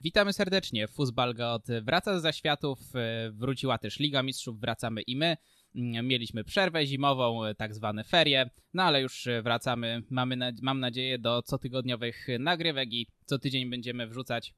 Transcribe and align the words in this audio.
Witamy 0.00 0.32
serdecznie. 0.32 0.88
Fußballgott 0.88 1.66
wraca 1.82 2.18
z 2.18 2.22
zaświatów, 2.22 2.78
e, 2.94 3.30
wróciła 3.30 3.78
też 3.78 3.98
Liga 3.98 4.22
Mistrzów, 4.22 4.60
wracamy 4.60 5.02
i 5.02 5.16
my. 5.16 5.36
Mm, 5.74 6.06
mieliśmy 6.06 6.44
przerwę 6.44 6.86
zimową, 6.86 7.44
e, 7.44 7.54
tak 7.54 7.74
zwane 7.74 8.04
ferie, 8.04 8.50
no 8.74 8.82
ale 8.82 9.02
już 9.02 9.26
e, 9.26 9.42
wracamy, 9.42 10.02
mamy 10.10 10.36
na, 10.36 10.52
mam 10.62 10.80
nadzieję, 10.80 11.18
do 11.18 11.42
cotygodniowych 11.42 12.26
nagrywek 12.38 12.92
i 12.92 13.06
co 13.24 13.38
tydzień 13.38 13.70
będziemy 13.70 14.06
wrzucać 14.06 14.54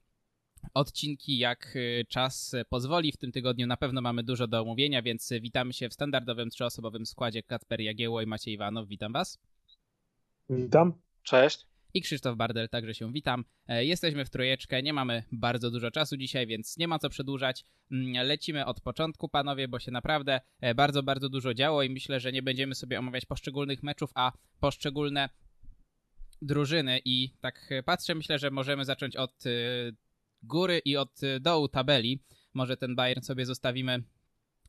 odcinki, 0.73 1.37
jak 1.37 1.77
czas 2.07 2.55
pozwoli. 2.69 3.11
W 3.11 3.17
tym 3.17 3.31
tygodniu 3.31 3.67
na 3.67 3.77
pewno 3.77 4.01
mamy 4.01 4.23
dużo 4.23 4.47
do 4.47 4.61
omówienia, 4.61 5.01
więc 5.01 5.33
witamy 5.41 5.73
się 5.73 5.89
w 5.89 5.93
standardowym 5.93 6.49
trzyosobowym 6.49 7.05
składzie 7.05 7.43
Kacper 7.43 7.81
Jagieło 7.81 8.21
i 8.21 8.25
Maciej 8.25 8.53
Iwanow. 8.53 8.87
Witam 8.87 9.13
Was. 9.13 9.39
Witam. 10.49 10.93
Cześć 11.23 11.70
i 11.93 12.01
Krzysztof 12.01 12.37
Bardel, 12.37 12.69
także 12.69 12.93
się 12.93 13.13
witam. 13.13 13.45
E, 13.67 13.85
jesteśmy 13.85 14.25
w 14.25 14.29
trójeczkę, 14.29 14.83
nie 14.83 14.93
mamy 14.93 15.23
bardzo 15.31 15.71
dużo 15.71 15.91
czasu 15.91 16.17
dzisiaj, 16.17 16.47
więc 16.47 16.77
nie 16.77 16.87
ma 16.87 16.99
co 16.99 17.09
przedłużać. 17.09 17.65
Mm, 17.91 18.27
lecimy 18.27 18.65
od 18.65 18.81
początku, 18.81 19.29
panowie, 19.29 19.67
bo 19.67 19.79
się 19.79 19.91
naprawdę 19.91 20.41
e, 20.61 20.75
bardzo, 20.75 21.03
bardzo 21.03 21.29
dużo 21.29 21.53
działo 21.53 21.83
i 21.83 21.89
myślę, 21.89 22.19
że 22.19 22.31
nie 22.31 22.43
będziemy 22.43 22.75
sobie 22.75 22.99
omawiać 22.99 23.25
poszczególnych 23.25 23.83
meczów, 23.83 24.11
a 24.15 24.31
poszczególne 24.59 25.29
drużyny 26.41 26.99
i 27.05 27.29
tak 27.41 27.69
patrzę, 27.85 28.15
myślę, 28.15 28.39
że 28.39 28.51
możemy 28.51 28.85
zacząć 28.85 29.15
od 29.15 29.45
e, 29.45 29.49
góry 30.43 30.81
i 30.85 30.97
od 30.97 31.21
dołu 31.41 31.67
tabeli. 31.67 32.23
Może 32.53 32.77
ten 32.77 32.95
Bayern 32.95 33.21
sobie 33.21 33.45
zostawimy 33.45 34.03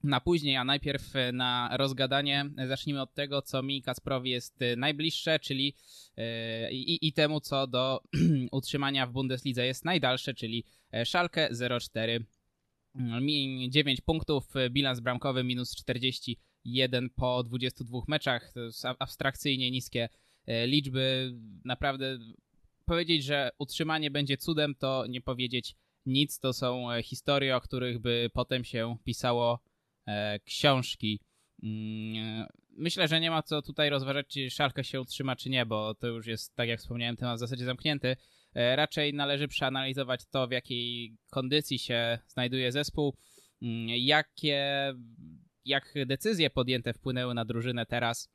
na 0.05 0.21
później, 0.21 0.57
a 0.57 0.65
najpierw 0.65 1.17
e, 1.17 1.33
na 1.33 1.71
rozgadanie 1.77 2.51
zacznijmy 2.69 3.01
od 3.01 3.15
tego, 3.15 3.43
co 3.43 3.63
mi 3.63 3.83
Kasprowi 3.83 4.31
jest 4.31 4.63
e, 4.63 4.77
najbliższe, 4.77 5.39
czyli 5.39 5.77
e, 6.17 6.73
i, 6.73 7.09
i 7.09 7.13
temu, 7.13 7.41
co 7.41 7.67
do 7.67 8.01
utrzymania 8.53 9.07
w 9.07 9.13
Bundeslidze 9.13 9.67
jest 9.67 9.85
najdalsze, 9.85 10.35
czyli 10.35 10.65
Szalkę 11.05 11.49
0-4. 11.53 12.25
9 13.69 14.01
punktów, 14.01 14.45
bilans 14.71 15.01
bramkowy 15.01 15.45
minus 15.45 15.77
41 15.77 17.11
po 17.11 17.43
22 17.43 17.99
meczach. 18.09 18.53
To 18.53 18.95
abstrakcyjnie 18.99 19.71
niskie 19.71 20.09
liczby. 20.67 21.35
Naprawdę 21.65 22.19
powiedzieć, 22.85 23.25
że 23.25 23.51
utrzymanie 23.59 24.11
będzie 24.11 24.37
cudem, 24.37 24.75
to 24.75 25.07
nie 25.09 25.21
powiedzieć 25.21 25.77
nic. 26.07 26.39
To 26.39 26.53
są 26.53 26.89
historie, 27.03 27.57
o 27.57 27.61
których 27.61 27.99
by 27.99 28.31
potem 28.35 28.65
się 28.65 28.97
pisało 29.05 29.61
E, 29.63 29.72
książki. 30.45 31.21
Mm, 31.63 32.47
myślę, 32.71 33.09
że 33.09 33.21
nie 33.21 33.31
ma 33.31 33.43
co 33.43 33.63
tutaj 33.63 33.91
rozważać, 33.91 34.27
czy 34.27 34.51
szalkę 34.51 34.85
się 34.85 35.01
utrzyma, 35.01 35.37
czy 35.37 35.51
nie, 35.51 35.67
bo 35.67 35.95
to 35.95 36.07
już 36.07 36.27
jest, 36.27 36.57
tak 36.57 36.69
jak 36.69 36.81
wspomniałem, 36.81 37.17
temat 37.17 37.37
w 37.37 37.41
zasadzie 37.41 37.65
zamknięty. 37.65 38.17
E, 38.55 38.77
raczej 38.77 39.15
należy 39.15 39.49
przeanalizować 39.49 40.27
to, 40.27 40.49
w 40.49 40.51
jakiej 40.51 41.17
kondycji 41.31 41.79
się 41.79 42.19
znajduje 42.27 42.73
zespół, 42.73 43.17
mm, 43.63 43.89
jakie, 43.89 44.95
jak 45.65 45.95
decyzje 46.07 46.51
podjęte 46.51 46.93
wpłynęły 46.93 47.35
na 47.35 47.45
drużynę 47.45 47.87
teraz, 47.87 48.33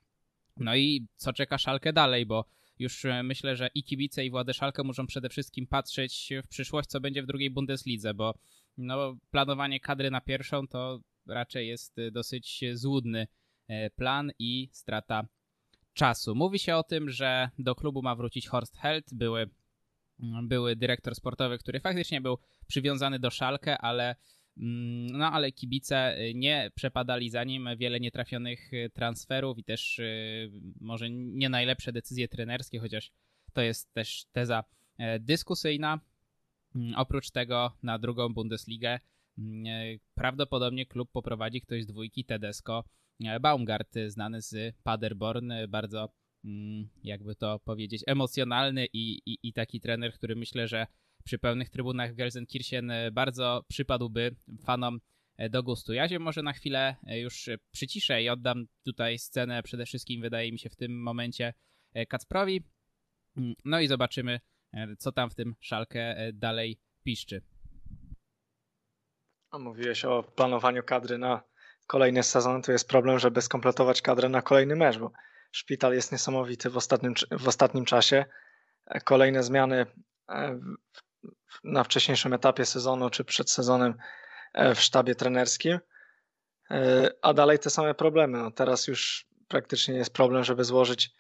no 0.58 0.76
i 0.76 1.08
co 1.16 1.34
czeka 1.34 1.58
szalkę 1.58 1.94
dalej, 1.94 2.26
bo 2.26 2.46
już 2.80 3.06
e, 3.06 3.24
myślę, 3.24 3.56
że 3.56 3.70
i 3.76 3.84
kibice, 3.84 4.26
i 4.26 4.32
władze 4.32 4.54
szalkę 4.54 4.84
muszą 4.84 5.08
przede 5.08 5.30
wszystkim 5.30 5.68
patrzeć 5.68 6.30
w 6.44 6.48
przyszłość, 6.48 6.90
co 6.90 7.00
będzie 7.00 7.24
w 7.24 7.26
drugiej 7.26 7.50
Bundeslidze, 7.50 8.14
bo 8.14 8.34
no, 8.78 9.18
planowanie 9.32 9.80
kadry 9.80 10.12
na 10.12 10.22
pierwszą 10.22 10.68
to 10.68 11.00
raczej 11.30 11.68
jest 11.68 11.98
y, 12.00 12.12
dosyć 12.12 12.66
złudny 12.74 13.28
e, 13.68 13.90
plan 13.90 14.32
i 14.40 14.70
strata 14.72 15.28
czasu. 15.94 16.36
Mówi 16.36 16.60
się 16.60 16.76
o 16.76 16.84
tym, 16.84 17.10
że 17.10 17.50
do 17.60 17.76
klubu 17.76 18.02
ma 18.02 18.16
wrócić 18.16 18.48
Horst 18.48 18.78
Held, 18.78 19.14
były, 19.14 19.50
mm, 20.20 20.48
były 20.48 20.76
dyrektor 20.76 21.16
sportowy, 21.16 21.58
który 21.58 21.80
faktycznie 21.80 22.22
był 22.22 22.38
przywiązany 22.68 23.20
do 23.20 23.30
Szalkę, 23.30 23.78
ale 23.78 24.16
mm, 24.58 25.18
no 25.18 25.32
ale 25.32 25.52
kibice 25.52 26.18
y, 26.20 26.34
nie 26.34 26.72
przepadali 26.76 27.30
za 27.30 27.44
nim, 27.44 27.70
wiele 27.78 28.00
nietrafionych 28.00 28.74
y, 28.74 28.90
transferów 28.94 29.58
i 29.58 29.64
też 29.64 30.02
może 30.82 31.10
nie 31.10 31.50
najlepsze 31.50 31.92
decyzje 31.94 32.28
trenerskie, 32.28 32.80
chociaż 32.80 33.12
to 33.54 33.62
jest 33.62 33.94
też 33.94 34.26
teza 34.32 34.64
e, 34.98 35.20
dyskusyjna. 35.20 36.00
Mm, 36.76 36.96
oprócz 36.96 37.32
tego 37.32 37.78
na 37.84 38.00
drugą 38.00 38.34
Bundesligę 38.34 39.00
Prawdopodobnie 40.16 40.86
klub 40.86 41.12
poprowadzi 41.12 41.62
ktoś 41.62 41.84
z 41.84 41.88
dwójki 41.88 42.26
Tedesco 42.26 42.84
e, 43.26 43.40
Baumgart, 43.40 43.96
znany 44.08 44.42
z 44.42 44.76
Paderborn, 44.84 45.52
bardzo 45.70 46.14
mm, 46.46 46.90
jakby 47.04 47.36
to 47.36 47.60
powiedzieć, 47.60 48.04
emocjonalny 48.08 48.86
i, 48.94 49.22
i, 49.26 49.38
i 49.44 49.54
taki 49.54 49.82
trener, 49.82 50.14
który 50.14 50.36
myślę, 50.36 50.68
że 50.68 50.88
przy 51.24 51.40
pełnych 51.40 51.70
trybunach 51.70 52.14
w 52.14 52.16
Gelsenkirchen 52.16 52.92
e, 52.92 53.12
bardzo 53.12 53.66
przypadłby 53.68 54.36
fanom 54.66 55.00
e, 55.38 55.50
do 55.50 55.64
gustu. 55.64 55.94
Ja 55.94 56.10
się 56.10 56.20
może 56.20 56.44
na 56.44 56.54
chwilę 56.54 56.96
już 57.08 57.50
przyciszę 57.72 58.24
i 58.24 58.30
oddam 58.30 58.66
tutaj 58.84 59.20
scenę 59.20 59.64
przede 59.64 59.86
wszystkim, 59.86 60.22
wydaje 60.22 60.52
mi 60.52 60.60
się, 60.60 60.70
w 60.70 60.76
tym 60.76 61.04
momencie 61.04 61.54
Kacprowi. 62.08 62.64
Mm, 63.38 63.56
no 63.66 63.80
i 63.80 63.88
zobaczymy, 63.88 64.40
co 65.00 65.12
tam 65.12 65.30
w 65.30 65.36
tym 65.36 65.56
szalkę 65.60 66.16
dalej 66.34 66.80
piszczy. 67.04 67.42
A 69.52 69.60
mówiłeś 69.60 70.06
o 70.06 70.24
planowaniu 70.24 70.84
kadry 70.84 71.18
na 71.18 71.42
kolejny 71.88 72.24
sezon. 72.24 72.62
Tu 72.62 72.72
jest 72.72 72.90
problem, 72.90 73.20
żeby 73.20 73.42
skompletować 73.42 74.02
kadrę 74.02 74.30
na 74.30 74.42
kolejny 74.42 74.76
mecz, 74.76 74.98
bo 74.98 75.12
szpital 75.52 75.94
jest 75.94 76.12
niesamowity 76.12 76.70
w 76.70 76.78
ostatnim, 76.78 77.14
w 77.32 77.48
ostatnim 77.48 77.86
czasie. 77.86 78.26
Kolejne 79.06 79.44
zmiany 79.44 79.86
e, 80.30 80.60
na 81.64 81.84
wcześniejszym 81.84 82.34
etapie 82.34 82.66
sezonu 82.66 83.10
czy 83.10 83.24
przed 83.24 83.52
sezonem 83.52 83.94
e, 84.54 84.76
w 84.76 84.82
sztabie 84.82 85.16
trenerskim, 85.16 85.80
e, 86.72 87.10
a 87.22 87.34
dalej 87.34 87.60
te 87.60 87.70
same 87.70 87.94
problemy. 87.94 88.38
No 88.38 88.52
teraz 88.52 88.88
już 88.88 89.28
praktycznie 89.48 89.96
jest 89.96 90.14
problem, 90.14 90.44
żeby 90.44 90.64
złożyć 90.64 91.12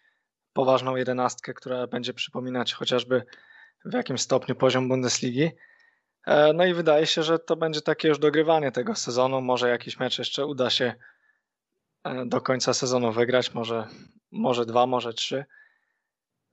poważną 0.53 0.95
jedenastkę, 0.95 1.53
która 1.53 1.87
będzie 1.87 2.13
przypominać 2.13 2.73
chociażby 2.73 3.23
w 3.85 3.93
jakimś 3.93 4.21
stopniu 4.21 4.55
poziom 4.55 4.89
Bundesligi. 4.89 5.51
E, 6.27 6.53
no 6.53 6.65
i 6.65 6.73
wydaje 6.73 7.05
się, 7.05 7.23
że 7.23 7.39
to 7.39 7.55
będzie 7.55 7.81
takie 7.81 8.07
już 8.07 8.19
dogrywanie 8.19 8.71
tego 8.71 8.95
sezonu. 8.95 9.41
Może 9.41 9.69
jakiś 9.69 9.99
mecz 9.99 10.19
jeszcze 10.19 10.45
uda 10.45 10.69
się 10.69 10.93
e, 12.03 12.25
do 12.25 12.41
końca 12.41 12.73
sezonu 12.73 13.11
wygrać, 13.11 13.53
może, 13.53 13.87
może 14.31 14.65
dwa, 14.65 14.85
może 14.85 15.13
trzy. 15.13 15.45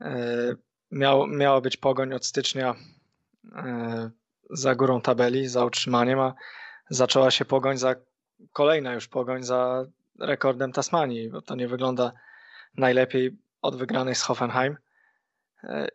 E, 0.01 0.15
miał, 0.91 1.27
miała 1.27 1.61
być 1.61 1.77
pogoń 1.77 2.15
od 2.15 2.27
stycznia 2.27 2.75
za 4.51 4.75
górą 4.75 5.01
tabeli, 5.01 5.49
za 5.49 5.65
utrzymaniem, 5.65 6.21
a 6.21 6.35
zaczęła 6.91 7.31
się 7.31 7.45
pogoń 7.45 7.79
za 7.79 7.95
kolejna 8.53 8.95
już 8.95 9.09
pogoń 9.09 9.43
za 9.43 9.85
rekordem 10.21 10.73
Tasmanii, 10.73 11.31
bo 11.31 11.43
to 11.43 11.55
nie 11.55 11.69
wygląda 11.69 12.13
najlepiej 12.77 13.37
od 13.63 13.77
wygranej 13.77 14.15
z 14.15 14.23
Hoffenheim 14.23 14.77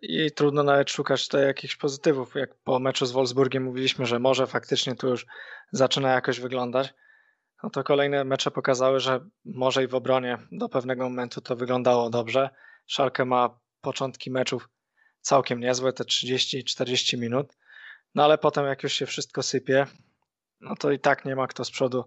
i 0.02 0.32
trudno 0.32 0.64
nawet 0.64 0.90
szukać 0.90 1.28
tutaj 1.28 1.46
jakichś 1.46 1.76
pozytywów. 1.76 2.36
Jak 2.36 2.56
po 2.56 2.80
meczu 2.80 3.06
z 3.06 3.12
Wolfsburgiem 3.12 3.64
mówiliśmy, 3.64 4.06
że 4.06 4.20
może 4.20 4.48
faktycznie 4.48 4.96
tu 4.96 5.08
już 5.08 5.26
zaczyna 5.72 6.12
jakoś 6.12 6.40
wyglądać, 6.40 6.94
no 7.64 7.70
to 7.70 7.84
kolejne 7.84 8.24
mecze 8.24 8.52
pokazały, 8.52 9.00
że 9.00 9.20
może 9.46 9.84
i 9.84 9.88
w 9.88 9.96
obronie 9.96 10.38
do 10.52 10.70
pewnego 10.70 11.04
momentu 11.04 11.42
to 11.42 11.56
wyglądało 11.56 12.10
dobrze. 12.10 12.50
Szalkę 12.88 13.26
ma 13.26 13.60
początki 13.82 14.32
meczów 14.32 14.70
całkiem 15.22 15.60
niezłe, 15.60 15.94
te 15.94 16.04
30-40 16.04 17.18
minut, 17.18 17.58
no 18.16 18.24
ale 18.24 18.38
potem 18.38 18.66
jak 18.66 18.84
już 18.84 18.94
się 18.94 19.06
wszystko 19.06 19.44
sypie, 19.44 19.86
no 20.62 20.76
to 20.76 20.92
i 20.92 21.00
tak 21.00 21.26
nie 21.26 21.36
ma 21.36 21.48
kto 21.48 21.66
z 21.66 21.72
przodu 21.72 22.04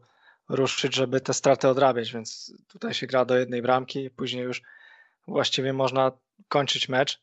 ruszyć, 0.48 0.94
żeby 0.94 1.20
te 1.20 1.34
straty 1.34 1.68
odrabiać, 1.68 2.12
więc 2.12 2.52
tutaj 2.68 2.94
się 2.94 3.06
gra 3.06 3.24
do 3.24 3.38
jednej 3.38 3.62
bramki, 3.62 4.10
później 4.10 4.44
już 4.44 4.62
właściwie 5.28 5.72
można 5.72 6.12
kończyć 6.48 6.88
mecz 6.88 7.22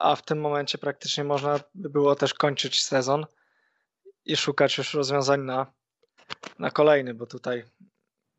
a 0.00 0.16
w 0.16 0.22
tym 0.22 0.40
momencie 0.40 0.78
praktycznie 0.78 1.24
można 1.24 1.60
by 1.74 1.90
było 1.90 2.14
też 2.14 2.34
kończyć 2.34 2.84
sezon 2.84 3.26
i 4.24 4.36
szukać 4.36 4.78
już 4.78 4.94
rozwiązań 4.94 5.40
na, 5.40 5.66
na 6.58 6.70
kolejny, 6.70 7.14
bo 7.14 7.26
tutaj 7.26 7.64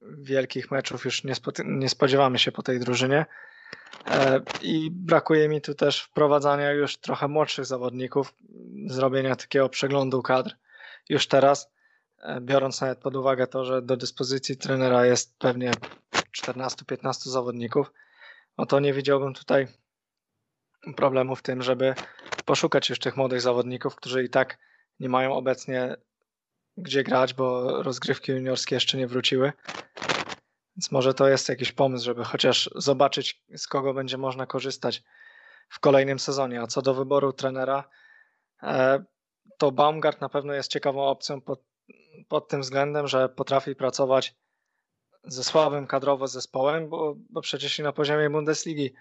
wielkich 0.01 0.71
meczów 0.71 1.05
już 1.05 1.23
nie, 1.23 1.33
nie 1.65 1.89
spodziewamy 1.89 2.39
się 2.39 2.51
po 2.51 2.63
tej 2.63 2.79
drużynie. 2.79 3.25
E, 4.07 4.41
I 4.61 4.91
brakuje 4.91 5.49
mi 5.49 5.61
tu 5.61 5.75
też 5.75 6.01
wprowadzania 6.01 6.71
już 6.71 6.97
trochę 6.97 7.27
młodszych 7.27 7.65
zawodników, 7.65 8.33
zrobienia 8.87 9.35
takiego 9.35 9.69
przeglądu 9.69 10.21
kadr 10.21 10.55
już 11.09 11.27
teraz, 11.27 11.71
e, 12.19 12.41
biorąc 12.41 12.81
nawet 12.81 12.99
pod 12.99 13.15
uwagę 13.15 13.47
to, 13.47 13.65
że 13.65 13.81
do 13.81 13.97
dyspozycji 13.97 14.57
trenera 14.57 15.05
jest 15.05 15.37
pewnie 15.37 15.71
14-15 16.37 17.29
zawodników, 17.29 17.91
no 18.57 18.65
to 18.65 18.79
nie 18.79 18.93
widziałbym 18.93 19.33
tutaj 19.33 19.67
problemu 20.95 21.35
w 21.35 21.41
tym, 21.41 21.61
żeby 21.61 21.95
poszukać 22.45 22.89
już 22.89 22.99
tych 22.99 23.17
młodych 23.17 23.41
zawodników, 23.41 23.95
którzy 23.95 24.23
i 24.23 24.29
tak 24.29 24.57
nie 24.99 25.09
mają 25.09 25.33
obecnie 25.33 25.95
gdzie 26.77 27.03
grać, 27.03 27.33
bo 27.33 27.83
rozgrywki 27.83 28.31
juniorskie 28.31 28.75
jeszcze 28.75 28.97
nie 28.97 29.07
wróciły. 29.07 29.53
Więc 30.75 30.91
może 30.91 31.13
to 31.13 31.27
jest 31.27 31.49
jakiś 31.49 31.71
pomysł, 31.71 32.05
żeby 32.05 32.23
chociaż 32.23 32.69
zobaczyć, 32.75 33.43
z 33.55 33.67
kogo 33.67 33.93
będzie 33.93 34.17
można 34.17 34.45
korzystać 34.45 35.03
w 35.69 35.79
kolejnym 35.79 36.19
sezonie. 36.19 36.61
A 36.61 36.67
co 36.67 36.81
do 36.81 36.93
wyboru 36.93 37.33
trenera, 37.33 37.89
e, 38.63 39.03
to 39.57 39.71
Baumgart 39.71 40.21
na 40.21 40.29
pewno 40.29 40.53
jest 40.53 40.71
ciekawą 40.71 41.03
opcją 41.03 41.41
pod, 41.41 41.63
pod 42.27 42.47
tym 42.47 42.61
względem, 42.61 43.07
że 43.07 43.29
potrafi 43.29 43.75
pracować 43.75 44.35
ze 45.23 45.43
słabym 45.43 45.87
kadrowo 45.87 46.27
zespołem, 46.27 46.89
bo, 46.89 47.15
bo 47.29 47.41
przecież 47.41 47.79
i 47.79 47.83
na 47.83 47.93
poziomie 47.93 48.29
Bundesligi 48.29 48.93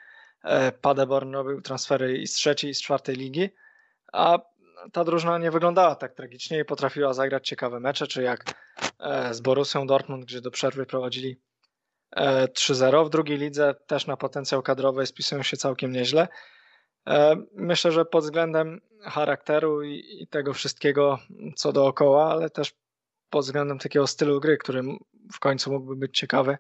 Paderborn 0.81 1.35
robił 1.35 1.61
transfery 1.61 2.19
i 2.19 2.27
z 2.27 2.35
trzeciej, 2.35 2.71
i 2.71 2.75
z 2.75 2.83
czwartej 2.83 3.17
ligi, 3.17 3.51
a 4.13 4.39
ta 4.93 5.05
drużyna 5.05 5.39
nie 5.39 5.51
wyglądała 5.51 5.95
tak 5.95 6.15
tragicznie 6.15 6.59
i 6.59 6.65
potrafiła 6.65 7.15
zagrać 7.15 7.49
ciekawe 7.49 7.81
mecze, 7.81 8.07
czy 8.07 8.23
jak 8.23 8.45
e, 9.01 9.35
z 9.35 9.41
Borussią 9.41 9.87
Dortmund, 9.87 10.25
gdzie 10.25 10.41
do 10.41 10.51
przerwy 10.51 10.87
prowadzili 10.87 11.41
3-0. 12.17 13.07
W 13.07 13.11
drugiej 13.11 13.39
lidze 13.39 13.75
też 13.87 14.07
na 14.07 14.17
potencjał 14.17 14.63
kadrowy 14.63 15.07
spisują 15.07 15.43
się 15.43 15.57
całkiem 15.57 15.93
nieźle. 15.93 16.29
Myślę, 17.53 17.93
że 17.93 18.05
pod 18.05 18.25
względem 18.25 18.81
charakteru 19.03 19.83
i, 19.83 20.27
tego 20.31 20.55
wszystkiego, 20.55 21.19
co 21.57 21.73
dookoła, 21.73 22.31
ale 22.33 22.51
też 22.51 22.73
pod 23.31 23.45
względem 23.45 23.79
takiego 23.79 24.07
stylu 24.07 24.41
gry, 24.41 24.59
który 24.59 24.83
w 25.33 25.39
końcu 25.39 25.73
mógłby 25.73 25.97
być 25.97 26.19
ciekawy, 26.19 26.59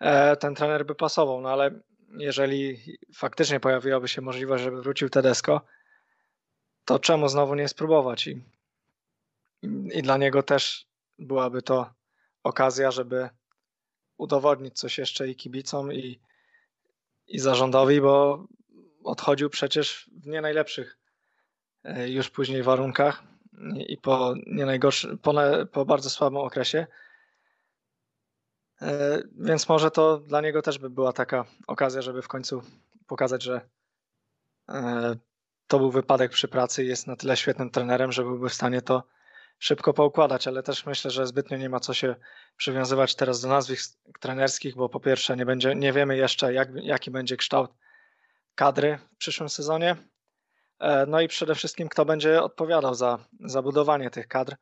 e, 0.00 0.36
ten 0.36 0.54
trener 0.54 0.86
by 0.86 0.94
pasował. 0.94 1.40
No 1.40 1.50
ale 1.50 1.80
jeżeli 2.18 2.82
faktycznie 3.14 3.60
pojawiłaby 3.60 4.08
się 4.08 4.20
możliwość, 4.20 4.64
żeby 4.64 4.82
wrócił 4.82 5.10
Tedesco, 5.10 5.60
to 6.84 6.98
czemu 6.98 7.28
znowu 7.28 7.54
nie 7.54 7.68
spróbować? 7.68 8.26
I, 8.26 8.42
i 9.92 10.02
dla 10.02 10.16
niego 10.16 10.42
też 10.42 10.86
byłaby 11.18 11.62
to 11.62 11.94
okazja, 12.42 12.90
żeby 12.90 13.28
udowodnić 14.16 14.78
coś 14.78 14.98
jeszcze 14.98 15.28
i 15.28 15.36
kibicom, 15.36 15.92
i, 15.92 16.20
i 17.26 17.38
zarządowi, 17.38 18.00
bo 18.00 18.46
odchodził 19.04 19.50
przecież 19.50 20.10
w 20.22 20.26
nie 20.26 20.40
najlepszych 20.40 20.98
e, 21.84 22.10
już 22.10 22.30
później 22.30 22.62
warunkach 22.62 23.22
i 23.88 23.96
po 23.96 24.34
nie 24.46 24.66
najgorszy, 24.66 25.16
po, 25.22 25.34
po 25.72 25.84
bardzo 25.84 26.10
słabym 26.10 26.38
okresie. 26.38 26.86
E, 28.84 29.22
więc 29.38 29.68
może 29.68 29.90
to 29.90 30.18
dla 30.18 30.40
niego 30.40 30.62
też 30.62 30.78
by 30.78 30.90
była 30.90 31.12
taka 31.12 31.44
okazja, 31.66 32.02
żeby 32.02 32.22
w 32.22 32.28
końcu 32.28 32.62
pokazać, 33.06 33.42
że 33.42 33.60
e, 34.68 35.16
to 35.66 35.78
był 35.78 35.90
wypadek 35.90 36.30
przy 36.30 36.48
pracy 36.48 36.84
i 36.84 36.88
jest 36.88 37.06
na 37.06 37.16
tyle 37.16 37.36
świetnym 37.36 37.70
trenerem, 37.70 38.12
że 38.12 38.22
byłby 38.22 38.48
w 38.48 38.54
stanie 38.54 38.82
to 38.82 39.02
szybko 39.58 39.94
poukładać, 39.94 40.48
ale 40.48 40.62
też 40.62 40.86
myślę, 40.86 41.10
że 41.10 41.26
zbytnio 41.26 41.56
nie 41.56 41.68
ma 41.68 41.80
co 41.80 41.94
się 41.94 42.14
przywiązywać 42.56 43.14
teraz 43.14 43.40
do 43.40 43.48
nazwisk 43.48 43.98
trenerskich, 44.20 44.74
bo 44.74 44.88
po 44.88 45.00
pierwsze 45.00 45.36
nie, 45.36 45.46
będzie, 45.46 45.74
nie 45.74 45.92
wiemy 45.92 46.16
jeszcze, 46.16 46.52
jak, 46.52 46.68
jaki 46.74 47.10
będzie 47.10 47.36
kształt 47.36 47.70
kadry 48.54 48.98
w 49.14 49.16
przyszłym 49.16 49.48
sezonie. 49.48 49.96
E, 50.78 51.06
no 51.06 51.20
i 51.20 51.28
przede 51.28 51.54
wszystkim, 51.54 51.88
kto 51.88 52.04
będzie 52.04 52.42
odpowiadał 52.42 52.94
za, 52.94 53.18
za 53.40 53.62
budowanie 53.62 54.10
tych 54.10 54.28
kadr, 54.28 54.54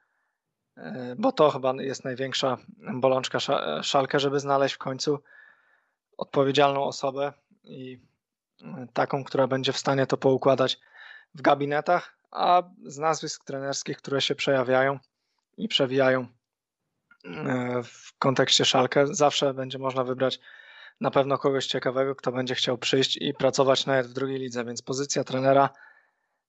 bo 1.17 1.33
to 1.33 1.51
chyba 1.51 1.75
jest 1.79 2.05
największa 2.05 2.57
bolączka 2.95 3.39
szalkę, 3.83 4.21
żeby 4.21 4.41
znaleźć 4.41 4.75
w 4.75 4.79
końcu 4.79 5.19
odpowiedzialną 6.17 6.85
osobę 6.85 7.33
i 7.65 8.01
e, 8.63 8.87
taką, 8.93 9.25
która 9.25 9.47
będzie 9.47 9.73
w 9.73 9.79
stanie 9.79 10.07
to 10.07 10.17
poukładać 10.17 10.81
w 11.35 11.43
gabinetach, 11.43 12.19
a 12.31 12.63
z 12.85 12.99
nazwisk 12.99 13.45
trenerskich, 13.45 13.97
które 13.97 14.21
się 14.21 14.35
przejawiają 14.35 14.99
i 15.57 15.69
przewijają 15.69 16.27
w 17.85 18.19
kontekście 18.19 18.65
szalkę, 18.65 19.07
zawsze 19.07 19.55
będzie 19.55 19.79
można 19.79 20.05
wybrać 20.05 20.41
na 21.01 21.11
pewno 21.11 21.39
kogoś 21.39 21.67
ciekawego, 21.67 22.15
kto 22.15 22.33
będzie 22.33 22.55
chciał 22.55 22.79
przyjść 22.79 23.17
i 23.17 23.35
pracować 23.35 23.87
nawet 23.87 24.07
w 24.07 24.13
drugiej 24.13 24.39
lidze, 24.39 24.65
więc 24.65 24.83
pozycja 24.83 25.25
trenera, 25.25 25.71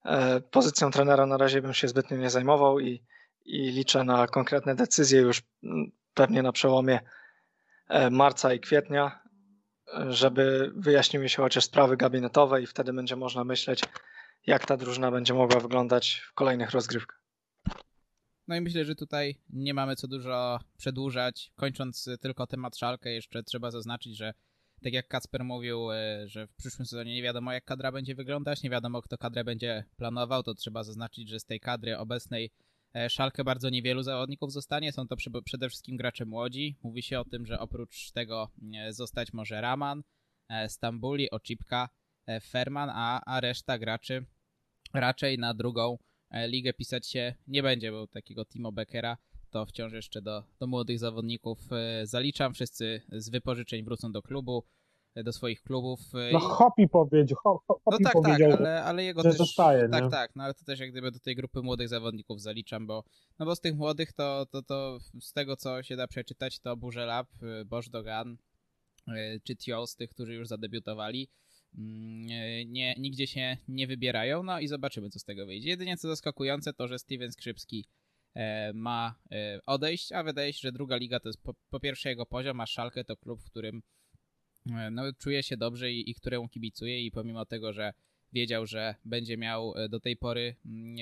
e, 0.06 0.42
pozycją 0.42 0.92
trenera 0.92 1.25
na 1.25 1.38
razie 1.38 1.62
bym 1.62 1.74
się 1.74 1.88
zbytnio 1.88 2.18
nie 2.18 2.30
zajmował 2.30 2.80
i, 2.80 3.04
i 3.45 3.72
liczę 3.72 4.04
na 4.04 4.28
konkretne 4.28 4.75
decyzje 4.75 5.22
już 5.22 5.42
pewnie 6.13 6.42
na 6.42 6.51
przełomie 6.51 7.00
e, 7.90 8.10
marca 8.10 8.54
i 8.54 8.60
kwietnia, 8.60 9.24
żeby 10.10 10.72
wyjaśniły 10.75 11.30
się 11.30 11.42
chociaż 11.42 11.63
sprawy 11.63 11.98
gabinetowe 11.98 12.62
i 12.62 12.68
wtedy 12.68 12.94
będzie 12.94 13.16
można 13.16 13.44
myśleć, 13.44 13.81
jak 14.48 14.66
ta 14.66 14.78
drużyna 14.78 15.12
będzie 15.12 15.34
mogła 15.34 15.60
wyglądać 15.60 16.22
w 16.30 16.34
kolejnych 16.34 16.72
rozgrywkach. 16.72 17.24
No 18.48 18.56
i 18.56 18.62
myślę, 18.62 18.86
że 18.86 18.95
tutaj 18.95 19.42
nie 19.50 19.74
mamy 19.74 19.96
co 19.96 20.07
dużo 20.07 20.60
przedłużać. 20.78 21.51
Kończąc 21.56 22.10
tylko 22.22 22.48
temat 22.48 22.78
Szalkę, 22.78 23.13
jeszcze 23.13 23.44
trzeba 23.44 23.72
zaznaczyć, 23.72 24.18
że 24.18 24.34
tak 24.84 24.94
jak 24.94 25.07
Kacper 25.07 25.44
mówił, 25.44 25.92
e, 25.92 26.28
że 26.28 26.48
w 26.48 26.56
przyszłym 26.56 26.86
sezonie 26.86 27.16
nie 27.16 27.24
wiadomo 27.24 27.51
jak 27.54 27.66
kadra 27.66 27.92
będzie 27.92 28.16
wyglądać, 28.16 28.63
nie 28.63 28.69
wiadomo 28.69 29.01
kto 29.01 29.18
kadrę 29.18 29.44
będzie 29.44 29.84
planował, 29.98 30.44
to 30.44 30.54
trzeba 30.54 30.84
zaznaczyć, 30.84 31.30
że 31.30 31.39
z 31.39 31.46
tej 31.46 31.60
kadry 31.60 31.98
obecnej 31.98 32.51
Szalkę 33.10 33.44
bardzo 33.44 33.69
niewielu 33.69 34.04
zawodników 34.04 34.51
zostanie. 34.51 34.92
Są 34.92 35.07
to 35.07 35.16
przede 35.45 35.69
wszystkim 35.69 35.98
gracze 35.98 36.25
młodzi. 36.25 36.78
Mówi 36.84 37.04
się 37.04 37.19
o 37.19 37.25
tym, 37.25 37.45
że 37.45 37.60
oprócz 37.60 38.12
tego 38.12 38.51
e, 38.75 38.94
zostać 38.94 39.34
może 39.34 39.62
Raman, 39.62 40.04
Stambuli, 40.68 41.30
Oczipka, 41.30 41.90
Ferman, 42.42 42.90
a, 42.94 43.22
a 43.25 43.40
reszta 43.40 43.80
graczy 43.80 44.25
raczej 44.94 45.38
na 45.38 45.54
drugą 45.54 45.98
E, 46.34 46.48
ligę 46.48 46.74
pisać 46.74 47.07
się 47.07 47.36
nie 47.48 47.63
będzie, 47.63 47.92
bo 47.92 48.07
takiego 48.07 48.45
Timo 48.45 48.72
Beckera 48.72 49.18
to 49.50 49.66
wciąż 49.66 49.94
jeszcze 49.94 50.22
do, 50.22 50.44
do 50.60 50.68
młodych 50.68 51.00
zawodników 51.00 51.60
e, 51.72 52.07
zaliczam. 52.07 52.54
Wszyscy 52.54 53.01
z 53.12 53.30
wypożyczeń 53.30 53.84
wrócą 53.84 54.12
do 54.12 54.22
klubu, 54.22 54.57
e, 54.57 54.82
do 55.15 55.33
swoich 55.33 55.62
klubów. 55.62 56.00
No 56.33 56.39
Hopi 56.39 56.89
powiedział, 56.89 57.38
Hopi 57.44 57.63
no 57.86 57.92
tak, 57.92 58.04
tak 58.04 58.13
powiedział, 58.13 58.51
tak, 58.51 58.60
ale, 58.60 58.83
ale 58.83 59.04
jego 59.04 59.24
też, 59.24 59.38
zostaje. 59.38 59.89
Tak, 59.89 60.04
nie? 60.04 60.10
tak, 60.10 60.36
no 60.36 60.44
ale 60.44 60.54
to 60.54 60.65
też 60.65 60.80
jak 60.80 60.92
gdyby 60.92 61.12
do 61.12 61.19
tej 61.19 61.36
grupy 61.36 61.62
młodych 61.62 61.89
zawodników 61.89 62.42
zaliczam, 62.42 62.88
bo 62.88 63.04
no 63.39 63.45
bo 63.45 63.56
z 63.56 63.62
tych 63.62 63.75
młodych 63.75 64.13
to, 64.13 64.45
to, 64.51 64.62
to 64.62 65.00
z 65.21 65.33
tego 65.33 65.56
co 65.56 65.83
się 65.83 65.95
da 65.95 66.07
przeczytać 66.07 66.60
to 66.60 66.77
Burzelab, 66.77 67.27
Bosch 67.65 67.89
Dogan 67.89 68.38
czy 69.44 69.56
Tio 69.56 69.88
z 69.88 69.95
tych, 69.95 70.10
którzy 70.10 70.33
już 70.33 70.48
zadebiutowali 70.48 71.30
Mm, 71.77 72.71
nie, 72.71 72.95
nigdzie 72.98 73.27
się 73.27 73.57
nie 73.68 73.88
wybierają, 73.88 74.44
no 74.44 74.60
i 74.60 74.68
zobaczymy, 74.68 75.10
co 75.10 75.19
z 75.19 75.24
tego 75.24 75.45
wyjdzie. 75.45 75.69
Jedynie 75.69 75.98
co 75.98 76.07
zaskakujące 76.07 76.74
to, 76.74 76.88
że 76.88 77.00
Steven 77.00 77.31
Skrzypski 77.31 77.86
e, 78.36 78.74
ma 78.74 79.15
e, 79.31 79.60
odejść, 79.65 80.12
a 80.12 80.24
wydaje 80.24 80.54
się, 80.54 80.60
że 80.62 80.71
druga 80.71 80.95
liga 80.95 81.19
to 81.19 81.30
jest 81.30 81.44
po, 81.44 81.54
po 81.69 81.80
pierwsze 81.80 82.10
jego 82.10 82.25
poziom, 82.25 82.62
a 82.62 82.65
Szalkę 82.65 83.04
to 83.04 83.18
klub, 83.18 83.42
w 83.42 83.45
którym 83.45 83.77
e, 83.77 83.81
no, 84.65 85.13
czuje 85.13 85.44
się 85.44 85.57
dobrze 85.57 85.92
i, 85.92 86.10
i 86.10 86.15
któremu 86.15 86.50
kibicuje 86.50 87.06
i 87.06 87.12
pomimo 87.12 87.45
tego, 87.45 87.74
że 87.74 87.94
wiedział, 88.33 88.65
że 88.65 88.95
będzie 89.06 89.38
miał 89.38 89.74
do 89.89 90.00
tej 90.00 90.18
pory 90.18 90.56
mm, 90.65 90.95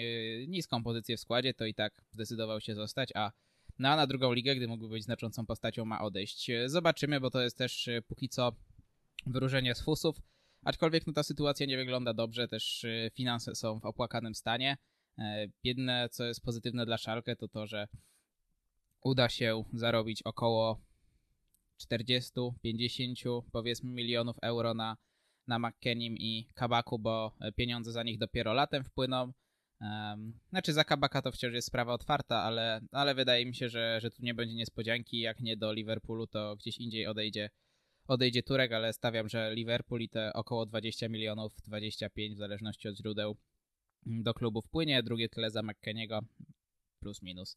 niską 0.48 0.84
pozycję 0.84 1.18
w 1.18 1.20
składzie, 1.20 1.54
to 1.54 1.66
i 1.66 1.74
tak 1.74 2.06
zdecydował 2.12 2.62
się 2.62 2.76
zostać, 2.76 3.10
a 3.16 3.32
no, 3.80 3.90
a 3.90 3.96
na 3.96 4.08
drugą 4.08 4.34
ligę, 4.34 4.56
gdy 4.56 4.68
mógłby 4.68 4.90
być 4.90 5.04
znaczącą 5.04 5.46
postacią, 5.46 5.86
ma 5.86 6.02
odejść. 6.02 6.52
Zobaczymy, 6.66 7.20
bo 7.20 7.30
to 7.30 7.42
jest 7.42 7.58
też 7.58 7.90
póki 8.08 8.30
co 8.30 8.52
wyróżnienie 9.26 9.76
z 9.76 9.82
fusów. 9.82 10.22
Aczkolwiek 10.66 11.08
no, 11.08 11.14
ta 11.14 11.24
sytuacja 11.24 11.66
nie 11.66 11.78
wygląda 11.78 12.14
dobrze, 12.14 12.48
też 12.48 12.86
finanse 13.14 13.56
są 13.56 13.80
w 13.80 13.86
opłakanym 13.86 14.36
stanie. 14.36 14.78
E, 15.18 15.48
jedyne, 15.64 16.10
co 16.12 16.26
jest 16.26 16.42
pozytywne 16.42 16.86
dla 16.86 16.98
Szalkę, 16.98 17.36
to 17.36 17.48
to, 17.48 17.68
że 17.68 17.88
uda 19.04 19.30
się 19.30 19.64
zarobić 19.74 20.24
około 20.24 20.82
40-50 21.88 23.42
powiedzmy 23.52 23.92
milionów 23.92 24.38
euro 24.42 24.74
na, 24.74 24.98
na 25.48 25.60
McKennim 25.60 26.18
i 26.18 26.50
Kabaku, 26.54 27.00
bo 27.00 27.38
pieniądze 27.56 27.92
za 27.92 28.04
nich 28.04 28.18
dopiero 28.18 28.54
latem 28.54 28.84
wpłyną. 28.84 29.32
Znaczy 30.50 30.74
za 30.74 30.84
Kabaka 30.84 31.22
to 31.22 31.32
wciąż 31.32 31.54
jest 31.54 31.68
sprawa 31.68 31.94
otwarta, 31.94 32.44
ale, 32.44 32.82
ale 32.92 33.16
wydaje 33.16 33.46
mi 33.46 33.56
się, 33.56 33.70
że, 33.70 34.00
że 34.02 34.12
tu 34.12 34.24
nie 34.24 34.34
będzie 34.34 34.56
niespodzianki. 34.56 35.20
Jak 35.20 35.40
nie 35.40 35.58
do 35.58 35.74
Liverpoolu, 35.74 36.28
to 36.28 36.56
gdzieś 36.56 36.78
indziej 36.78 37.08
odejdzie 37.08 37.50
odejdzie 38.08 38.44
Turek, 38.44 38.72
ale 38.72 38.94
stawiam, 38.94 39.30
że 39.30 39.56
Liverpool 39.56 40.02
i 40.02 40.10
te 40.10 40.34
około 40.34 40.66
20 40.66 41.10
milionów, 41.10 41.54
25 41.62 42.36
w 42.36 42.38
zależności 42.38 42.88
od 42.88 42.98
źródeł 42.98 43.38
do 44.06 44.34
klubu 44.34 44.62
wpłynie, 44.62 45.04
drugie 45.04 45.30
tyle 45.30 45.52
za 45.52 45.62
McKeniego, 45.62 46.20
plus 47.00 47.22
minus. 47.22 47.56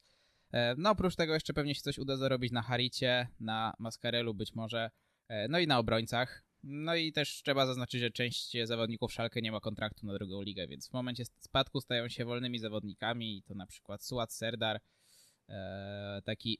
E, 0.54 0.74
no 0.78 0.90
oprócz 0.90 1.16
tego 1.16 1.34
jeszcze 1.34 1.54
pewnie 1.54 1.74
się 1.74 1.80
coś 1.80 1.98
uda 1.98 2.16
zarobić 2.16 2.52
na 2.52 2.62
Haricie, 2.62 3.28
na 3.40 3.74
Mascarelu 3.78 4.34
być 4.34 4.54
może, 4.54 4.90
e, 5.28 5.48
no 5.48 5.58
i 5.58 5.66
na 5.66 5.78
obrońcach. 5.78 6.44
No 6.62 6.94
i 6.94 7.12
też 7.12 7.42
trzeba 7.42 7.66
zaznaczyć, 7.66 8.00
że 8.00 8.10
część 8.10 8.56
zawodników 8.64 9.12
Szalkę 9.12 9.42
nie 9.42 9.52
ma 9.52 9.60
kontraktu 9.60 10.06
na 10.06 10.14
drugą 10.14 10.42
ligę, 10.42 10.66
więc 10.66 10.88
w 10.88 10.92
momencie 10.92 11.24
spadku 11.24 11.80
stają 11.80 12.08
się 12.08 12.24
wolnymi 12.24 12.58
zawodnikami, 12.58 13.42
to 13.46 13.54
na 13.54 13.66
przykład 13.66 14.04
Suat 14.04 14.32
Serdar, 14.32 14.80
e, 15.48 16.22
taki 16.24 16.58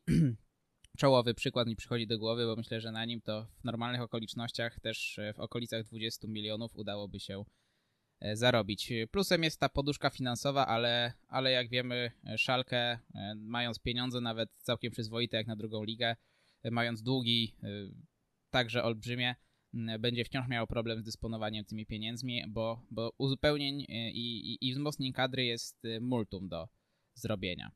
czołowy 0.98 1.34
przykład 1.34 1.68
mi 1.68 1.76
przychodzi 1.76 2.06
do 2.06 2.18
głowy, 2.18 2.46
bo 2.46 2.56
myślę, 2.56 2.80
że 2.80 2.92
na 2.92 3.04
nim 3.04 3.20
to 3.20 3.46
w 3.60 3.64
normalnych 3.64 4.00
okolicznościach 4.00 4.80
też 4.80 5.20
w 5.34 5.40
okolicach 5.40 5.84
20 5.84 6.28
milionów 6.28 6.76
udałoby 6.76 7.20
się 7.20 7.44
zarobić. 8.32 8.92
Plusem 9.10 9.42
jest 9.42 9.60
ta 9.60 9.68
poduszka 9.68 10.10
finansowa, 10.10 10.66
ale, 10.66 11.12
ale 11.28 11.50
jak 11.50 11.68
wiemy, 11.68 12.10
Szalkę 12.36 12.76
e, 12.76 12.98
mając 13.36 13.78
pieniądze 13.78 14.20
nawet 14.20 14.50
całkiem 14.56 14.92
przyzwoite 14.92 15.36
jak 15.36 15.46
na 15.46 15.56
drugą 15.56 15.84
ligę, 15.84 16.16
mając 16.70 17.02
długi 17.02 17.54
także 18.50 18.82
olbrzymie, 18.82 19.34
będzie 19.98 20.24
wciąż 20.24 20.48
miało 20.48 20.66
problem 20.66 21.00
z 21.00 21.04
dysponowaniem 21.04 21.64
tymi 21.64 21.86
pieniędzmi, 21.86 22.42
bo, 22.48 22.82
bo 22.90 23.12
uzupełnień 23.18 23.80
i, 23.88 24.58
i, 24.62 24.68
i 24.68 24.72
wzmocnień 24.72 25.12
kadry 25.12 25.44
jest 25.44 25.82
multum 26.00 26.48
do 26.48 26.68
zrobienia. 27.14 27.70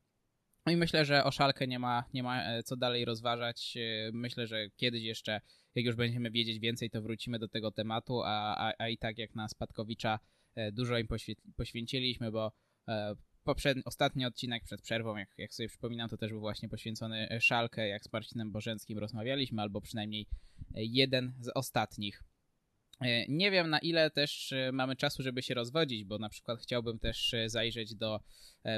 No 0.68 0.72
i 0.72 0.76
myślę, 0.76 1.04
że 1.04 1.24
o 1.24 1.30
Szalkę 1.30 1.66
nie 1.66 1.78
ma, 1.78 2.04
nie 2.14 2.22
ma 2.22 2.44
e, 2.44 2.62
co 2.62 2.76
dalej 2.76 3.04
rozważać. 3.04 3.76
E, 3.76 4.10
myślę, 4.12 4.46
że 4.46 4.70
kiedyś 4.76 5.02
jeszcze, 5.02 5.40
jak 5.74 5.84
już 5.84 5.96
będziemy 5.96 6.30
wiedzieć 6.30 6.58
więcej, 6.58 6.90
to 6.90 7.02
wrócimy 7.02 7.38
do 7.38 7.48
tego 7.48 7.70
tematu, 7.70 8.22
a, 8.22 8.56
a, 8.56 8.72
a 8.78 8.88
i 8.88 8.98
tak 8.98 9.18
jak 9.18 9.34
na 9.34 9.48
Spadkowicza 9.48 10.14
e, 10.14 10.18
dużo 10.72 10.98
im 10.98 11.06
poświęciliśmy, 11.56 12.32
bo 12.32 12.52
poprzedni, 13.44 13.84
ostatni 13.84 14.26
odcinek 14.26 14.64
przed 14.64 14.82
przerwą, 14.82 15.16
jak, 15.16 15.28
jak 15.38 15.54
sobie 15.54 15.68
przypominam, 15.68 16.08
to 16.08 16.16
też 16.16 16.30
był 16.30 16.40
właśnie 16.40 16.68
poświęcony 16.68 17.28
Szalkę, 17.40 17.88
jak 17.88 18.04
z 18.04 18.12
Marcinem 18.12 18.52
Bożenskim 18.52 18.98
rozmawialiśmy, 18.98 19.62
albo 19.62 19.80
przynajmniej 19.80 20.26
jeden 20.74 21.34
z 21.40 21.48
ostatnich. 21.54 22.22
E, 23.00 23.26
nie 23.28 23.50
wiem 23.50 23.70
na 23.70 23.78
ile 23.78 24.10
też 24.10 24.52
e, 24.52 24.72
mamy 24.72 24.96
czasu, 24.96 25.22
żeby 25.22 25.42
się 25.42 25.54
rozwodzić, 25.54 26.04
bo 26.04 26.18
na 26.18 26.28
przykład 26.28 26.60
chciałbym 26.60 26.98
też 26.98 27.34
e, 27.34 27.48
zajrzeć 27.48 27.94
do 27.94 28.20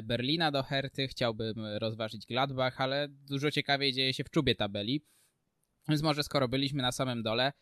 Berlina, 0.03 0.51
do 0.51 0.63
Herty, 0.63 1.09
chciałbym 1.09 1.55
rozważyć 1.79 2.27
Gladbach, 2.27 2.81
ale 2.81 3.09
dużo 3.09 3.51
ciekawiej 3.51 3.93
dzieje 3.93 4.15
się 4.15 4.25
w 4.25 4.31
czubie 4.31 4.55
tabeli. 4.55 5.05
Więc 5.89 6.03
może 6.03 6.23
skoro 6.23 6.49
byliśmy 6.49 6.83
na 6.83 6.93
samym 6.93 7.23
dole, 7.23 7.53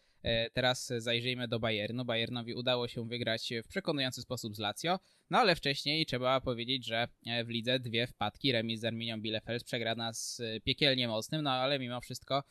teraz 0.53 0.93
zajrzyjmy 0.99 1.49
do 1.49 1.61
Bayernu. 1.61 2.05
Bayernowi 2.05 2.55
udało 2.55 2.89
się 2.89 3.09
wygrać 3.09 3.53
w 3.65 3.69
przekonujący 3.69 4.23
sposób 4.23 4.57
z 4.57 4.59
Lazio, 4.59 4.99
no 5.31 5.39
ale 5.39 5.57
wcześniej 5.57 6.07
trzeba 6.07 6.41
powiedzieć, 6.41 6.87
że 6.87 7.09
w 7.45 7.49
lidze 7.49 7.81
dwie 7.81 8.07
wpadki, 8.07 8.53
remis 8.53 8.81
z 8.81 8.85
Arminią 8.85 9.21
Bielefeld, 9.21 9.65
przegrana 9.65 10.13
z 10.13 10.43
piekielnie 10.65 11.09
mocnym, 11.09 11.43
no 11.43 11.51
ale 11.51 11.79
mimo 11.79 12.01
wszystko 12.01 12.43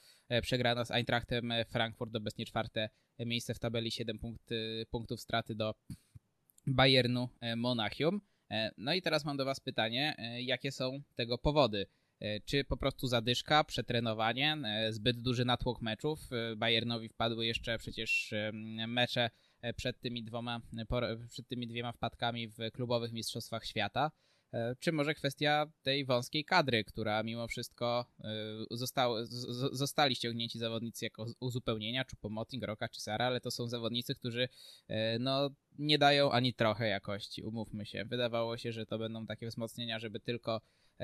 przegrana 0.41 0.85
z 0.85 0.91
Eintrachtem 0.91 1.53
Frankfurt, 1.69 2.15
obecnie 2.15 2.45
czwarte 2.45 2.89
miejsce 3.19 3.53
w 3.53 3.59
tabeli, 3.59 3.91
7 3.91 4.19
punkty, 4.19 4.85
punktów 4.91 5.21
straty 5.21 5.55
do 5.55 5.75
Bayernu 6.67 7.29
e, 7.41 7.55
Monachium. 7.55 8.21
E, 8.51 8.71
no 8.77 8.93
i 8.93 9.01
teraz 9.01 9.25
mam 9.25 9.37
do 9.37 9.45
Was 9.45 9.59
pytanie, 9.59 10.15
e, 10.17 10.41
jakie 10.41 10.71
są 10.71 11.01
tego 11.15 11.37
powody? 11.37 11.87
Czy 12.45 12.63
po 12.63 12.77
prostu 12.77 13.07
zadyszka, 13.07 13.63
przetrenowanie, 13.63 14.57
zbyt 14.89 15.21
duży 15.21 15.45
natłok 15.45 15.81
meczów? 15.81 16.29
Bayernowi 16.57 17.09
wpadły 17.09 17.45
jeszcze 17.45 17.77
przecież 17.77 18.33
mecze 18.87 19.29
przed 19.75 19.99
tymi 19.99 20.23
dwoma, 20.23 20.61
przed 21.29 21.47
tymi 21.47 21.67
dwiema 21.67 21.91
wpadkami 21.91 22.47
w 22.47 22.57
klubowych 22.73 23.13
mistrzostwach 23.13 23.65
świata. 23.65 24.11
E, 24.53 24.75
czy 24.79 24.91
może 24.91 25.13
kwestia 25.13 25.65
tej 25.83 26.05
wąskiej 26.05 26.45
kadry, 26.45 26.83
która 26.83 27.23
mimo 27.23 27.47
wszystko 27.47 28.05
e, 28.19 28.27
zostali 29.71 30.15
ściągnięci 30.15 30.59
zawodnicy 30.59 31.05
jako 31.05 31.25
uzupełnienia, 31.39 32.05
czy 32.05 32.15
Moting, 32.29 32.63
Roka, 32.63 32.89
czy 32.89 33.01
Sara, 33.01 33.25
ale 33.25 33.41
to 33.41 33.51
są 33.51 33.67
zawodnicy, 33.67 34.15
którzy 34.15 34.49
e, 34.87 35.19
no, 35.19 35.49
nie 35.79 35.97
dają 35.97 36.31
ani 36.31 36.53
trochę 36.53 36.87
jakości, 36.87 37.43
umówmy 37.43 37.85
się. 37.85 38.05
Wydawało 38.05 38.57
się, 38.57 38.71
że 38.71 38.85
to 38.85 38.99
będą 38.99 39.25
takie 39.25 39.47
wzmocnienia, 39.47 39.99
żeby 39.99 40.19
tylko 40.19 40.61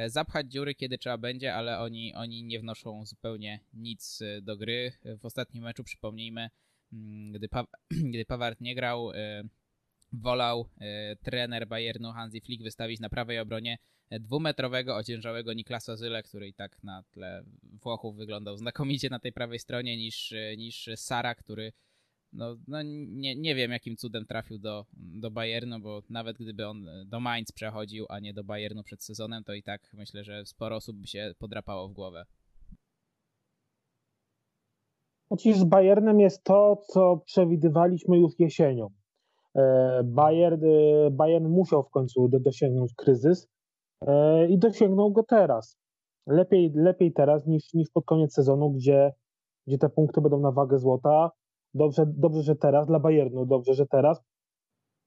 zapchać 0.07 0.51
dziury, 0.51 0.75
kiedy 0.75 0.97
trzeba 0.97 1.17
będzie, 1.17 1.55
ale 1.55 1.79
oni, 1.79 2.13
oni 2.15 2.43
nie 2.43 2.59
wnoszą 2.59 3.05
zupełnie 3.05 3.59
nic 3.73 4.19
do 4.41 4.57
gry. 4.57 4.91
W 5.19 5.25
ostatnim 5.25 5.63
meczu, 5.63 5.83
przypomnijmy, 5.83 6.49
mm, 6.93 7.31
gdy, 7.31 7.49
pa 7.49 7.67
gdy 8.11 8.25
Pawart 8.25 8.61
nie 8.61 8.75
grał, 8.75 9.11
wolał 10.13 10.69
e, 10.81 11.15
trener 11.15 11.67
Bayernu 11.67 12.11
Hansi 12.11 12.41
Flick 12.41 12.63
wystawić 12.63 12.99
na 12.99 13.09
prawej 13.09 13.39
obronie 13.39 13.77
e, 14.09 14.19
dwumetrowego, 14.19 14.95
ociężałego 14.95 15.53
Niklasa 15.53 15.95
Zyle, 15.95 16.23
który 16.23 16.47
i 16.47 16.53
tak 16.53 16.83
na 16.83 17.03
tle 17.03 17.43
Włochów 17.63 18.15
wyglądał 18.15 18.57
znakomicie 18.57 19.09
na 19.09 19.19
tej 19.19 19.33
prawej 19.33 19.59
stronie 19.59 19.97
niż, 19.97 20.31
e, 20.31 20.57
niż 20.57 20.89
Sara, 20.95 21.35
który 21.35 21.73
no, 22.33 22.55
no 22.67 22.81
nie, 22.83 23.35
nie 23.35 23.55
wiem 23.55 23.71
jakim 23.71 23.97
cudem 23.97 24.25
trafił 24.25 24.59
do, 24.59 24.85
do 24.93 25.31
Bayernu, 25.31 25.79
bo 25.79 26.01
nawet 26.09 26.37
gdyby 26.37 26.67
on 26.67 26.85
do 27.05 27.19
Mainz 27.19 27.51
przechodził, 27.51 28.05
a 28.09 28.19
nie 28.19 28.33
do 28.33 28.43
Bayernu 28.43 28.83
przed 28.83 29.03
sezonem, 29.03 29.43
to 29.43 29.53
i 29.53 29.63
tak 29.63 29.81
myślę, 29.93 30.23
że 30.23 30.45
sporo 30.45 30.75
osób 30.75 30.97
by 30.97 31.07
się 31.07 31.33
podrapało 31.39 31.89
w 31.89 31.93
głowę. 31.93 32.25
Oczywiście 35.29 35.61
z 35.61 35.65
Bayernem 35.65 36.19
jest 36.19 36.43
to, 36.43 36.81
co 36.87 37.17
przewidywaliśmy 37.25 38.17
już 38.17 38.39
jesienią 38.39 38.89
E, 39.55 40.01
Bayern, 40.03 40.63
e, 40.63 41.11
Bayern 41.11 41.47
musiał 41.47 41.83
w 41.83 41.89
końcu 41.89 42.29
dosięgnąć 42.29 42.93
kryzys 42.93 43.47
e, 44.01 44.47
i 44.47 44.57
dosięgnął 44.57 45.11
go 45.11 45.23
teraz. 45.23 45.77
Lepiej, 46.27 46.71
lepiej 46.75 47.13
teraz 47.13 47.47
niż, 47.47 47.73
niż 47.73 47.89
pod 47.89 48.05
koniec 48.05 48.33
sezonu, 48.33 48.71
gdzie, 48.71 49.13
gdzie 49.67 49.77
te 49.77 49.89
punkty 49.89 50.21
będą 50.21 50.39
na 50.39 50.51
wagę 50.51 50.79
złota. 50.79 51.31
Dobrze, 51.73 52.05
dobrze, 52.07 52.41
że 52.41 52.55
teraz 52.55 52.87
dla 52.87 52.99
Bayernu, 52.99 53.45
dobrze, 53.45 53.73
że 53.73 53.85
teraz, 53.85 54.23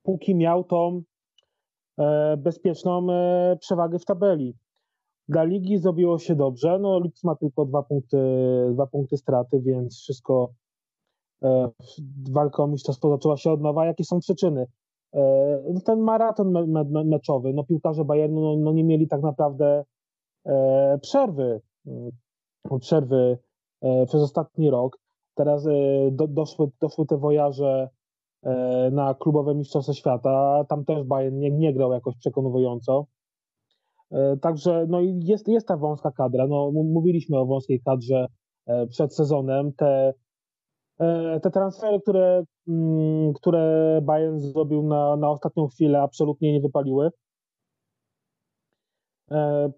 póki 0.03 0.35
miał 0.35 0.65
tą 0.65 1.03
bezpieczną 2.39 3.07
przewagę 3.61 3.99
w 3.99 4.05
tabeli. 4.05 4.55
Dla 5.29 5.45
ligi 5.45 5.79
zrobiło 5.79 6.19
się 6.19 6.35
dobrze. 6.35 6.79
No, 6.79 7.01
Lips 7.01 7.25
ma 7.25 7.37
tylko 7.37 7.65
dwa 7.65 7.83
punkty, 7.83 8.19
dwa 8.73 8.87
punkty 8.87 9.17
straty, 9.17 9.61
więc 9.61 9.99
wszystko, 9.99 10.53
E, 11.43 11.71
walka 12.31 12.63
o 12.63 12.67
mistrzostwo 12.67 13.11
zaczęła 13.11 13.37
się 13.37 13.51
od 13.51 13.61
nowa. 13.61 13.87
Jakie 13.87 14.05
są 14.05 14.19
przyczyny? 14.19 14.67
E, 15.15 15.81
ten 15.85 16.01
maraton 16.01 16.51
me, 16.51 16.85
me, 16.85 17.05
meczowy, 17.05 17.53
no 17.53 17.65
piłkarze 17.65 18.05
Bayernu 18.05 18.41
no, 18.41 18.57
no 18.57 18.73
nie 18.73 18.85
mieli 18.85 19.09
tak 19.09 19.23
naprawdę 19.23 19.85
e, 20.47 20.99
przerwy, 21.03 21.61
mm, 21.87 22.11
przerwy 22.81 23.39
przez 24.07 24.23
ostatni 24.23 24.71
rok. 24.71 24.99
Teraz 25.37 25.65
do, 26.11 26.27
doszły, 26.27 26.71
doszły 26.81 27.07
te 27.07 27.19
wojaże 27.19 27.89
na 28.93 29.15
klubowe 29.15 29.55
mistrzostwo 29.55 29.93
świata. 29.93 30.65
Tam 30.69 30.85
też 30.85 31.05
Bayern 31.05 31.39
nie, 31.39 31.51
nie 31.51 31.75
grał 31.75 31.93
jakoś 31.93 32.17
przekonująco. 32.17 33.07
Także 34.41 34.87
no 34.89 35.01
jest, 35.01 35.49
jest 35.49 35.69
ta 35.69 35.77
wąska 35.77 36.11
kadra. 36.11 36.47
No, 36.47 36.71
mówiliśmy 36.73 37.39
o 37.39 37.47
wąskiej 37.47 37.81
kadrze 37.81 38.27
przed 38.91 39.15
sezonem. 39.15 39.73
Te 39.73 40.13
E, 40.99 41.41
te 41.41 41.51
transfery, 41.51 42.01
które, 42.01 42.45
mm, 42.69 43.33
które 43.35 44.01
Bayern 44.03 44.39
zrobił 44.39 44.83
na, 44.83 45.17
na 45.17 45.31
ostatnią 45.31 45.69
chwilę, 45.69 46.03
absolutnie 46.03 46.53
nie 46.53 46.61
wypaliły. 46.61 47.11
E, 49.31 49.73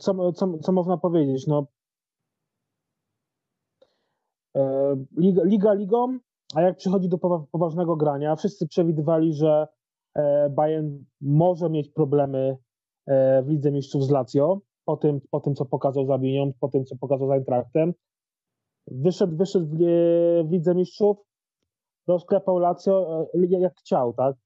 co, 0.00 0.32
co, 0.32 0.58
co 0.58 0.72
można 0.72 0.96
powiedzieć? 0.98 1.46
No, 1.46 1.58
e, 1.58 1.79
Liga, 5.16 5.44
Liga 5.44 5.72
ligą, 5.72 6.18
a 6.54 6.62
jak 6.62 6.76
przychodzi 6.76 7.08
do 7.08 7.18
poważnego 7.52 7.96
grania, 7.96 8.36
wszyscy 8.36 8.68
przewidywali, 8.68 9.34
że 9.34 9.66
Bayern 10.50 11.04
może 11.20 11.70
mieć 11.70 11.88
problemy 11.88 12.56
w 13.42 13.44
Lidze 13.48 13.72
Mistrzów 13.72 14.04
z 14.04 14.10
Lazio, 14.10 14.60
po 14.84 14.96
tym, 14.96 15.20
po 15.30 15.40
tym 15.40 15.54
co 15.54 15.64
pokazał 15.64 16.06
z 16.06 16.10
Avignon, 16.10 16.52
po 16.60 16.68
tym, 16.68 16.84
co 16.84 16.96
pokazał 16.96 17.28
z 17.28 17.30
Eintrachtem 17.30 17.94
wyszedł, 18.90 19.36
wyszedł 19.36 19.66
w, 19.66 20.50
Lidze 20.50 20.74
Mistrzów, 20.74 21.16
rozklepał 22.06 22.58
Lazio 22.58 23.26
e, 23.34 23.60
jak 23.60 23.74
chciał, 23.78 24.12
tak? 24.12 24.36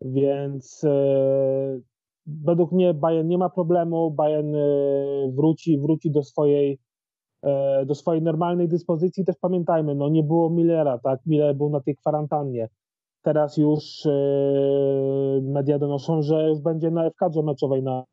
Więc 0.00 0.84
e, 0.84 1.80
według 2.26 2.72
mnie 2.72 2.94
Bayern 2.94 3.28
nie 3.28 3.38
ma 3.38 3.50
problemu, 3.50 4.10
Bayern 4.10 4.54
e, 4.54 4.60
wróci, 5.32 5.78
wróci 5.78 6.10
do 6.10 6.22
swojej 6.22 6.72
e, 6.72 6.78
do 7.86 7.94
swojej 7.94 8.22
normalnej 8.22 8.68
dyspozycji. 8.68 9.24
Też 9.24 9.36
pamiętajmy, 9.40 9.94
no 9.94 10.08
nie 10.08 10.22
było 10.22 10.50
Millera, 10.50 10.98
tak? 10.98 11.20
Miller 11.26 11.56
był 11.56 11.70
na 11.70 11.80
tej 11.80 11.96
kwarantannie. 11.96 12.68
Teraz 13.22 13.56
już 13.56 14.06
e, 14.06 14.10
media 15.42 15.78
donoszą, 15.78 16.22
że 16.22 16.48
już 16.48 16.60
będzie 16.60 16.90
na, 16.90 17.10
w 17.10 17.14
kadrze 17.14 17.42
meczowej 17.42 17.82
na, 17.82 18.04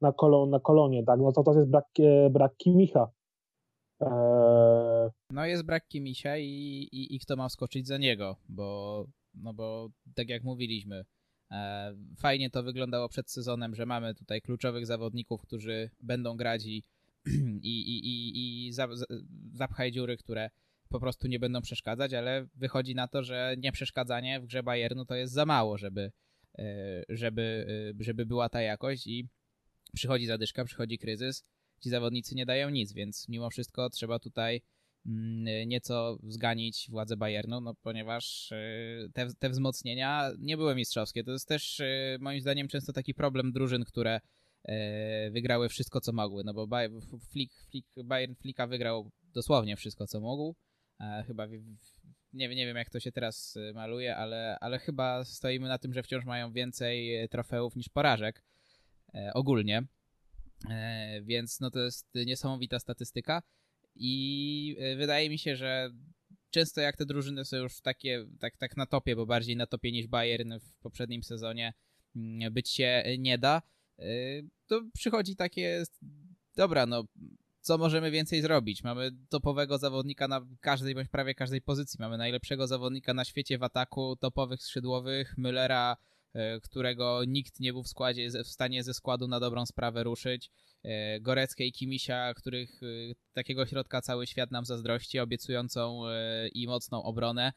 na, 0.00 0.12
kolon, 0.12 0.50
na 0.50 0.60
kolonie, 0.60 1.04
tak? 1.04 1.20
No 1.20 1.32
to 1.32 1.42
to 1.42 1.54
jest 1.54 1.70
brak, 1.70 1.86
e, 1.98 2.30
brak 2.30 2.56
Kimicha. 2.56 3.10
No 5.30 5.46
jest 5.46 5.66
brak 5.66 5.88
Kimisia 5.88 6.38
i, 6.38 6.88
i, 6.92 7.14
i 7.14 7.20
kto 7.20 7.36
ma 7.36 7.48
wskoczyć 7.48 7.86
za 7.86 7.98
niego, 7.98 8.36
bo, 8.48 9.04
no 9.34 9.54
bo 9.54 9.88
tak 10.14 10.28
jak 10.28 10.44
mówiliśmy, 10.44 11.04
e, 11.50 11.92
fajnie 12.18 12.50
to 12.50 12.62
wyglądało 12.62 13.08
przed 13.08 13.30
sezonem, 13.30 13.74
że 13.74 13.86
mamy 13.86 14.14
tutaj 14.14 14.40
kluczowych 14.40 14.86
zawodników, 14.86 15.42
którzy 15.42 15.90
będą 16.00 16.36
grać 16.36 16.66
i, 16.66 16.82
i, 17.62 17.80
i, 17.80 18.06
i, 18.06 18.66
i 18.66 18.72
za, 18.72 18.88
zapchaj 19.52 19.92
dziury, 19.92 20.16
które 20.16 20.50
po 20.88 21.00
prostu 21.00 21.28
nie 21.28 21.38
będą 21.38 21.62
przeszkadzać, 21.62 22.14
ale 22.14 22.46
wychodzi 22.54 22.94
na 22.94 23.08
to, 23.08 23.22
że 23.22 23.54
nieprzeszkadzanie 23.58 24.40
w 24.40 24.46
grze 24.46 24.62
Bayernu 24.62 25.04
to 25.04 25.14
jest 25.14 25.32
za 25.32 25.46
mało, 25.46 25.78
żeby, 25.78 26.12
e, 26.58 27.02
żeby, 27.08 27.66
e, 28.00 28.04
żeby 28.04 28.26
była 28.26 28.48
ta 28.48 28.62
jakość 28.62 29.06
i 29.06 29.28
przychodzi 29.94 30.26
zadyszka, 30.26 30.64
przychodzi 30.64 30.98
kryzys 30.98 31.44
ci 31.80 31.90
zawodnicy 31.90 32.34
nie 32.34 32.46
dają 32.46 32.70
nic, 32.70 32.92
więc 32.92 33.28
mimo 33.28 33.50
wszystko 33.50 33.90
trzeba 33.90 34.18
tutaj 34.18 34.62
mm, 35.06 35.68
nieco 35.68 36.18
wzganić 36.22 36.86
władzę 36.90 37.16
Bayernu, 37.16 37.60
no 37.60 37.74
ponieważ 37.74 38.50
te, 39.12 39.26
te 39.38 39.50
wzmocnienia 39.50 40.30
nie 40.38 40.56
były 40.56 40.74
mistrzowskie. 40.74 41.24
To 41.24 41.32
jest 41.32 41.48
też 41.48 41.82
moim 42.20 42.40
zdaniem 42.40 42.68
często 42.68 42.92
taki 42.92 43.14
problem 43.14 43.52
drużyn, 43.52 43.84
które 43.84 44.20
wygrały 45.30 45.68
wszystko, 45.68 46.00
co 46.00 46.12
mogły, 46.12 46.44
no 46.44 46.54
bo 46.54 46.68
Flick, 47.30 47.54
Flick, 47.70 47.88
Bayern 48.04 48.34
Flicka 48.34 48.66
wygrał 48.66 49.10
dosłownie 49.34 49.76
wszystko, 49.76 50.06
co 50.06 50.20
mógł. 50.20 50.56
Chyba 51.26 51.46
nie, 52.32 52.48
nie 52.48 52.66
wiem, 52.66 52.76
jak 52.76 52.90
to 52.90 53.00
się 53.00 53.12
teraz 53.12 53.58
maluje, 53.74 54.16
ale, 54.16 54.58
ale 54.60 54.78
chyba 54.78 55.24
stoimy 55.24 55.68
na 55.68 55.78
tym, 55.78 55.92
że 55.92 56.02
wciąż 56.02 56.24
mają 56.24 56.52
więcej 56.52 57.28
trofeów 57.28 57.76
niż 57.76 57.88
porażek 57.88 58.44
ogólnie. 59.34 59.82
Więc 61.22 61.60
no 61.60 61.70
to 61.70 61.78
jest 61.78 62.14
niesamowita 62.14 62.78
statystyka 62.78 63.42
i 63.94 64.76
wydaje 64.96 65.30
mi 65.30 65.38
się, 65.38 65.56
że 65.56 65.90
często 66.50 66.80
jak 66.80 66.96
te 66.96 67.06
drużyny 67.06 67.44
są 67.44 67.56
już 67.56 67.80
takie, 67.80 68.26
tak, 68.40 68.56
tak 68.56 68.76
na 68.76 68.86
topie, 68.86 69.16
bo 69.16 69.26
bardziej 69.26 69.56
na 69.56 69.66
topie 69.66 69.92
niż 69.92 70.06
Bayern 70.06 70.58
w 70.58 70.74
poprzednim 70.82 71.22
sezonie 71.22 71.74
mm, 72.16 72.52
być 72.52 72.68
się 72.68 73.04
nie 73.18 73.38
da, 73.38 73.62
to 74.66 74.82
przychodzi 74.94 75.36
takie, 75.36 75.82
dobra, 76.56 76.86
no 76.86 77.04
co 77.60 77.78
możemy 77.78 78.10
więcej 78.10 78.42
zrobić? 78.42 78.84
Mamy 78.84 79.10
topowego 79.28 79.78
zawodnika 79.78 80.28
na 80.28 80.46
każdej 80.60 80.94
bądź 80.94 81.08
prawie 81.08 81.34
każdej 81.34 81.62
pozycji. 81.62 81.96
Mamy 82.00 82.18
najlepszego 82.18 82.66
zawodnika 82.66 83.14
na 83.14 83.24
świecie 83.24 83.58
w 83.58 83.62
ataku, 83.62 84.16
topowych 84.16 84.62
skrzydłowych, 84.62 85.34
Müllera, 85.38 85.96
E, 86.36 86.60
którego 86.60 87.24
nikt 87.26 87.60
nie 87.60 87.72
był 87.72 87.82
w 87.82 87.88
składzie 87.88 88.30
w 88.30 88.48
stanie 88.48 88.82
ze 88.82 88.94
składu 88.94 89.28
na 89.28 89.40
dobrą 89.40 89.66
sprawę 89.66 90.04
ruszyć. 90.04 90.50
E, 90.84 91.20
Goreckie 91.20 91.66
i 91.66 91.72
Kimisia, 91.72 92.34
których 92.34 92.80
takiego 93.32 93.66
środka 93.66 94.02
cały 94.02 94.26
świat 94.26 94.50
nam 94.50 94.64
zazdrości, 94.64 95.18
obiecującą 95.18 96.02
i 96.52 96.66
mocną 96.66 97.02
obronę. 97.02 97.52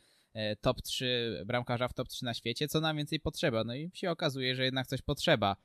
Top 0.61 0.81
3, 0.81 1.43
bramkarza 1.45 1.87
w 1.87 1.93
top 1.93 2.07
3 2.07 2.25
na 2.25 2.33
świecie, 2.33 2.67
co 2.67 2.81
nam 2.81 2.97
więcej 2.97 3.19
potrzeba? 3.19 3.63
No 3.63 3.75
i 3.75 3.91
się 3.93 4.11
okazuje, 4.11 4.55
że 4.55 4.65
jednak 4.65 4.87
coś 4.87 5.01
potrzeba. 5.01 5.55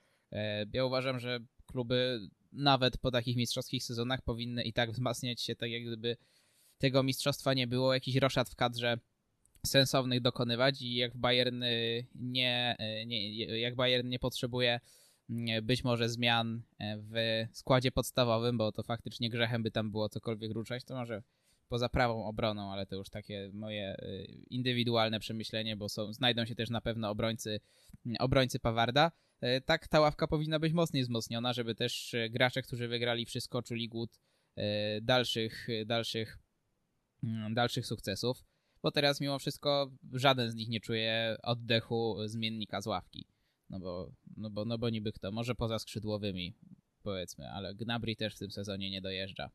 Ja 0.73 0.85
uważam, 0.85 1.19
że 1.19 1.41
kluby 1.67 2.21
nawet 2.53 2.99
po 2.99 3.11
takich 3.11 3.37
mistrzowskich 3.37 3.85
sezonach 3.85 4.23
powinny 4.23 4.63
i 4.63 4.73
tak 4.73 4.93
wzmacniać 4.93 5.43
się, 5.43 5.57
tak 5.57 5.71
jak 5.71 5.83
gdyby 5.85 6.17
tego 6.79 7.03
mistrzostwa 7.03 7.55
nie 7.55 7.67
było, 7.67 7.95
jakiś 7.95 8.17
roszad 8.17 8.51
w 8.51 8.57
kadrze 8.57 8.99
sensownych 9.67 10.21
dokonywać 10.21 10.83
i 10.83 10.95
jak 10.95 11.17
Bayern 11.17 11.63
y, 11.63 12.07
nie, 12.15 12.77
y, 13.03 13.07
nie, 13.07 13.45
jak 13.61 13.75
Bayern 13.75 14.09
nie 14.09 14.19
potrzebuje 14.19 14.81
mm, 15.31 15.67
być 15.67 15.85
może 15.85 16.09
zmian 16.09 16.63
e, 16.79 16.99
w 16.99 17.45
składzie 17.57 17.93
podstawowym, 17.93 18.59
bo 18.59 18.73
to 18.73 18.83
faktycznie 18.83 19.31
grzechem 19.31 19.63
by 19.63 19.71
tam 19.71 19.91
było 19.91 20.09
cokolwiek 20.09 20.53
ruszać, 20.53 20.85
to 20.85 20.95
może 20.95 21.23
poza 21.69 21.89
prawą 21.89 22.25
obroną, 22.25 22.73
ale 22.73 22.87
to 22.87 22.97
już 22.97 23.11
takie 23.11 23.51
moje 23.53 23.97
y, 24.03 24.25
indywidualne 24.51 25.21
przemyślenie, 25.21 25.77
bo 25.77 25.89
są, 25.89 26.13
znajdą 26.13 26.47
się 26.47 26.55
też 26.55 26.71
na 26.71 26.81
pewno 26.81 27.11
obrońcy, 27.11 27.61
mm, 28.07 28.17
obrońcy 28.21 28.59
Pawarda. 28.61 29.13
E, 29.41 29.61
tak, 29.61 29.89
ta 29.89 30.01
ławka 30.01 30.27
powinna 30.27 30.59
być 30.59 30.73
mocniej 30.73 31.03
wzmocniona, 31.03 31.53
żeby 31.53 31.75
też 31.75 32.15
e, 32.15 32.31
gracze, 32.31 32.63
którzy 32.63 32.89
wygrali 32.89 33.27
wszystko, 33.27 33.63
czuli 33.63 33.89
głód 33.89 34.21
dalszych, 35.03 35.69
dalszych, 35.87 36.39
mm, 37.23 37.55
dalszych 37.55 37.87
sukcesów 37.87 38.45
bo 38.85 38.91
teraz 38.91 39.21
mimo 39.21 39.39
wszystko 39.39 39.91
żaden 40.13 40.51
z 40.51 40.55
nich 40.55 40.69
nie 40.69 40.81
czuje 40.81 41.37
oddechu 41.43 42.17
zmiennika 42.27 42.81
z 42.81 42.87
ławki. 42.87 43.27
No 43.71 43.81
bo, 43.81 44.13
no 44.37 44.51
bo, 44.51 44.65
no 44.65 44.79
bo 44.79 44.91
niby 44.91 45.13
kto, 45.13 45.33
może 45.33 45.55
poza 45.55 45.79
skrzydłowymi 45.79 46.57
powiedzmy, 47.03 47.51
ale 47.51 47.75
Gnabry 47.75 48.17
też 48.17 48.35
w 48.35 48.39
tym 48.39 48.51
sezonie 48.51 48.91
nie 48.91 49.01
dojeżdża. 49.01 49.51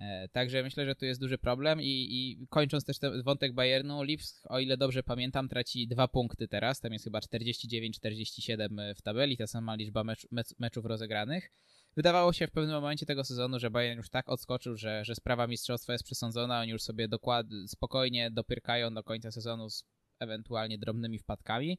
E, 0.00 0.28
także 0.28 0.62
myślę, 0.62 0.86
że 0.86 0.94
tu 0.94 1.04
jest 1.04 1.20
duży 1.20 1.38
problem 1.38 1.82
i, 1.82 2.06
i 2.10 2.46
kończąc 2.48 2.84
też 2.84 2.98
ten 2.98 3.22
wątek 3.22 3.54
Bayernu, 3.54 4.02
Lipsk, 4.02 4.46
o 4.48 4.58
ile 4.58 4.76
dobrze 4.76 5.02
pamiętam, 5.02 5.48
traci 5.48 5.88
dwa 5.88 6.08
punkty 6.08 6.48
teraz, 6.48 6.80
tam 6.80 6.92
jest 6.92 7.04
chyba 7.04 7.18
49-47 7.18 8.94
w 8.94 9.02
tabeli, 9.02 9.36
ta 9.36 9.46
sama 9.46 9.74
liczba 9.74 10.04
mecz, 10.04 10.26
mecz, 10.30 10.58
meczów 10.58 10.84
rozegranych. 10.84 11.50
Wydawało 11.96 12.32
się 12.32 12.46
w 12.46 12.50
pewnym 12.50 12.74
momencie 12.74 13.06
tego 13.06 13.24
sezonu, 13.24 13.58
że 13.58 13.70
Bayern 13.70 13.96
już 13.96 14.10
tak 14.10 14.28
odskoczył, 14.28 14.76
że, 14.76 15.04
że 15.04 15.14
sprawa 15.14 15.46
mistrzostwa 15.46 15.92
jest 15.92 16.04
przesądzona, 16.04 16.60
oni 16.60 16.70
już 16.70 16.82
sobie 16.82 17.08
dokład, 17.08 17.46
spokojnie 17.66 18.30
dopyrkają 18.30 18.94
do 18.94 19.02
końca 19.02 19.30
sezonu 19.30 19.70
z 19.70 19.84
ewentualnie 20.20 20.78
drobnymi 20.78 21.18
wpadkami. 21.18 21.78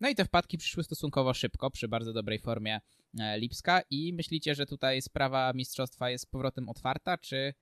No 0.00 0.08
i 0.08 0.14
te 0.14 0.24
wpadki 0.24 0.58
przyszły 0.58 0.84
stosunkowo 0.84 1.34
szybko, 1.34 1.70
przy 1.70 1.88
bardzo 1.88 2.12
dobrej 2.12 2.38
formie 2.38 2.80
e, 3.18 3.38
Lipska 3.38 3.82
i 3.90 4.12
myślicie, 4.12 4.54
że 4.54 4.66
tutaj 4.66 5.02
sprawa 5.02 5.52
mistrzostwa 5.52 6.10
jest 6.10 6.24
z 6.24 6.26
powrotem 6.26 6.68
otwarta, 6.68 7.18
czy, 7.18 7.36
e, 7.36 7.54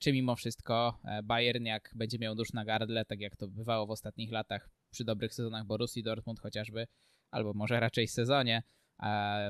czy 0.00 0.12
mimo 0.12 0.36
wszystko 0.36 0.98
e, 1.04 1.22
Bayern 1.22 1.64
jak 1.64 1.90
będzie 1.94 2.18
miał 2.18 2.34
dusz 2.34 2.52
na 2.52 2.64
gardle, 2.64 3.04
tak 3.04 3.20
jak 3.20 3.36
to 3.36 3.48
bywało 3.48 3.86
w 3.86 3.90
ostatnich 3.90 4.32
latach 4.32 4.70
przy 4.90 5.04
dobrych 5.04 5.34
sezonach 5.34 5.66
Borussii 5.66 6.02
Dortmund 6.02 6.40
chociażby, 6.40 6.86
albo 7.30 7.52
może 7.54 7.80
raczej 7.80 8.08
sezonie, 8.08 8.62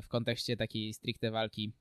w 0.02 0.08
kontekście 0.08 0.56
takiej 0.56 0.94
stricte 0.94 1.30
walki 1.30 1.72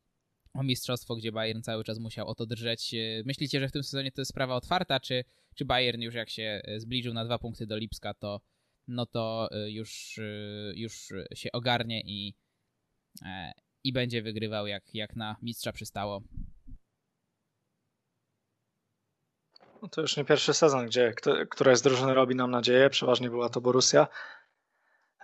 o 0.54 0.64
mistrzostwo, 0.64 1.16
gdzie 1.16 1.32
Bayern 1.32 1.62
cały 1.62 1.84
czas 1.84 2.00
musiał 2.00 2.28
o 2.28 2.36
to 2.36 2.46
drżeć. 2.46 2.96
Myślicie, 3.26 3.60
że 3.60 3.68
w 3.68 3.72
tym 3.72 3.84
sezonie 3.84 4.12
to 4.12 4.22
jest 4.22 4.32
sprawa 4.32 4.56
otwarta, 4.56 5.00
czy, 5.00 5.24
czy 5.56 5.66
Bayern 5.66 6.02
już 6.02 6.16
jak 6.16 6.30
się 6.30 6.62
zbliżył 6.78 7.14
na 7.14 7.26
dwa 7.26 7.40
punkty 7.40 7.68
do 7.68 7.78
Lipska, 7.78 8.14
to 8.14 8.42
no 8.88 9.06
to 9.06 9.50
już, 9.68 10.20
już 10.76 11.14
się 11.36 11.52
ogarnie 11.52 12.02
i, 12.02 12.36
e, 13.26 13.52
i 13.84 13.94
będzie 13.94 14.22
wygrywał 14.22 14.68
jak, 14.68 14.96
jak 14.96 15.16
na 15.16 15.36
mistrza 15.42 15.72
przystało. 15.72 16.24
No 19.82 19.88
to 19.88 20.02
już 20.02 20.18
nie 20.18 20.26
pierwszy 20.26 20.54
sezon, 20.54 20.86
gdzie 20.86 21.14
któraś 21.50 21.78
z 21.78 21.82
drużyn 21.82 22.10
robi 22.10 22.36
nam 22.36 22.52
nadzieję, 22.52 22.90
przeważnie 22.90 23.30
była 23.30 23.50
to 23.50 23.62
Borussia. 23.62 24.08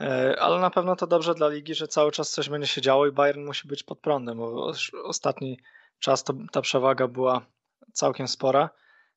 E, 0.01 0.35
ale 0.39 0.59
na 0.59 0.69
pewno 0.69 0.95
to 0.95 1.07
dobrze 1.07 1.35
dla 1.35 1.49
ligi, 1.49 1.75
że 1.75 1.87
cały 1.87 2.11
czas 2.11 2.31
coś 2.31 2.49
będzie 2.49 2.67
się 2.67 2.81
działo 2.81 3.07
i 3.07 3.11
Bayern 3.11 3.45
musi 3.45 3.67
być 3.67 3.83
pod 3.83 3.99
prądem, 3.99 4.37
bo 4.37 4.71
ostatni 5.03 5.59
czas 5.99 6.23
to, 6.23 6.33
ta 6.51 6.61
przewaga 6.61 7.07
była 7.07 7.45
całkiem 7.93 8.27
spora 8.27 8.69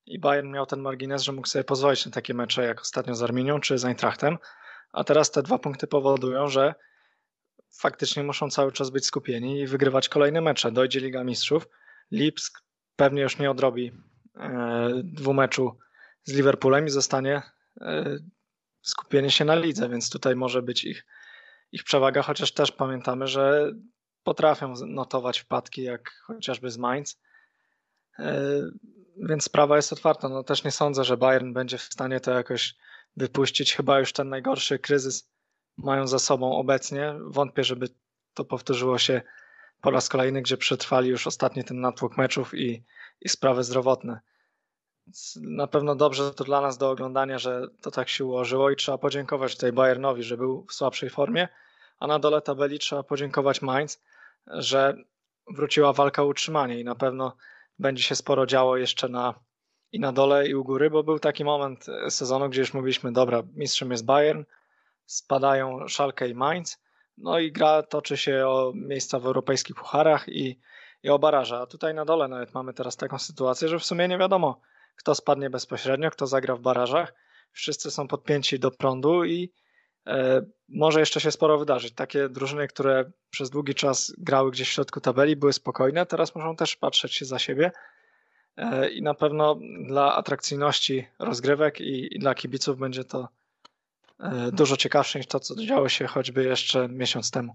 i 0.07 0.19
Bayern 0.19 0.51
miał 0.51 0.67
ten 0.67 0.81
margines, 0.81 1.23
że 1.23 1.33
mógł 1.33 1.49
sobie 1.49 1.65
pozwolić 1.65 2.07
na 2.07 2.13
takie 2.13 2.35
mecze 2.35 2.65
jak 2.65 2.81
ostatnio 2.81 3.15
z 3.15 3.23
Arminią 3.23 3.61
czy 3.61 3.79
z 3.79 3.85
Eintrachtem, 3.85 4.39
a 4.93 5.05
teraz 5.05 5.31
te 5.31 5.43
dwa 5.43 5.59
punkty 5.59 5.87
powodują, 5.87 6.49
że 6.49 6.75
faktycznie 7.71 8.23
muszą 8.23 8.51
cały 8.51 8.73
czas 8.73 8.91
być 8.91 9.07
skupieni 9.07 9.61
i 9.61 9.67
wygrywać 9.67 10.09
kolejne 10.09 10.41
mecze. 10.41 10.73
Dojdzie 10.73 11.01
Liga 11.01 11.25
Mistrzów, 11.25 11.69
Lipsk 12.11 12.63
pewnie 12.97 13.23
już 13.23 13.39
nie 13.39 13.51
odrobi 13.51 13.93
dwumeczu 15.03 15.79
z 16.23 16.33
Liverpoolem 16.33 16.87
i 16.87 16.91
zostanie 16.91 17.43
e, 17.81 18.19
skupienie 18.83 19.31
się 19.31 19.45
na 19.45 19.55
lidze, 19.55 19.89
więc 19.89 20.11
tutaj 20.11 20.37
może 20.37 20.63
być 20.63 20.85
ich, 20.85 21.07
ich 21.73 21.85
przewaga, 21.85 22.23
chociaż 22.23 22.53
też 22.53 22.73
pamiętamy, 22.73 23.27
że 23.27 23.73
potrafią 24.23 24.75
notować 24.87 25.39
wpadki, 25.39 25.83
jak 25.83 26.11
chociażby 26.11 26.71
z 26.71 26.79
Mainz. 26.79 27.21
E, 28.19 28.43
więc 29.17 29.45
sprawa 29.45 29.77
jest 29.77 29.93
otwarta. 29.93 30.29
No 30.29 30.43
też 30.43 30.65
nie 30.65 30.71
sądzę, 30.71 31.05
że 31.05 31.17
Bayern 31.17 31.53
będzie 31.53 31.79
w 31.79 31.83
stanie 31.83 32.21
to 32.21 32.31
jakoś 32.31 32.75
wypuścić. 33.17 33.75
Chyba 33.75 33.99
już 33.99 34.13
ten 34.13 34.29
najgorszy 34.29 34.79
kryzys 34.79 35.31
mają 35.77 36.07
za 36.07 36.19
sobą 36.19 36.57
obecnie. 36.57 37.15
Wątpię, 37.21 37.65
żeby 37.65 37.89
to 38.35 38.45
powtórzyło 38.45 38.99
się 38.99 39.23
po 39.81 39.91
raz 39.91 40.09
kolejny, 40.09 40.43
gdzie 40.43 40.57
przetrwali 40.57 41.09
już 41.09 41.27
ostatni 41.27 41.65
ten 41.65 41.81
natłok 41.81 42.17
meczów 42.17 42.55
i, 42.55 42.85
i 43.21 43.29
sprawy 43.29 43.65
zdrowotne. 43.65 44.21
Na 45.37 45.67
pewno 45.67 45.95
dobrze 45.95 46.35
to 46.35 46.45
dla 46.45 46.61
nas 46.61 46.79
do 46.79 46.91
oglądania, 46.91 47.39
że 47.39 47.69
to 47.83 47.91
tak 47.91 48.09
się 48.09 48.25
ułożyło 48.25 48.71
i 48.71 48.77
trzeba 48.77 48.99
podziękować 48.99 49.55
tutaj 49.55 49.73
Bayernowi, 49.73 50.23
że 50.23 50.37
był 50.37 50.67
w 50.67 50.73
słabszej 50.73 51.11
formie, 51.11 51.49
a 51.99 52.07
na 52.07 52.19
dole 52.19 52.43
tabeli 52.43 52.79
trzeba 52.79 53.03
podziękować 53.03 53.63
Mainz, 53.63 54.03
że 54.47 54.97
wróciła 55.51 55.93
walka 55.93 56.23
o 56.23 56.27
utrzymanie 56.27 56.81
i 56.81 56.85
na 56.85 56.95
pewno 56.95 57.37
będzie 57.79 58.03
się 58.03 58.15
sporo 58.15 58.47
działo 58.47 58.77
jeszcze 58.77 59.09
na, 59.09 59.35
i 59.93 60.01
na 60.01 60.13
dole 60.13 60.49
i 60.49 60.55
u 60.55 60.65
góry, 60.65 60.91
bo 60.91 61.03
był 61.03 61.19
taki 61.19 61.45
moment 61.45 61.87
sezonu, 62.09 62.49
gdzie 62.49 62.61
już 62.61 62.75
mówiliśmy, 62.75 63.13
dobra, 63.13 63.43
mistrzem 63.55 63.91
jest 63.91 64.05
Bayern, 64.05 64.43
spadają 65.07 65.89
Schalke 65.89 66.29
i 66.29 66.35
Mainz, 66.35 66.79
no 67.23 67.39
i 67.39 67.53
gra 67.53 67.83
toczy 67.83 68.17
się 68.17 68.47
o 68.47 68.73
miejsca 68.75 69.19
w 69.19 69.27
europejskich 69.27 69.77
pucharach 69.77 70.29
i, 70.29 70.61
i 71.03 71.09
o 71.09 71.19
baraża. 71.19 71.61
A 71.61 71.67
tutaj 71.67 71.95
na 71.95 72.05
dole 72.05 72.29
nawet 72.29 72.55
mamy 72.55 72.75
teraz 72.75 72.97
taką 72.97 73.19
sytuację, 73.19 73.69
że 73.69 73.79
w 73.79 73.85
sumie 73.85 74.09
nie 74.09 74.19
wiadomo, 74.19 74.61
kto 74.97 75.15
spadnie 75.15 75.51
bezpośrednio, 75.51 76.11
kto 76.11 76.27
zagra 76.27 76.57
w 76.57 76.61
barażach. 76.61 77.15
Wszyscy 77.53 77.91
są 77.91 78.09
podpięci 78.09 78.59
do 78.59 78.71
prądu 78.71 79.25
i 79.25 79.53
e, 80.07 80.43
może 80.69 81.01
jeszcze 81.01 81.21
się 81.21 81.31
sporo 81.31 81.59
wydarzyć. 81.59 81.95
Takie 81.95 82.29
drużyny, 82.29 82.69
które 82.69 83.11
przez 83.31 83.51
długi 83.51 83.75
czas 83.75 84.13
grały 84.19 84.51
gdzieś 84.51 84.69
w 84.69 84.73
środku 84.73 85.01
tabeli, 85.01 85.37
były 85.37 85.53
spokojne, 85.53 86.07
teraz 86.07 86.35
muszą 86.35 86.57
też 86.57 86.77
patrzeć 86.77 87.15
się 87.15 87.25
za 87.25 87.39
siebie. 87.39 87.73
E, 88.57 88.91
I 88.91 89.03
na 89.03 89.15
pewno 89.15 89.59
dla 89.87 90.15
atrakcyjności 90.15 91.07
rozgrywek 91.19 91.81
i, 91.81 92.17
i 92.17 92.19
dla 92.19 92.35
kibiców 92.35 92.79
będzie 92.79 93.05
to 93.05 93.29
dużo 94.53 94.77
ciekawsze 94.77 95.19
niż 95.19 95.29
to, 95.29 95.41
co 95.41 95.65
działo 95.67 95.89
się 95.89 96.07
choćby 96.07 96.45
jeszcze 96.45 96.89
miesiąc 96.89 97.31
temu. 97.31 97.55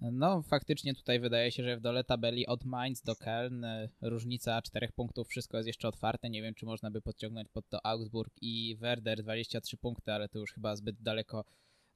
No, 0.00 0.42
faktycznie 0.42 0.94
tutaj 0.94 1.20
wydaje 1.20 1.52
się, 1.52 1.62
że 1.62 1.76
w 1.76 1.80
dole 1.80 2.04
tabeli 2.04 2.46
od 2.46 2.64
Mainz 2.64 3.02
do 3.02 3.12
Köln 3.12 3.64
e, 3.64 3.88
różnica 4.00 4.62
czterech 4.62 4.92
punktów, 4.92 5.28
wszystko 5.28 5.56
jest 5.56 5.66
jeszcze 5.66 5.88
otwarte. 5.88 6.30
Nie 6.30 6.42
wiem, 6.42 6.54
czy 6.54 6.66
można 6.66 6.90
by 6.90 7.00
podciągnąć 7.00 7.48
pod 7.48 7.68
to 7.68 7.86
Augsburg 7.86 8.32
i 8.40 8.76
Werder 8.76 9.22
23 9.22 9.76
punkty, 9.76 10.12
ale 10.12 10.28
to 10.28 10.38
już 10.38 10.52
chyba 10.52 10.76
zbyt 10.76 11.02
daleko 11.02 11.44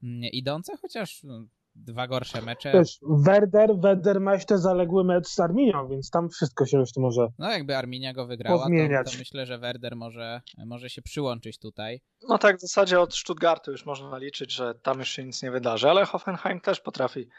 mm, 0.03 0.23
idące, 0.23 0.77
chociaż 0.77 1.23
no, 1.23 1.45
dwa 1.75 2.07
gorsze 2.07 2.41
mecze. 2.41 2.71
Też 2.71 2.99
Werder, 3.01 3.79
Werder 3.79 4.21
ma 4.21 4.33
jeszcze 4.33 4.57
zaległy 4.57 5.03
mecz 5.03 5.27
z 5.27 5.39
Arminią, 5.39 5.87
więc 5.87 6.09
tam 6.09 6.29
wszystko 6.29 6.65
się 6.65 6.79
jeszcze 6.79 7.01
może 7.01 7.27
No 7.39 7.51
jakby 7.51 7.77
Arminia 7.77 8.13
go 8.13 8.25
wygrała, 8.27 8.63
to, 8.63 9.11
to 9.11 9.17
myślę, 9.17 9.45
że 9.45 9.57
Werder 9.57 9.95
może, 9.95 10.41
może 10.65 10.89
się 10.89 11.01
przyłączyć 11.01 11.57
tutaj. 11.57 12.01
No 12.29 12.37
tak, 12.37 12.57
w 12.57 12.61
zasadzie 12.61 12.99
od 12.99 13.15
Stuttgartu 13.15 13.71
już 13.71 13.85
można 13.85 14.17
liczyć, 14.17 14.51
że 14.51 14.75
tam 14.75 14.99
już 14.99 15.09
się 15.09 15.23
nic 15.23 15.43
nie 15.43 15.51
wydarzy, 15.51 15.89
ale 15.89 16.05
Hoffenheim 16.05 16.59
też 16.59 16.79
potrafi 16.79 17.29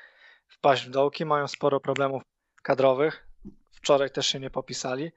wpaść 0.49 0.87
w 0.87 0.91
dołki, 0.91 1.25
mają 1.25 1.49
sporo 1.49 1.81
problemów 1.81 2.23
kadrowych. 2.63 3.29
Wczoraj 3.73 4.11
też 4.11 4.27
się 4.27 4.41
nie 4.41 4.51
popisali. 4.51 5.11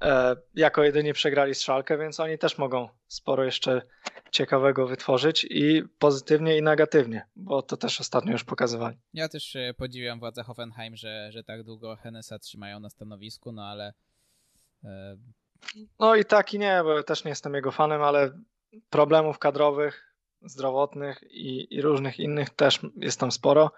E, 0.00 0.36
jako 0.54 0.84
jedyni 0.84 1.12
przegrali 1.12 1.54
z 1.54 1.62
Szalkę, 1.62 1.98
więc 1.98 2.20
oni 2.20 2.38
też 2.38 2.58
mogą 2.58 2.88
sporo 3.08 3.44
jeszcze 3.44 3.82
ciekawego 4.30 4.86
wytworzyć 4.86 5.46
i 5.50 5.82
pozytywnie 5.98 6.58
i 6.58 6.62
negatywnie, 6.62 7.26
bo 7.36 7.62
to 7.62 7.76
też 7.76 8.00
ostatnio 8.00 8.32
już 8.32 8.44
pokazywali. 8.44 8.96
Ja 9.12 9.28
też 9.28 9.56
podziwiam 9.76 10.18
władze 10.18 10.42
Hoffenheim, 10.42 10.96
że, 10.96 11.32
że 11.32 11.44
tak 11.44 11.62
długo 11.62 11.96
Hennesa 11.96 12.38
trzymają 12.38 12.80
na 12.80 12.90
stanowisku, 12.90 13.52
no 13.52 13.64
ale 13.64 13.94
e, 14.84 15.16
No 15.98 16.14
i 16.14 16.24
tak 16.24 16.54
i 16.54 16.58
nie, 16.58 16.80
bo 16.84 16.96
ja 16.96 17.02
też 17.02 17.24
nie 17.24 17.28
jestem 17.28 17.54
jego 17.54 17.70
fanem, 17.70 18.02
ale 18.02 18.30
problemów 18.90 19.38
kadrowych, 19.38 20.14
zdrowotnych 20.42 21.22
i, 21.30 21.74
i 21.74 21.82
różnych 21.82 22.18
innych 22.18 22.50
też 22.50 22.80
jest 22.96 23.20
tam 23.20 23.32
sporo. 23.32 23.72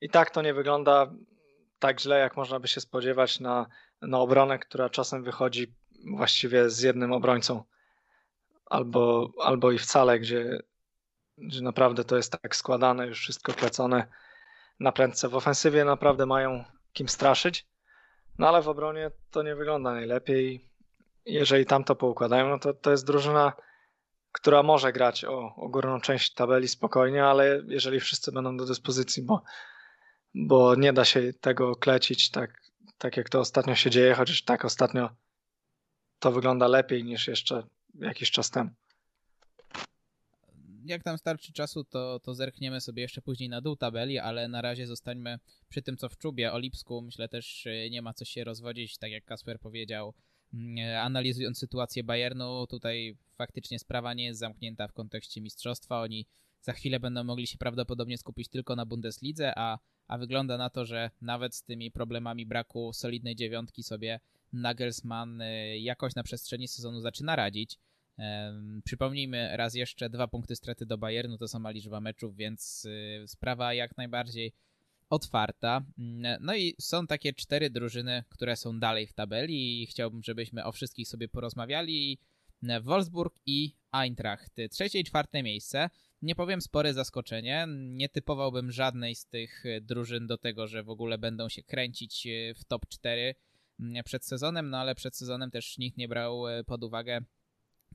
I 0.00 0.10
tak 0.10 0.30
to 0.30 0.42
nie 0.42 0.54
wygląda 0.54 1.10
tak 1.78 2.00
źle, 2.00 2.18
jak 2.18 2.36
można 2.36 2.60
by 2.60 2.68
się 2.68 2.80
spodziewać 2.80 3.40
na, 3.40 3.66
na 4.02 4.18
obronę, 4.18 4.58
która 4.58 4.90
czasem 4.90 5.22
wychodzi 5.22 5.74
właściwie 6.16 6.70
z 6.70 6.80
jednym 6.80 7.12
obrońcą. 7.12 7.64
Albo, 8.66 9.32
albo 9.40 9.72
i 9.72 9.78
wcale, 9.78 10.18
gdzie, 10.18 10.62
gdzie 11.38 11.62
naprawdę 11.62 12.04
to 12.04 12.16
jest 12.16 12.32
tak 12.42 12.56
składane, 12.56 13.06
już 13.06 13.18
wszystko 13.20 13.52
klecone 13.52 14.06
na 14.80 14.92
prędce. 14.92 15.28
W 15.28 15.36
ofensywie 15.36 15.84
naprawdę 15.84 16.26
mają 16.26 16.64
kim 16.92 17.08
straszyć, 17.08 17.66
no 18.38 18.48
ale 18.48 18.62
w 18.62 18.68
obronie 18.68 19.10
to 19.30 19.42
nie 19.42 19.54
wygląda 19.54 19.92
najlepiej 19.92 20.70
jeżeli 21.26 21.66
tam 21.66 21.84
to 21.84 21.96
poukładają, 21.96 22.48
no 22.48 22.58
to 22.58 22.74
to 22.74 22.90
jest 22.90 23.06
drużyna, 23.06 23.52
która 24.32 24.62
może 24.62 24.92
grać 24.92 25.24
o, 25.24 25.54
o 25.56 25.68
górną 25.68 26.00
część 26.00 26.34
tabeli 26.34 26.68
spokojnie, 26.68 27.24
ale 27.24 27.62
jeżeli 27.66 28.00
wszyscy 28.00 28.32
będą 28.32 28.56
do 28.56 28.66
dyspozycji, 28.66 29.22
bo, 29.22 29.42
bo 30.34 30.74
nie 30.74 30.92
da 30.92 31.04
się 31.04 31.32
tego 31.32 31.76
klecić 31.76 32.30
tak, 32.30 32.59
tak 33.00 33.16
jak 33.16 33.28
to 33.28 33.40
ostatnio 33.40 33.74
się 33.74 33.90
dzieje, 33.90 34.14
chociaż 34.14 34.42
tak 34.42 34.64
ostatnio 34.64 35.10
to 36.18 36.32
wygląda 36.32 36.68
lepiej 36.68 37.04
niż 37.04 37.28
jeszcze 37.28 37.62
jakiś 37.94 38.30
czas 38.30 38.50
temu. 38.50 38.70
jak 40.84 41.04
nam 41.04 41.18
starczy 41.18 41.52
czasu, 41.52 41.84
to, 41.84 42.20
to 42.20 42.34
zerkniemy 42.34 42.80
sobie 42.80 43.02
jeszcze 43.02 43.22
później 43.22 43.48
na 43.48 43.60
dół 43.60 43.76
tabeli, 43.76 44.18
ale 44.18 44.48
na 44.48 44.62
razie 44.62 44.86
zostańmy 44.86 45.38
przy 45.68 45.82
tym, 45.82 45.96
co 45.96 46.08
w 46.08 46.18
czubie. 46.18 46.52
O 46.52 46.58
Lipsku 46.58 47.02
myślę 47.02 47.28
też 47.28 47.66
e, 47.66 47.90
nie 47.90 48.02
ma 48.02 48.14
co 48.14 48.24
się 48.24 48.44
rozwodzić, 48.44 48.98
tak 48.98 49.10
jak 49.10 49.24
Kasper 49.24 49.60
powiedział, 49.60 50.14
mm, 50.54 50.78
e, 50.78 51.02
analizując 51.02 51.58
sytuację 51.58 52.04
Bayernu, 52.04 52.66
tutaj 52.66 53.16
faktycznie 53.38 53.78
sprawa 53.78 54.14
nie 54.14 54.24
jest 54.24 54.40
zamknięta 54.40 54.88
w 54.88 54.92
kontekście 54.92 55.40
mistrzostwa. 55.40 56.00
Oni 56.00 56.26
za 56.62 56.72
chwilę 56.72 57.00
będą 57.00 57.24
mogli 57.24 57.46
się 57.46 57.58
prawdopodobnie 57.58 58.18
skupić 58.18 58.48
tylko 58.48 58.76
na 58.76 58.86
Bundeslidze, 58.86 59.52
a, 59.56 59.78
a 60.06 60.18
wygląda 60.18 60.58
na 60.58 60.70
to, 60.70 60.84
że 60.84 61.10
nawet 61.20 61.54
z 61.54 61.62
tymi 61.62 61.90
problemami 61.90 62.46
braku 62.46 62.92
solidnej 62.92 63.36
dziewiątki 63.36 63.82
sobie 63.82 64.20
Nagelsmann 64.52 65.40
e, 65.40 65.78
jakoś 65.78 66.14
na 66.14 66.22
przestrzeni 66.22 66.68
sezonu 66.68 67.00
zaczyna 67.00 67.36
radzić. 67.36 67.78
Przypomnijmy 68.84 69.56
raz 69.56 69.74
jeszcze 69.74 70.10
dwa 70.10 70.28
punkty 70.28 70.56
straty 70.56 70.86
do 70.86 70.98
Bayernu, 70.98 71.38
to 71.38 71.48
sama 71.48 71.70
liczba 71.70 72.00
meczów, 72.00 72.36
więc 72.36 72.84
y, 72.84 73.24
sprawa 73.26 73.74
jak 73.74 73.96
najbardziej 73.96 74.52
otwarta. 75.10 75.84
Mm, 75.98 76.42
No 76.44 76.54
i 76.54 76.74
są 76.80 77.06
takie 77.06 77.32
cztery 77.32 77.70
drużyny, 77.70 78.24
które 78.28 78.56
są 78.56 78.78
dalej 78.78 79.06
w 79.06 79.12
tabeli 79.12 79.82
i 79.82 79.86
chciałbym, 79.86 80.22
żebyśmy 80.22 80.64
o 80.64 80.72
wszystkich 80.72 81.08
sobie 81.08 81.28
porozmawiali. 81.28 82.18
Wolfsburg 82.82 83.34
i 83.46 83.74
Eintracht. 83.92 84.56
Trzecie 84.70 84.98
i 84.98 85.04
czwarte 85.04 85.42
miejsce. 85.42 85.90
Nie 86.22 86.34
powiem 86.34 86.60
spore 86.60 86.94
zaskoczenie. 86.94 87.66
Nie 87.78 88.08
typowałbym 88.08 88.72
żadnej 88.72 89.14
z 89.14 89.26
tych 89.26 89.66
y, 89.66 89.80
drużyn 89.80 90.26
do 90.26 90.38
tego, 90.38 90.66
że 90.66 90.82
w 90.82 90.90
ogóle 90.90 91.18
będą 91.18 91.48
się 91.48 91.62
kręcić 91.62 92.26
y, 92.26 92.54
w 92.54 92.64
top 92.64 92.86
4 92.88 93.34
mm, 93.80 94.04
przed 94.04 94.26
sezonem, 94.26 94.70
no 94.70 94.78
ale 94.78 94.94
przed 94.94 95.16
sezonem 95.16 95.50
też 95.50 95.78
nikt 95.78 95.96
nie 95.98 96.08
brał 96.08 96.48
y, 96.48 96.64
pod 96.64 96.84
uwagę 96.84 97.20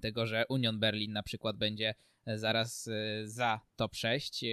tego, 0.01 0.25
że 0.25 0.45
Union 0.49 0.79
Berlin 0.79 1.11
na 1.11 1.23
przykład 1.23 1.57
będzie 1.57 1.95
zaraz 2.35 2.89
za 3.23 3.61
top 3.75 3.95
6 3.95 4.43
y, 4.43 4.47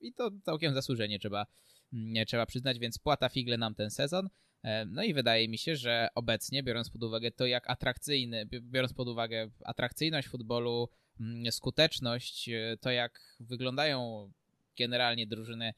i 0.00 0.12
to 0.14 0.30
całkiem 0.44 0.74
zasłużenie 0.74 1.18
trzeba, 1.18 1.46
nie 1.92 2.26
trzeba 2.26 2.46
przyznać, 2.46 2.78
więc 2.78 2.98
płata 2.98 3.28
figle 3.28 3.58
nam 3.58 3.74
ten 3.74 3.90
sezon. 3.90 4.28
E, 4.62 4.84
No 4.84 5.02
i 5.02 5.14
wydaje 5.14 5.48
mi 5.48 5.58
się, 5.58 5.76
że 5.76 6.08
obecnie, 6.14 6.62
biorąc 6.62 6.90
pod 6.90 7.02
uwagę 7.02 7.30
to, 7.30 7.46
jak 7.46 7.70
atrakcyjny, 7.70 8.46
bi- 8.46 8.60
biorąc 8.60 8.94
pod 8.94 9.08
uwagę 9.08 9.50
atrakcyjność 9.64 10.28
futbolu, 10.28 10.88
mm, 10.88 11.05
skuteczność, 11.50 12.48
y, 12.48 12.78
to 12.80 12.90
jak 12.90 13.36
wyglądają 13.40 14.30
generalnie 14.78 15.26
drużyny 15.26 15.74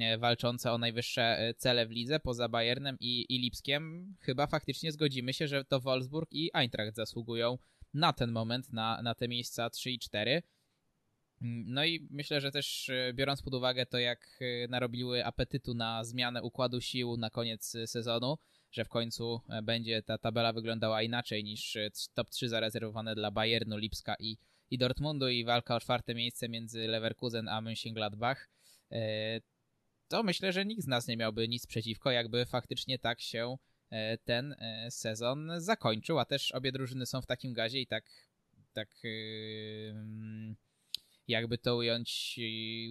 e, 0.00 0.18
walczące 0.18 0.72
o 0.72 0.78
najwyższe 0.78 1.22
e, 1.22 1.54
cele 1.54 1.86
w 1.86 1.90
lidze 1.90 2.20
poza 2.20 2.48
Bayernem 2.48 2.96
i, 3.00 3.26
i 3.28 3.38
Lipskiem, 3.38 4.14
chyba 4.20 4.46
faktycznie 4.46 4.92
zgodzimy 4.92 5.32
się, 5.32 5.48
że 5.48 5.64
to 5.64 5.80
Wolfsburg 5.80 6.32
i 6.32 6.50
Eintracht 6.54 6.96
zasługują 6.96 7.58
na 7.94 8.12
ten 8.12 8.32
moment, 8.32 8.72
na, 8.72 9.02
na 9.02 9.14
te 9.14 9.28
miejsca 9.28 9.70
3 9.70 9.90
i 9.90 9.98
4. 9.98 10.42
Mm, 11.42 11.64
No 11.68 11.84
i 11.84 12.06
myślę, 12.10 12.40
że 12.40 12.52
też 12.52 12.88
e, 12.88 13.12
biorąc 13.14 13.42
pod 13.42 13.54
uwagę 13.54 13.86
to, 13.86 13.98
jak 13.98 14.38
e, 14.40 14.68
narobiły 14.68 15.24
apetytu 15.24 15.74
na 15.74 16.04
zmianę 16.04 16.42
układu 16.42 16.80
sił 16.80 17.16
na 17.16 17.30
koniec 17.30 17.74
e, 17.74 17.86
sezonu, 17.86 18.38
że 18.72 18.84
w 18.84 18.88
końcu 18.88 19.40
e, 19.48 19.62
będzie 19.62 20.02
ta 20.02 20.18
tabela 20.18 20.52
wyglądała 20.52 21.02
inaczej 21.02 21.44
niż 21.44 21.76
e, 21.76 21.90
top 22.14 22.30
3 22.30 22.48
zarezerwowane 22.48 23.14
dla 23.14 23.30
Bayernu, 23.30 23.76
Lipska 23.76 24.14
i, 24.18 24.36
i 24.72 24.78
Dortmundu 24.78 25.28
i 25.28 25.44
walka 25.44 25.76
o 25.76 25.80
czwarte 25.80 26.14
miejsce 26.14 26.48
między 26.48 26.86
Leverkusen 26.86 27.48
a 27.48 27.62
Mönchengladbach, 27.62 28.36
e, 28.92 29.40
to 30.08 30.22
myślę, 30.22 30.52
że 30.52 30.64
nikt 30.64 30.82
z 30.82 30.86
nas 30.86 31.08
nie 31.08 31.16
miałby 31.16 31.48
nic 31.48 31.66
przeciwko, 31.66 32.10
jakby 32.10 32.46
faktycznie 32.46 32.98
tak 32.98 33.20
się 33.20 33.56
e, 33.90 34.18
ten 34.18 34.52
e, 34.52 34.90
sezon 34.90 35.52
zakończył, 35.56 36.18
a 36.18 36.24
też 36.24 36.52
obie 36.52 36.72
drużyny 36.72 37.06
są 37.06 37.22
w 37.22 37.26
takim 37.26 37.52
gazie 37.52 37.80
i 37.80 37.86
tak, 37.86 38.04
tak 38.72 38.88
yy, 39.04 40.54
jakby 41.28 41.58
to 41.58 41.76
ująć, 41.76 42.40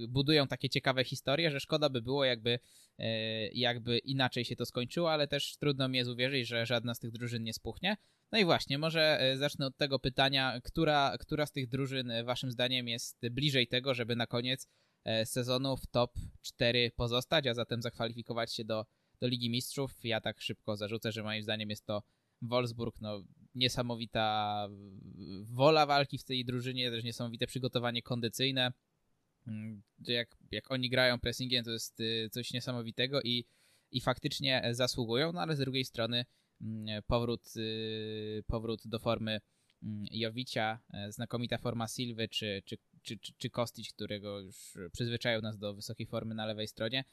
budują 0.08 0.48
takie 0.48 0.70
ciekawe 0.70 1.04
historie, 1.04 1.52
że 1.52 1.60
szkoda 1.60 1.90
by 1.90 2.02
było, 2.02 2.26
jakby, 2.26 2.60
jakby 3.54 3.98
inaczej 3.98 4.46
się 4.46 4.56
to 4.56 4.66
skończyło, 4.66 5.12
ale 5.12 5.28
też 5.28 5.58
trudno 5.58 5.88
mi 5.88 5.98
jest 5.98 6.10
uwierzyć, 6.10 6.48
że 6.48 6.66
żadna 6.66 6.94
z 6.94 7.00
tych 7.00 7.12
drużyn 7.12 7.44
nie 7.44 7.54
spuchnie. 7.54 7.98
No 8.32 8.40
i 8.40 8.46
właśnie, 8.46 8.78
może 8.78 9.20
e, 9.22 9.38
zacznę 9.38 9.66
od 9.66 9.78
tego 9.78 10.00
pytania, 10.00 10.62
która, 10.64 11.18
która 11.20 11.46
z 11.46 11.52
tych 11.52 11.68
drużyn 11.68 12.12
e, 12.12 12.24
waszym 12.24 12.52
zdaniem 12.52 12.88
jest 12.88 13.30
bliżej 13.30 13.68
tego, 13.68 13.94
żeby 13.94 14.16
na 14.16 14.28
koniec 14.28 14.68
e, 15.04 15.26
sezonu 15.26 15.78
w 15.78 15.88
top 15.88 16.14
4 16.42 16.92
pozostać, 16.96 17.48
a 17.48 17.54
zatem 17.54 17.82
zakwalifikować 17.82 18.54
się 18.54 18.66
do, 18.66 18.86
do 19.20 19.28
Ligi 19.28 19.50
Mistrzów. 19.50 19.96
Ja 20.04 20.22
tak 20.22 20.42
szybko 20.42 20.78
zarzucę, 20.78 21.12
że 21.12 21.24
moim 21.24 21.44
zdaniem 21.44 21.70
jest 21.70 21.86
to 21.86 22.04
Wolfsburg, 22.42 23.02
no 23.02 23.24
niesamowita 23.56 24.68
wola 25.44 25.86
walki 25.86 26.18
w 26.18 26.24
tej 26.24 26.46
drużynie, 26.46 26.92
też 26.92 27.04
niesamowite 27.04 27.48
przygotowanie 27.48 28.02
kondycyjne. 28.02 28.74
Mm, 29.48 29.82
Jak, 30.08 30.38
jak 30.52 30.72
oni 30.72 30.90
grają 30.90 31.20
pressingiem, 31.20 31.66
to 31.66 31.72
jest 31.72 31.98
coś 32.32 32.54
niesamowitego 32.54 33.22
i, 33.22 33.46
i 33.92 34.02
faktycznie 34.02 34.64
zasługują, 34.72 35.34
no 35.34 35.42
ale 35.42 35.56
z 35.56 35.60
drugiej 35.60 35.86
strony 35.86 36.26
powrót, 37.08 37.56
y, 37.58 38.44
powrót 38.48 38.82
do 38.86 39.00
formy 39.00 39.42
mm, 39.84 40.06
Jowicia, 40.12 40.80
e, 40.94 41.12
znakomita 41.12 41.58
forma 41.58 41.88
Silwy 41.88 42.28
czy, 42.30 42.62
czy, 42.66 42.78
czy, 43.02 43.20
czy, 43.20 43.34
czy 43.38 43.50
Kostić, 43.50 43.94
którego 43.94 44.40
już 44.40 44.78
przyzwyczaił 44.94 45.42
nas 45.42 45.58
do 45.58 45.74
wysokiej 45.74 46.08
formy 46.08 46.36
na 46.36 46.46
lewej 46.46 46.68
stronie. 46.68 47.04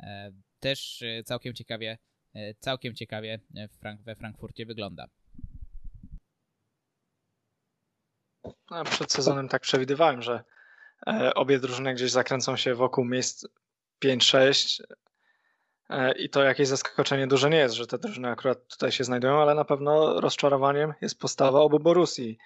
E, 0.00 0.32
Też 0.60 1.02
e, 1.02 1.22
całkiem 1.24 1.54
ciekawie, 1.54 1.98
całkiem 2.58 2.94
ciekawie 2.94 3.40
we 4.04 4.14
Frankfurcie 4.14 4.66
wygląda. 4.66 5.08
No, 8.70 8.84
przed 8.84 9.12
sezonem 9.12 9.48
tak 9.48 9.62
przewidywałem, 9.62 10.22
że 10.22 10.44
obie 11.34 11.58
drużyny 11.58 11.94
gdzieś 11.94 12.10
zakręcą 12.10 12.56
się 12.56 12.74
wokół 12.74 13.04
miejsc 13.04 13.46
5-6 14.04 14.82
e, 14.82 14.94
i 16.18 16.28
to 16.28 16.42
jakieś 16.42 16.68
zaskoczenie 16.68 17.26
duże 17.26 17.50
nie 17.50 17.56
jest, 17.56 17.74
że 17.74 17.86
te 17.86 17.98
drużyny 17.98 18.28
akurat 18.28 18.68
tutaj 18.68 18.92
się 18.92 19.04
znajdują, 19.04 19.42
ale 19.42 19.54
na 19.54 19.64
pewno 19.64 20.20
rozczarowaniem 20.20 20.94
jest 21.00 21.20
postawa 21.20 21.60
obu 21.60 21.80
Borussii 21.80 22.38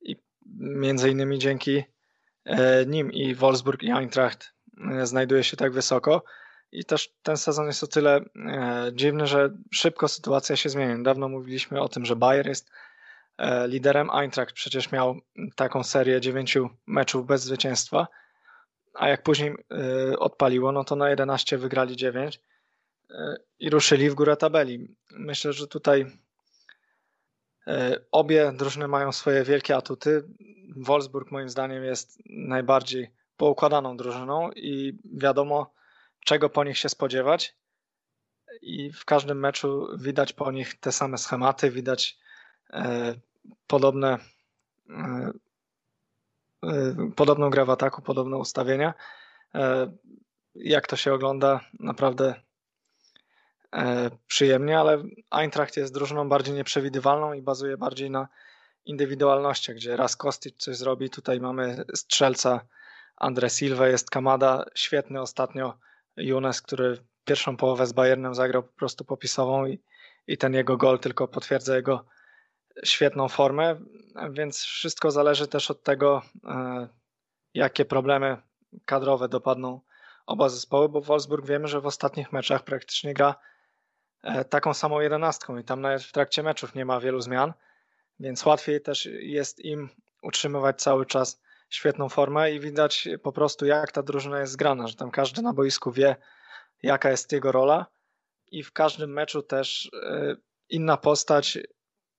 i 0.00 0.16
między 0.58 1.10
innymi 1.10 1.38
dzięki 1.38 1.84
e, 2.44 2.86
nim 2.86 3.12
i 3.12 3.34
Wolfsburg 3.34 3.82
i 3.82 3.90
Eintracht 3.90 4.54
e, 4.92 5.06
znajduje 5.06 5.44
się 5.44 5.56
tak 5.56 5.72
wysoko 5.72 6.24
i 6.72 6.84
też 6.84 7.14
ten 7.22 7.36
sezon 7.36 7.66
jest 7.66 7.82
o 7.82 7.86
tyle 7.86 8.16
e, 8.16 8.90
dziwny, 8.92 9.26
że 9.26 9.50
szybko 9.72 10.08
sytuacja 10.08 10.56
się 10.56 10.68
zmienia. 10.68 11.02
Dawno 11.02 11.28
mówiliśmy 11.28 11.80
o 11.80 11.88
tym, 11.88 12.04
że 12.04 12.16
Bayer 12.16 12.46
jest 12.46 12.70
e, 13.38 13.68
liderem. 13.68 14.10
Eintracht 14.10 14.54
przecież 14.54 14.92
miał 14.92 15.20
taką 15.56 15.82
serię 15.82 16.20
dziewięciu 16.20 16.70
meczów 16.86 17.26
bez 17.26 17.42
zwycięstwa. 17.42 18.08
a 18.94 19.08
jak 19.08 19.22
później 19.22 19.54
odpaliło, 20.18 20.72
no 20.72 20.84
to 20.84 20.96
na 20.96 21.10
11 21.10 21.58
wygrali 21.58 21.96
9 21.96 22.40
i 23.58 23.70
ruszyli 23.70 24.10
w 24.10 24.14
górę 24.14 24.36
tabeli. 24.36 24.96
Myślę, 25.10 25.52
że 25.52 25.66
tutaj 25.66 26.06
obie 28.12 28.52
drużyny 28.52 28.88
mają 28.88 29.12
swoje 29.12 29.44
wielkie 29.44 29.76
atuty. 29.76 30.28
Wolfsburg 30.76 31.30
moim 31.30 31.48
zdaniem 31.48 31.84
jest 31.84 32.18
najbardziej 32.26 33.10
poukładaną 33.36 33.96
drużyną 33.96 34.50
i 34.50 34.98
wiadomo 35.04 35.74
czego 36.24 36.50
po 36.50 36.64
nich 36.64 36.78
się 36.78 36.88
spodziewać 36.88 37.56
i 38.62 38.92
w 38.92 39.04
każdym 39.04 39.40
meczu 39.40 39.88
widać 39.98 40.32
po 40.32 40.52
nich 40.52 40.80
te 40.80 40.92
same 40.92 41.18
schematy, 41.18 41.70
widać 41.70 42.18
e, 42.72 43.14
podobne 43.66 44.18
e, 44.90 45.30
e, 46.62 47.10
podobną 47.16 47.50
grę 47.50 47.64
w 47.64 47.70
ataku, 47.70 48.02
podobne 48.02 48.36
ustawienia. 48.36 48.94
Jak 50.54 50.86
to 50.86 50.96
się 50.96 51.12
ogląda, 51.12 51.60
naprawdę 51.80 52.34
przyjemnie, 54.26 54.78
ale 54.78 55.02
Eintracht 55.30 55.76
jest 55.76 55.94
drużyną 55.94 56.28
bardziej 56.28 56.54
nieprzewidywalną 56.54 57.32
i 57.32 57.42
bazuje 57.42 57.76
bardziej 57.76 58.10
na 58.10 58.28
indywidualnościach, 58.84 59.76
gdzie 59.76 59.96
raz 59.96 60.16
Kostic 60.16 60.56
coś 60.56 60.76
zrobi, 60.76 61.10
tutaj 61.10 61.40
mamy 61.40 61.84
strzelca 61.94 62.60
Andre 63.16 63.50
Silva, 63.50 63.88
jest 63.88 64.10
Kamada, 64.10 64.64
świetny 64.74 65.20
ostatnio 65.20 65.78
Younes, 66.16 66.62
który 66.62 66.98
pierwszą 67.24 67.56
połowę 67.56 67.86
z 67.86 67.92
Bayernem 67.92 68.34
zagrał 68.34 68.62
po 68.62 68.72
prostu 68.72 69.04
popisową 69.04 69.66
i, 69.66 69.82
i 70.26 70.38
ten 70.38 70.54
jego 70.54 70.76
gol 70.76 70.98
tylko 70.98 71.28
potwierdza 71.28 71.76
jego 71.76 72.04
świetną 72.84 73.28
formę, 73.28 73.80
więc 74.30 74.62
wszystko 74.62 75.10
zależy 75.10 75.48
też 75.48 75.70
od 75.70 75.82
tego, 75.82 76.22
e, 76.44 76.88
jakie 77.54 77.84
problemy 77.84 78.36
kadrowe 78.84 79.28
dopadną 79.28 79.80
oba 80.26 80.48
zespoły, 80.48 80.88
bo 80.88 81.00
Wolfsburg 81.00 81.46
wiemy, 81.46 81.68
że 81.68 81.80
w 81.80 81.86
ostatnich 81.86 82.32
meczach 82.32 82.64
praktycznie 82.64 83.14
gra 83.14 83.30
e, 83.30 83.53
taką 84.50 84.74
samą 84.74 85.00
jedenastką 85.00 85.58
i 85.58 85.64
tam 85.64 85.80
nawet 85.80 86.02
w 86.02 86.12
trakcie 86.12 86.42
meczów 86.42 86.74
nie 86.74 86.84
ma 86.84 87.00
wielu 87.00 87.20
zmian, 87.20 87.52
więc 88.20 88.46
łatwiej 88.46 88.80
też 88.80 89.08
jest 89.20 89.60
im 89.60 89.88
utrzymywać 90.22 90.82
cały 90.82 91.06
czas 91.06 91.40
świetną 91.70 92.08
formę 92.08 92.52
i 92.52 92.60
widać 92.60 93.08
po 93.22 93.32
prostu 93.32 93.66
jak 93.66 93.92
ta 93.92 94.02
drużyna 94.02 94.40
jest 94.40 94.52
zgrana, 94.52 94.88
że 94.88 94.94
tam 94.94 95.10
każdy 95.10 95.42
na 95.42 95.52
boisku 95.52 95.92
wie 95.92 96.16
jaka 96.82 97.10
jest 97.10 97.32
jego 97.32 97.52
rola 97.52 97.86
i 98.50 98.62
w 98.62 98.72
każdym 98.72 99.12
meczu 99.12 99.42
też 99.42 99.90
e, 100.02 100.36
inna 100.68 100.96
postać 100.96 101.58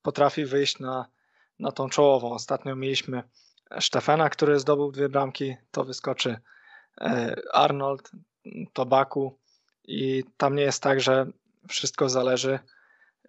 potrafi 0.02 0.46
wyjść 0.46 0.80
na, 0.80 1.06
na 1.60 1.72
tą 1.72 1.90
czołową. 1.90 2.32
Ostatnio 2.32 2.76
mieliśmy 2.76 3.24
Stefana, 3.80 4.30
który 4.30 4.60
zdobył 4.60 4.92
dwie 4.92 5.10
bramki, 5.10 5.56
to 5.72 5.84
wyskoczy 5.84 6.38
e, 7.02 7.36
Arnold, 7.54 8.12
Tobaku 8.74 9.40
i 9.84 10.24
tam 10.38 10.56
nie 10.56 10.64
jest 10.64 10.84
tak, 10.84 11.02
że 11.02 11.28
wszystko 11.68 12.10
zależy 12.10 12.60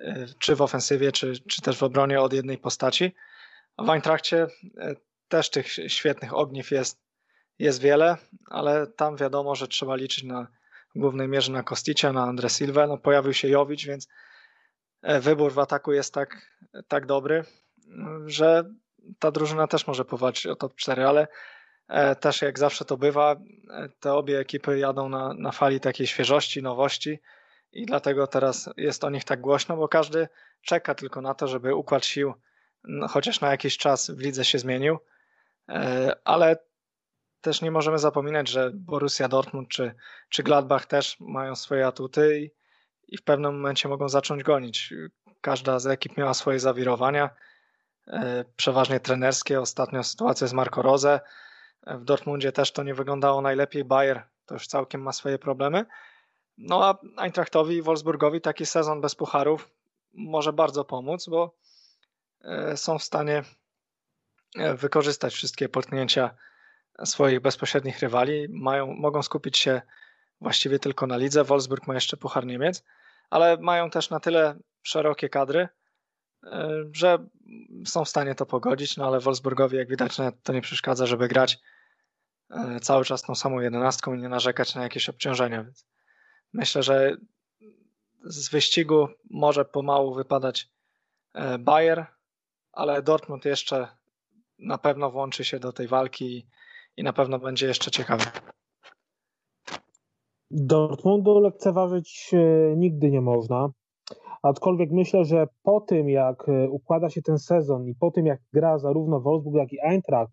e, 0.01 0.27
czy 0.39 0.57
w 0.57 0.63
ofensywie, 0.63 1.13
czy, 1.13 1.33
czy 1.49 1.63
też 1.63 1.79
w 1.79 1.83
obronie 1.83 2.21
od 2.21 2.33
jednej 2.33 2.59
postaci. 2.59 3.15
A 3.77 3.85
w 3.85 3.91
Eintrachcie 3.91 4.47
też 5.29 5.51
tych 5.51 5.73
świetnych 5.73 6.35
ogniw 6.35 6.71
jest, 6.71 7.01
jest 7.59 7.81
wiele, 7.81 8.17
ale 8.51 8.87
tam 8.87 9.17
wiadomo, 9.17 9.55
że 9.55 9.69
trzeba 9.69 9.97
liczyć 9.97 10.25
na 10.25 10.47
w 10.97 10.99
głównej 10.99 11.29
mierze 11.29 11.53
na 11.53 11.63
Kosticia, 11.63 12.13
na 12.13 12.23
Andre 12.23 12.49
Silva. 12.49 12.87
No, 12.87 12.99
pojawił 12.99 13.33
się 13.33 13.49
Jowicz, 13.49 13.87
więc 13.87 14.09
e, 15.03 15.21
wybór 15.21 15.53
w 15.53 15.59
ataku 15.59 15.93
jest 15.93 16.15
tak, 16.15 16.51
tak 16.89 17.07
dobry, 17.07 17.45
że 18.27 18.71
ta 19.19 19.31
drużyna 19.31 19.67
też 19.67 19.87
może 19.87 20.05
powalczyć 20.05 20.47
o 20.47 20.57
top 20.57 20.75
4, 20.77 21.07
ale 21.07 21.29
e, 21.89 22.17
też 22.17 22.43
jak 22.43 22.59
zawsze 22.59 22.85
to 22.85 22.97
bywa, 22.97 23.37
e, 23.71 23.89
te 24.01 24.13
obie 24.13 24.39
ekipy 24.39 24.79
jadą 24.79 25.09
na, 25.09 25.35
na 25.35 25.53
fali 25.53 25.81
takiej 25.81 26.07
świeżości, 26.07 26.63
nowości 26.63 27.19
i 27.77 27.87
dlatego 27.87 28.27
teraz 28.27 28.71
jest 28.77 29.05
o 29.05 29.11
nich 29.11 29.25
tak 29.25 29.41
głośno, 29.41 29.77
bo 29.77 29.89
każdy 29.89 30.29
czeka 30.63 30.95
tylko 30.95 31.21
na 31.21 31.35
to, 31.35 31.49
żeby 31.49 31.75
układ 31.75 32.05
sił 32.05 32.35
no, 32.85 33.09
chociaż 33.09 33.41
na 33.41 33.51
jakiś 33.51 33.77
czas 33.77 34.11
w 34.11 34.19
lidze 34.19 34.45
się 34.45 34.59
zmienił. 34.59 34.99
E, 35.69 36.17
ale 36.25 36.57
też 37.41 37.63
nie 37.63 37.71
możemy 37.71 37.99
zapominać, 37.99 38.49
że 38.49 38.71
Borussia 38.75 39.29
Dortmund 39.29 39.69
czy, 39.69 39.95
czy 40.29 40.43
Gladbach 40.43 40.87
też 40.87 41.17
mają 41.21 41.57
swoje 41.57 41.87
atuty 41.87 42.41
i, 42.41 42.51
i 43.09 43.17
w 43.17 43.23
pewnym 43.23 43.55
momencie 43.55 43.89
mogą 43.89 44.09
zacząć 44.09 44.43
gonić. 44.43 44.95
Każda 45.41 45.79
z 45.79 45.87
ekip 45.87 46.17
miała 46.17 46.35
swoje 46.35 46.61
zawirowania, 46.61 47.31
e, 48.07 48.45
przeważnie 48.57 49.01
trenerskie. 49.01 49.61
Ostatnio 49.61 50.03
sytuacja 50.03 50.47
z 50.47 50.53
Marco 50.53 50.83
Rose. 50.83 51.21
W 51.87 52.05
Dortmundzie 52.05 52.53
też 52.53 52.73
to 52.73 52.83
nie 52.83 52.95
wyglądało 52.95 53.41
najlepiej. 53.41 53.85
Bayer 53.85 54.23
to 54.47 54.55
już 54.55 54.67
całkiem 54.67 55.03
ma 55.03 55.13
swoje 55.13 55.39
problemy. 55.39 55.87
No 56.59 56.85
a 56.85 56.99
Eintrachtowi 57.17 57.77
i 57.77 57.83
Wolfsburgowi 57.83 58.41
taki 58.41 58.67
sezon 58.67 59.01
bez 59.01 59.15
pucharów 59.15 59.71
może 60.13 60.53
bardzo 60.53 60.85
pomóc, 60.85 61.27
bo 61.29 61.55
e, 62.45 62.77
są 62.77 62.99
w 62.99 63.03
stanie 63.03 63.45
E, 64.57 64.75
wykorzystać 64.75 65.35
wszystkie 65.35 65.69
potknięcia 65.69 66.35
swoich 67.05 67.41
bezpośrednich 67.41 68.01
rywali. 68.01 68.47
Mają, 68.49 68.87
mogą 68.95 69.23
skupić 69.23 69.59
się 69.59 69.83
właściwie 70.41 70.79
tylko 70.79 71.07
na 71.07 71.17
lidze. 71.17 71.45
Wolfsburg 71.45 71.87
ma 71.87 71.95
jeszcze 71.95 72.17
Puchar 72.17 72.47
Niemiec, 72.47 72.85
ale 73.31 73.57
mają 73.57 73.91
też 73.91 74.11
na 74.11 74.21
tyle 74.21 74.57
szerokie 74.83 75.29
kadry, 75.29 75.69
e, 76.45 76.69
że 76.93 77.19
są 77.87 78.05
w 78.05 78.09
stanie 78.09 78.35
to 78.35 78.47
pogodzić, 78.47 78.97
no 78.97 79.07
ale 79.07 79.21
Wolfsburgowi 79.21 79.77
jak 79.77 79.89
widać 79.89 80.17
to 80.43 80.53
nie 80.53 80.63
przeszkadza, 80.63 81.07
żeby 81.07 81.29
grać 81.29 81.59
cały 82.83 83.05
czas 83.05 83.23
tą 83.23 83.35
samą 83.35 83.61
jedenastką 83.61 84.15
i 84.15 84.21
nie 84.21 84.29
narzekać 84.29 84.75
na 84.75 84.83
jakieś 84.83 85.09
obciążenia. 85.09 85.65
Więc 85.65 85.87
myślę, 86.53 86.83
że 86.83 87.17
z 88.25 88.51
wyścigu 88.51 89.09
może 89.31 89.65
pomału 89.65 90.15
wypadać 90.15 90.69
Bayer, 91.59 92.07
ale 92.73 93.03
Dortmund 93.03 93.45
jeszcze 93.45 93.89
na 94.59 94.79
pewno 94.79 95.11
włączy 95.11 95.45
się 95.45 95.59
do 95.59 95.73
tej 95.73 95.89
walki 95.89 96.47
i 96.97 97.03
na 97.03 97.13
pewno 97.13 97.39
będzie 97.39 97.67
jeszcze 97.67 97.91
ciekawe. 97.91 98.25
Dortmundu 100.51 101.41
lekceważyć 101.41 102.31
nigdy 102.77 103.11
nie 103.11 103.21
można. 103.21 103.71
Aczkolwiek 104.43 104.91
myślę, 104.93 105.25
że 105.25 105.47
po 105.63 105.81
tym, 105.81 106.09
jak 106.09 106.49
e, 106.49 106.71
układa 106.71 107.11
się 107.11 107.23
ten 107.23 107.39
sezon 107.39 107.87
i 107.87 107.95
po 107.95 108.11
tym, 108.11 108.27
jak 108.27 108.41
gra 108.53 108.79
zarówno 108.79 109.21
Wolfsburg, 109.21 109.57
jak 109.57 109.73
i 109.73 109.81
Eintracht, 109.83 110.33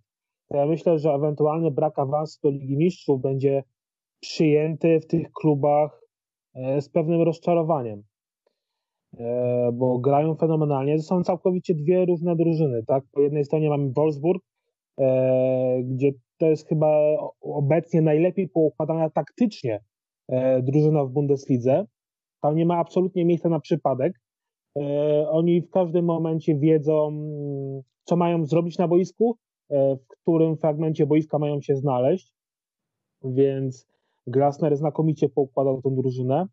to 0.49 0.57
ja 0.57 0.65
myślę, 0.65 0.99
że 0.99 1.09
ewentualny 1.09 1.71
brak 1.71 1.99
awansu 1.99 2.39
do 2.43 2.49
Ligi 2.49 2.77
Mistrzów 2.77 3.21
będzie 3.21 3.63
przyjęty 4.19 4.99
w 4.99 5.07
tych 5.07 5.31
klubach 5.31 6.01
e, 6.01 6.02
z 6.55 6.89
pewnym 6.89 7.21
rozczarowaniem. 7.21 8.03
E, 9.19 9.71
bo 9.73 9.99
grają 9.99 10.35
fenomenalnie. 10.35 10.97
To 10.97 11.03
są 11.03 11.23
całkowicie 11.23 11.75
dwie 11.75 12.05
różne 12.05 12.35
drużyny. 12.35 12.83
Tak? 12.87 13.03
Po 13.11 13.21
jednej 13.21 13.45
stronie 13.45 13.69
mamy 13.69 13.91
Wolfsburg, 13.95 14.43
e, 14.99 15.83
gdzie 15.83 16.11
to 16.37 16.45
jest 16.45 16.67
chyba 16.67 16.97
obecnie 17.41 18.01
najlepiej 18.01 18.49
poukładana 18.49 19.09
taktycznie 19.09 19.79
e, 20.29 20.61
drużyna 20.61 21.05
w 21.05 21.09
Bundeslidze. 21.09 21.85
Tam 22.41 22.55
nie 22.55 22.65
ma 22.65 22.77
absolutnie 22.77 23.25
miejsca 23.25 23.49
na 23.49 23.59
przypadek. 23.59 24.13
Oni 25.29 25.61
w 25.61 25.69
każdym 25.69 26.05
momencie 26.05 26.55
wiedzą, 26.55 27.11
co 28.03 28.15
mają 28.15 28.45
zrobić 28.45 28.77
na 28.77 28.87
boisku, 28.87 29.37
w 29.69 30.07
którym 30.07 30.57
fragmencie 30.57 31.05
boiska 31.05 31.39
mają 31.39 31.61
się 31.61 31.75
znaleźć. 31.75 32.33
Więc 33.23 33.87
Glasner 34.27 34.77
znakomicie 34.77 35.29
poukładał 35.29 35.81
tę 35.81 35.95
drużynę 35.95 36.47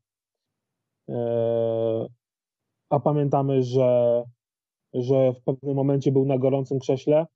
a 2.91 3.01
pamiętamy, 3.01 3.63
że, 3.63 4.23
że 4.95 5.33
w 5.33 5.43
pewnym 5.45 5.77
momencie 5.77 6.13
był 6.13 6.27
na 6.27 6.39
gorącym 6.39 6.79
krześle. 6.79 7.27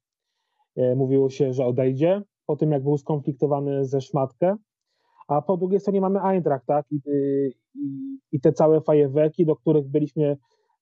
E, 0.76 0.94
mówiło 0.94 1.30
się, 1.30 1.52
że 1.52 1.66
odejdzie 1.66 2.22
po 2.46 2.56
tym, 2.56 2.70
jak 2.70 2.82
był 2.82 2.98
skonfliktowany 2.98 3.84
ze 3.84 4.00
Szmatkę. 4.00 4.56
A 5.28 5.42
po 5.42 5.56
drugiej 5.56 5.80
stronie 5.80 6.00
mamy 6.00 6.20
Eintracht, 6.20 6.66
tak? 6.66 6.86
I, 6.90 7.00
i, 7.74 8.18
i 8.32 8.40
te 8.40 8.52
całe 8.52 8.80
fajeweki, 8.80 9.46
do 9.46 9.56
których 9.56 9.88
byliśmy 9.88 10.36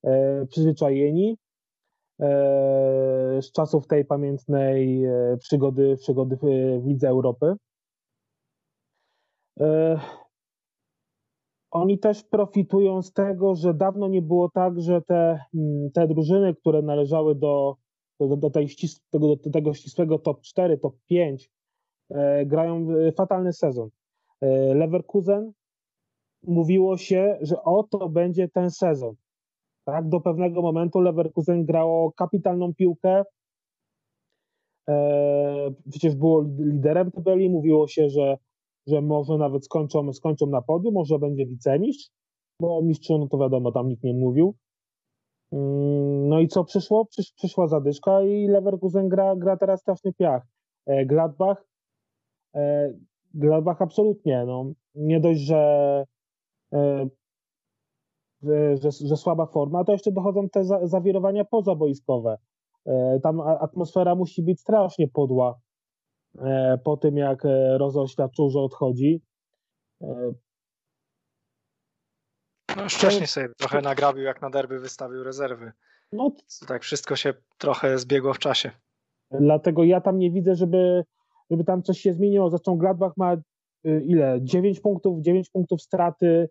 e, 0.04 0.46
przyzwyczajeni 0.46 1.38
e, 2.20 2.26
z 3.42 3.52
czasów 3.52 3.86
tej 3.86 4.04
pamiętnej 4.04 5.04
e, 5.04 5.36
przygody, 5.40 5.96
przygody 5.96 6.36
w, 6.36 6.40
w 6.82 6.86
Lidze 6.86 7.08
Europy. 7.08 7.54
E, 9.60 10.00
oni 11.70 11.98
też 11.98 12.24
profitują 12.24 13.02
z 13.02 13.12
tego, 13.12 13.54
że 13.54 13.74
dawno 13.74 14.08
nie 14.08 14.22
było 14.22 14.50
tak, 14.50 14.80
że 14.80 15.02
te, 15.02 15.38
mm, 15.54 15.90
te 15.90 16.08
drużyny, 16.08 16.54
które 16.54 16.82
należały 16.82 17.34
do, 17.34 17.76
do, 18.20 18.36
do, 18.36 18.50
tej 18.50 18.68
ścis, 18.68 19.00
do, 19.12 19.18
do 19.18 19.50
tego 19.52 19.74
ścisłego 19.74 20.18
top 20.18 20.40
4, 20.40 20.78
top 20.78 20.96
5, 21.06 21.50
e, 22.10 22.46
grają 22.46 22.86
fatalny 23.16 23.52
sezon. 23.52 23.88
E, 24.40 24.74
Leverkusen 24.74 25.52
mówiło 26.42 26.96
się, 26.96 27.38
że 27.40 27.62
oto 27.62 28.08
będzie 28.08 28.48
ten 28.48 28.70
sezon. 28.70 29.14
Tak, 29.84 30.08
do 30.08 30.20
pewnego 30.20 30.62
momentu 30.62 31.00
Leverkusen 31.00 31.64
grało 31.64 32.12
kapitalną 32.12 32.74
piłkę. 32.74 33.24
przecież 35.90 36.14
było 36.14 36.42
liderem 36.58 37.10
tabeli, 37.10 37.50
mówiło 37.50 37.88
się, 37.88 38.08
że, 38.08 38.38
że 38.86 39.00
może 39.02 39.38
nawet 39.38 39.64
skończą, 39.64 40.12
skończą 40.12 40.46
na 40.46 40.62
podium, 40.62 40.94
może 40.94 41.18
będzie 41.18 41.46
wicemistrz, 41.46 42.10
bo 42.60 42.82
mistrzu, 42.82 43.18
no 43.18 43.28
to 43.28 43.38
wiadomo, 43.38 43.72
tam 43.72 43.88
nikt 43.88 44.04
nie 44.04 44.14
mówił. 44.14 44.54
Mm, 45.52 46.28
no 46.28 46.40
i 46.40 46.48
co 46.48 46.64
przyszło? 46.64 47.06
Przysz, 47.06 47.32
przyszła 47.32 47.68
zadyszka 47.68 48.22
i 48.22 48.48
Leverkusen 48.48 49.08
gra, 49.08 49.36
gra 49.36 49.56
teraz 49.56 49.80
straszny 49.80 50.12
piach. 50.12 50.42
Gladbach, 51.06 51.64
Gladbach 53.34 53.82
absolutnie, 53.82 54.44
no, 54.46 54.72
nie 54.94 55.20
dość, 55.20 55.40
że 55.40 56.04
że, 58.42 58.90
że 59.06 59.16
słaba 59.16 59.46
forma, 59.46 59.84
to 59.84 59.92
jeszcze 59.92 60.12
dochodzą 60.12 60.48
te 60.48 60.64
za, 60.64 60.86
zawirowania 60.86 61.44
pozaboiskowe. 61.44 62.38
E, 62.86 63.20
tam 63.22 63.40
atmosfera 63.40 64.14
musi 64.14 64.42
być 64.42 64.60
strasznie 64.60 65.08
podła 65.08 65.50
e, 65.50 65.71
po 66.84 66.96
tym, 66.96 67.16
jak 67.16 67.44
e, 67.44 67.78
Rozo 67.78 68.02
oświadczył, 68.02 68.50
że 68.50 68.60
odchodzi. 68.60 69.22
No 72.76 72.88
wcześniej 72.88 73.26
sobie 73.26 73.48
trochę 73.48 73.80
nagrabił, 73.80 74.22
jak 74.22 74.42
na 74.42 74.50
derby 74.50 74.78
wystawił 74.78 75.24
rezerwy. 75.24 75.72
No, 76.12 76.32
tak 76.68 76.82
wszystko 76.82 77.16
się 77.16 77.34
trochę 77.58 77.98
zbiegło 77.98 78.34
w 78.34 78.38
czasie. 78.38 78.70
Dlatego 79.30 79.84
ja 79.84 80.00
tam 80.00 80.18
nie 80.18 80.30
widzę, 80.30 80.54
żeby, 80.54 81.04
żeby 81.50 81.64
tam 81.64 81.82
coś 81.82 81.98
się 81.98 82.12
zmieniło. 82.12 82.50
Zresztą 82.50 82.76
Gladbach 82.76 83.12
ma 83.16 83.36
ile? 83.84 84.38
9 84.42 84.80
punktów, 84.80 85.20
9 85.20 85.50
punktów 85.50 85.82
straty 85.82 86.48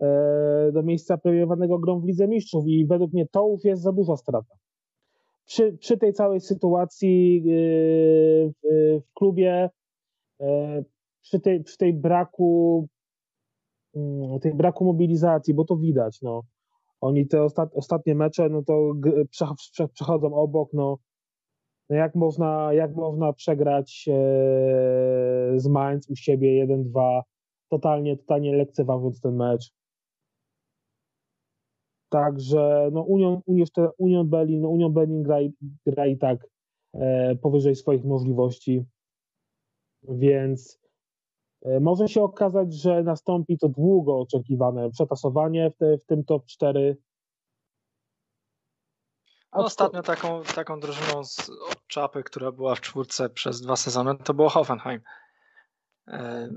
E, 0.00 0.72
do 0.72 0.82
miejsca 0.82 1.18
premiowanego 1.18 1.78
grą 1.78 2.00
w 2.00 2.04
Lidze 2.04 2.28
Mistrzów 2.28 2.64
i 2.66 2.86
według 2.86 3.12
mnie 3.12 3.26
to 3.26 3.48
już 3.48 3.64
jest 3.64 3.82
za 3.82 3.92
duża 3.92 4.16
strata. 4.16 4.54
Przy, 5.46 5.72
przy 5.72 5.98
tej 5.98 6.12
całej 6.12 6.40
sytuacji 6.40 7.38
e, 7.38 7.52
w, 9.00 9.12
klubie, 9.14 9.70
e, 10.40 10.82
przy 11.22 11.40
tej, 11.40 11.62
przy 11.62 11.76
tej 11.76 11.94
braku 11.94 12.88
mm, 13.96 14.40
tej 14.40 14.54
braku 14.54 14.84
mobilizacji, 14.84 15.54
bo 15.54 15.64
to 15.64 15.76
widać, 15.76 16.22
no. 16.22 16.42
Oni 17.00 17.26
te 17.26 17.42
ostat, 17.42 17.70
ostatnie 17.74 18.14
mecze, 18.14 18.48
no 18.48 18.62
to 18.62 18.92
przechodzą 19.92 20.34
obok, 20.34 20.70
no. 20.72 20.98
no 21.90 21.96
jak 21.96 22.14
można, 22.14 22.72
jak 22.72 22.94
można 22.94 23.32
przegrać 23.32 24.04
z 25.56 25.66
Mainz 25.66 26.10
u 26.10 26.16
siebie 26.16 26.66
1-2, 26.66 27.20
totalnie, 27.70 28.16
totalnie 28.16 28.56
lekceważąc 28.56 29.20
ten 29.20 29.36
mecz. 29.36 29.79
Także 32.10 32.88
no 32.92 33.02
Union, 33.02 33.40
Union, 33.98 34.28
Berlin, 34.28 34.60
no 34.60 34.68
Union 34.68 34.92
Berlin 34.92 35.22
gra, 35.22 35.36
gra 35.86 36.06
i 36.06 36.18
tak 36.18 36.46
e, 36.94 37.36
powyżej 37.36 37.76
swoich 37.76 38.04
możliwości, 38.04 38.84
więc 40.02 40.80
e, 41.62 41.80
może 41.80 42.08
się 42.08 42.22
okazać, 42.22 42.74
że 42.74 43.02
nastąpi 43.02 43.58
to 43.58 43.68
długo 43.68 44.18
oczekiwane 44.18 44.90
przetasowanie 44.90 45.70
w, 45.70 45.76
te, 45.76 45.98
w 45.98 46.04
tym 46.04 46.24
top 46.24 46.46
4. 46.46 46.96
No, 49.52 49.64
ostatnio 49.64 50.02
taką, 50.02 50.42
taką 50.54 50.80
drużyną 50.80 51.24
z 51.24 51.50
od 51.50 51.86
czapy, 51.86 52.22
która 52.22 52.52
była 52.52 52.74
w 52.74 52.80
czwórce 52.80 53.30
przez 53.30 53.60
dwa 53.60 53.76
sezony, 53.76 54.16
to 54.24 54.34
było 54.34 54.48
Hoffenheim. 54.48 55.00
E, 56.08 56.48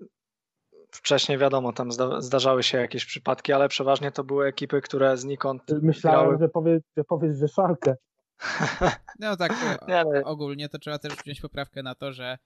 wcześniej 0.93 1.37
wiadomo, 1.37 1.73
tam 1.73 1.91
zdarzały 2.19 2.63
się 2.63 2.77
jakieś 2.77 3.05
przypadki, 3.05 3.53
ale 3.53 3.69
przeważnie 3.69 4.11
to 4.11 4.23
były 4.23 4.47
ekipy, 4.47 4.81
które 4.81 5.17
znikąd 5.17 5.63
Myślałem, 5.81 6.21
grały... 6.21 6.37
że, 6.39 6.49
powie, 6.49 6.79
że 6.97 7.03
powiesz, 7.03 7.37
że 7.37 7.47
Szalkę. 7.47 7.95
No 9.19 9.37
tak, 9.37 9.51
nie, 9.87 9.99
ale... 9.99 10.23
ogólnie 10.23 10.69
to 10.69 10.79
trzeba 10.79 10.99
też 10.99 11.13
wziąć 11.13 11.41
poprawkę 11.41 11.83
na 11.83 11.95
to, 11.95 12.13
że 12.13 12.37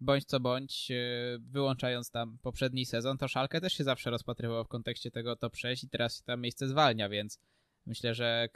bądź 0.00 0.24
co 0.24 0.40
bądź, 0.40 0.90
e, 0.90 0.94
wyłączając 1.40 2.10
tam 2.10 2.38
poprzedni 2.42 2.86
sezon, 2.86 3.18
to 3.18 3.28
Szalkę 3.28 3.60
też 3.60 3.72
się 3.72 3.84
zawsze 3.84 4.10
rozpatrywało 4.10 4.64
w 4.64 4.68
kontekście 4.68 5.10
tego 5.10 5.36
top 5.36 5.56
6 5.56 5.84
i 5.84 5.88
teraz 5.88 6.16
się 6.16 6.24
tam 6.24 6.40
miejsce 6.40 6.68
zwalnia, 6.68 7.08
więc 7.08 7.38
myślę, 7.86 8.14
że 8.14 8.48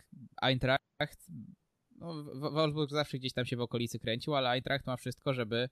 Eintracht, 0.42 1.26
no, 1.96 2.24
Wolfsburg 2.34 2.90
zawsze 2.90 3.18
gdzieś 3.18 3.32
tam 3.32 3.44
się 3.44 3.56
w 3.56 3.60
okolicy 3.60 3.98
kręcił, 3.98 4.34
ale 4.34 4.50
Eintracht 4.50 4.86
ma 4.86 4.96
wszystko, 4.96 5.34
żeby 5.34 5.68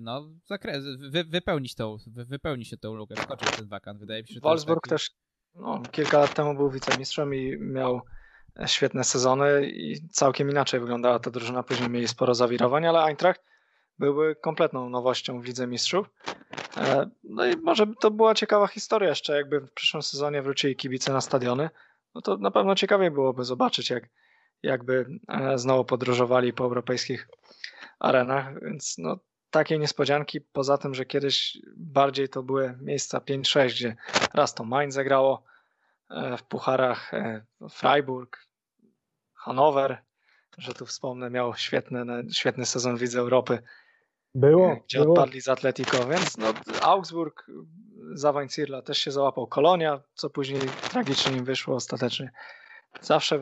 no, 0.00 0.28
zakres, 0.46 0.84
wy, 0.84 1.24
wypełnić 1.24 1.74
tą, 1.74 1.96
wy, 2.06 2.24
wypełni 2.24 2.64
się 2.64 2.76
tą 2.76 2.94
lukę, 2.94 3.16
skoczyć 3.16 3.50
ten 3.50 3.68
wakant. 3.68 4.00
Wydaje 4.00 4.22
mi 4.22 4.28
się, 4.28 4.34
że 4.34 4.40
Wolfsburg 4.40 4.88
też 4.88 5.10
no, 5.54 5.82
kilka 5.90 6.18
lat 6.18 6.34
temu 6.34 6.54
był 6.54 6.70
wicemistrzem 6.70 7.34
i 7.34 7.56
miał 7.58 8.00
świetne 8.66 9.04
sezony 9.04 9.66
i 9.66 10.08
całkiem 10.08 10.50
inaczej 10.50 10.80
wyglądała 10.80 11.18
ta 11.18 11.30
drużyna. 11.30 11.62
Później 11.62 11.90
mieli 11.90 12.08
sporo 12.08 12.34
zawirowań, 12.34 12.86
ale 12.86 13.00
Eintracht 13.00 13.42
byłby 13.98 14.36
kompletną 14.36 14.90
nowością 14.90 15.40
w 15.40 15.44
Lidze 15.44 15.66
Mistrzów. 15.66 16.10
E, 16.76 17.10
no 17.24 17.46
i 17.46 17.56
może 17.56 17.86
to 18.00 18.10
była 18.10 18.34
ciekawa 18.34 18.66
historia 18.66 19.08
jeszcze, 19.08 19.36
jakby 19.36 19.60
w 19.60 19.72
przyszłym 19.72 20.02
sezonie 20.02 20.42
wrócili 20.42 20.76
kibice 20.76 21.12
na 21.12 21.20
stadiony, 21.20 21.70
no 22.14 22.20
to 22.20 22.36
na 22.36 22.50
pewno 22.50 22.74
ciekawie 22.74 23.10
byłoby 23.10 23.44
zobaczyć, 23.44 23.90
jak, 23.90 24.08
jakby 24.62 25.06
e, 25.28 25.58
znowu 25.58 25.84
podróżowali 25.84 26.52
po 26.52 26.64
europejskich 26.64 27.28
arenach, 27.98 28.62
więc 28.62 28.94
no, 28.98 29.18
takie 29.52 29.78
niespodzianki, 29.78 30.40
poza 30.40 30.78
tym, 30.78 30.94
że 30.94 31.04
kiedyś 31.04 31.58
bardziej 31.76 32.28
to 32.28 32.42
były 32.42 32.78
miejsca 32.80 33.18
5-6, 33.18 33.68
gdzie 33.68 33.96
raz 34.34 34.54
to 34.54 34.64
Mainz 34.64 34.94
zagrało 34.94 35.44
e, 36.10 36.36
w 36.36 36.42
pucharach, 36.42 37.14
e, 37.14 37.44
Freiburg, 37.70 38.46
Hanower, 39.34 40.02
że 40.58 40.74
tu 40.74 40.86
wspomnę, 40.86 41.30
miał 41.30 41.54
świetny, 41.54 42.04
świetny 42.32 42.66
sezon 42.66 42.96
Widzy 42.96 43.18
Europy. 43.18 43.62
Było. 44.34 44.72
E, 44.72 44.80
gdzie 44.84 44.98
było. 44.98 45.12
odpadli 45.12 45.40
z 45.40 45.48
Atletico, 45.48 46.06
więc 46.06 46.38
no, 46.38 46.54
Augsburg 46.82 47.46
za 48.14 48.32
Weinzierla 48.32 48.82
też 48.82 48.98
się 48.98 49.10
załapał. 49.10 49.46
Kolonia, 49.46 50.00
co 50.14 50.30
później 50.30 50.60
tragicznie 50.90 51.36
im 51.36 51.44
wyszło 51.44 51.76
ostatecznie. 51.76 52.32
Zawsze 53.00 53.40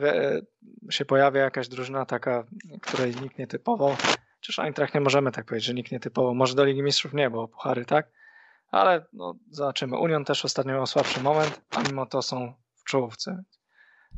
się 0.89 1.05
pojawia 1.05 1.41
jakaś 1.41 1.67
drużyna 1.67 2.05
taka, 2.05 2.43
której 2.81 3.15
nikt 3.15 3.37
nie 3.37 3.47
typował. 3.47 3.95
Czyż 4.41 4.59
Eintracht 4.59 4.93
nie 4.93 5.01
możemy 5.01 5.31
tak 5.31 5.45
powiedzieć, 5.45 5.67
że 5.67 5.73
nikt 5.73 5.91
nie 5.91 5.99
typowo. 5.99 6.33
Może 6.33 6.55
do 6.55 6.65
Ligi 6.65 6.83
Mistrzów 6.83 7.13
nie, 7.13 7.29
bo 7.29 7.47
puchary 7.47 7.85
tak. 7.85 8.11
Ale 8.67 9.05
no, 9.13 9.35
zobaczymy. 9.49 9.97
Union 9.97 10.25
też 10.25 10.45
ostatnio 10.45 10.73
miał 10.73 10.87
słabszy 10.87 11.21
moment, 11.21 11.61
a 11.69 11.81
mimo 11.83 12.05
to 12.05 12.21
są 12.21 12.53
w 12.75 12.83
czołówce. 12.83 13.43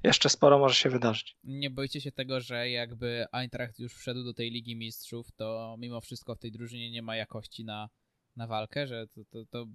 Jeszcze 0.03 0.29
sporo 0.29 0.59
może 0.59 0.75
się 0.75 0.89
wydarzyć. 0.89 1.37
Nie 1.43 1.69
boicie 1.69 2.01
się 2.01 2.11
tego, 2.11 2.39
że 2.39 2.69
jakby 2.69 3.25
Eintracht 3.31 3.79
już 3.79 3.93
wszedł 3.93 4.23
do 4.23 4.33
tej 4.33 4.51
Ligi 4.51 4.75
Mistrzów, 4.75 5.31
to 5.31 5.75
mimo 5.79 6.01
wszystko 6.01 6.35
w 6.35 6.39
tej 6.39 6.51
drużynie 6.51 6.91
nie 6.91 7.01
ma 7.01 7.15
jakości 7.15 7.65
na, 7.65 7.89
na 8.35 8.47
walkę, 8.47 8.87
że 8.87 9.07
to, 9.07 9.21
to, 9.31 9.45
to 9.45 9.65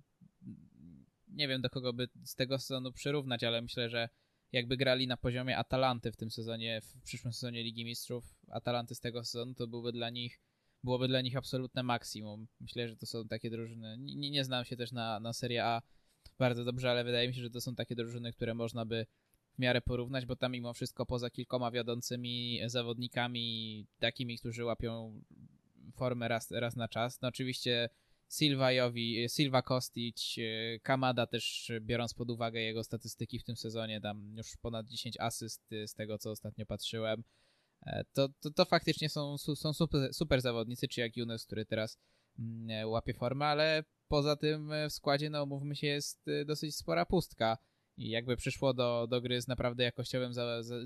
nie 1.28 1.48
wiem 1.48 1.62
do 1.62 1.70
kogo 1.70 1.92
by 1.92 2.08
z 2.24 2.34
tego 2.34 2.58
sezonu 2.58 2.92
przyrównać, 2.92 3.44
ale 3.44 3.62
myślę, 3.62 3.88
że 3.88 4.08
jakby 4.52 4.76
grali 4.76 5.06
na 5.06 5.16
poziomie 5.16 5.56
Atalanty 5.56 6.12
w 6.12 6.16
tym 6.16 6.30
sezonie, 6.30 6.80
w 6.80 7.02
przyszłym 7.02 7.32
sezonie 7.32 7.62
Ligi 7.62 7.84
Mistrzów, 7.84 8.24
Atalanty 8.50 8.94
z 8.94 9.00
tego 9.00 9.24
sezonu, 9.24 9.54
to 9.54 9.66
byłby 9.66 9.92
dla 9.92 10.10
nich 10.10 10.40
byłoby 10.84 11.08
dla 11.08 11.20
nich 11.20 11.36
absolutne 11.36 11.82
maksimum. 11.82 12.46
Myślę, 12.60 12.88
że 12.88 12.96
to 12.96 13.06
są 13.06 13.28
takie 13.28 13.50
drużyny. 13.50 13.96
Nie, 13.98 14.30
nie 14.30 14.44
znam 14.44 14.64
się 14.64 14.76
też 14.76 14.92
na, 14.92 15.20
na 15.20 15.32
Serie 15.32 15.64
A 15.64 15.82
bardzo 16.38 16.64
dobrze, 16.64 16.90
ale 16.90 17.04
wydaje 17.04 17.28
mi 17.28 17.34
się, 17.34 17.42
że 17.42 17.50
to 17.50 17.60
są 17.60 17.74
takie 17.74 17.94
drużyny, 17.94 18.32
które 18.32 18.54
można 18.54 18.84
by 18.84 19.06
w 19.54 19.58
miarę 19.58 19.80
porównać, 19.80 20.26
bo 20.26 20.36
tam 20.36 20.52
mimo 20.52 20.72
wszystko 20.72 21.06
poza 21.06 21.30
kilkoma 21.30 21.70
wiodącymi 21.70 22.60
zawodnikami, 22.66 23.86
takimi, 23.98 24.38
którzy 24.38 24.64
łapią 24.64 25.22
formę 25.94 26.28
raz, 26.28 26.50
raz 26.50 26.76
na 26.76 26.88
czas. 26.88 27.20
No 27.22 27.28
oczywiście 27.28 27.88
Silvajowi, 28.28 29.28
Silva 29.28 29.62
Kostic, 29.62 30.36
e, 30.38 30.78
Kamada 30.80 31.26
też 31.26 31.72
biorąc 31.80 32.14
pod 32.14 32.30
uwagę 32.30 32.60
jego 32.60 32.84
statystyki 32.84 33.38
w 33.38 33.44
tym 33.44 33.56
sezonie, 33.56 34.00
tam 34.00 34.34
już 34.36 34.56
ponad 34.56 34.86
10 34.86 35.16
asyst 35.20 35.62
z 35.86 35.94
tego, 35.94 36.18
co 36.18 36.30
ostatnio 36.30 36.66
patrzyłem, 36.66 37.24
e, 37.86 38.04
to, 38.12 38.28
to, 38.28 38.50
to 38.50 38.64
faktycznie 38.64 39.08
są, 39.08 39.38
są 39.38 39.72
super, 39.72 40.14
super 40.14 40.40
zawodnicy, 40.40 40.88
czy 40.88 41.00
jak 41.00 41.16
Younes, 41.16 41.46
który 41.46 41.66
teraz 41.66 41.98
mm, 42.38 42.70
e, 42.70 42.86
łapie 42.86 43.14
formę, 43.14 43.46
ale 43.46 43.84
poza 44.08 44.36
tym 44.36 44.70
w 44.88 44.92
składzie, 44.92 45.30
no 45.30 45.46
mówmy 45.46 45.76
się, 45.76 45.86
jest 45.86 46.26
dosyć 46.46 46.76
spora 46.76 47.06
pustka. 47.06 47.58
I 47.96 48.10
jakby 48.10 48.36
przyszło 48.36 48.74
do, 48.74 49.06
do 49.10 49.20
gry 49.20 49.42
z 49.42 49.48
naprawdę 49.48 49.84
jakościowym, 49.84 50.34
z, 50.34 50.38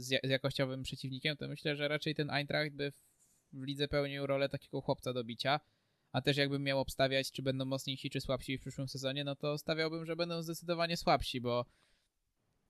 z 0.05 0.11
jakościowym 0.23 0.83
przeciwnikiem, 0.83 1.37
to 1.37 1.49
myślę, 1.49 1.77
że 1.77 1.89
raczej 1.89 2.15
ten 2.15 2.31
Eintracht 2.31 2.73
by 2.73 2.93
w 3.53 3.63
lidze 3.63 3.89
pełnił 3.89 4.27
rolę 4.27 4.49
takiego 4.49 4.81
chłopca 4.81 5.13
do 5.13 5.25
bicia, 5.25 5.61
a 6.13 6.21
też 6.23 6.37
jakbym 6.37 6.63
miał 6.63 6.81
obstawiać, 6.81 7.33
czy 7.33 7.43
będą 7.43 7.65
mocniejsi, 7.65 8.11
czy 8.11 8.21
słabsi 8.21 8.59
w 8.59 8.61
przyszłym 8.61 8.89
sezonie, 8.89 9.25
no 9.25 9.37
to 9.37 9.59
stawiałbym, 9.59 10.07
że 10.07 10.17
będą 10.17 10.43
zdecydowanie 10.43 10.97
słabsi, 10.97 11.41
bo 11.41 11.67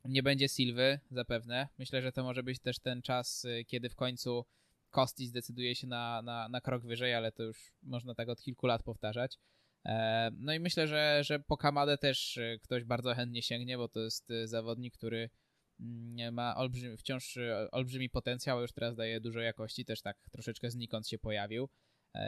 nie 0.05 0.23
będzie 0.23 0.49
Silwy 0.49 1.01
zapewne. 1.11 1.69
Myślę, 1.79 2.03
że 2.03 2.13
to 2.13 2.23
może 2.23 2.43
być 2.43 2.61
też 2.61 2.79
ten 2.79 3.03
czas, 3.03 3.45
y, 3.45 3.65
kiedy 3.65 3.89
w 3.89 3.97
końcu 3.97 4.45
Kosti 4.91 5.27
zdecyduje 5.27 5.75
się 5.75 5.87
na, 5.87 6.23
na, 6.23 6.49
na 6.49 6.61
krok 6.61 6.87
wyżej, 6.87 7.15
ale 7.15 7.33
to 7.33 7.43
już 7.43 7.73
można 7.83 8.15
tak 8.15 8.29
od 8.29 8.43
kilku 8.43 8.67
lat 8.67 8.83
powtarzać. 8.83 9.39
E, 9.87 10.31
no 10.39 10.55
i 10.55 10.61
myślę, 10.61 10.89
że, 10.89 11.21
że 11.25 11.41
po 11.41 11.57
Kamadę 11.57 11.99
też 11.99 12.37
y, 12.37 12.61
ktoś 12.63 12.85
bardzo 12.85 13.15
chętnie 13.15 13.43
sięgnie, 13.43 13.77
bo 13.77 13.89
to 13.89 14.01
jest 14.01 14.31
y, 14.31 14.49
zawodnik, 14.49 14.95
który 14.95 15.31
mm, 15.81 16.35
ma 16.35 16.57
olbrzymi, 16.57 16.97
wciąż 16.97 17.39
olbrzymi 17.73 18.11
potencjał, 18.11 18.61
już 18.61 18.73
teraz 18.73 18.97
daje 18.97 19.21
dużo 19.21 19.41
jakości, 19.41 19.85
też 19.85 20.03
tak 20.03 20.29
troszeczkę 20.33 20.71
znikąd 20.71 21.09
się 21.09 21.19
pojawił. 21.19 21.69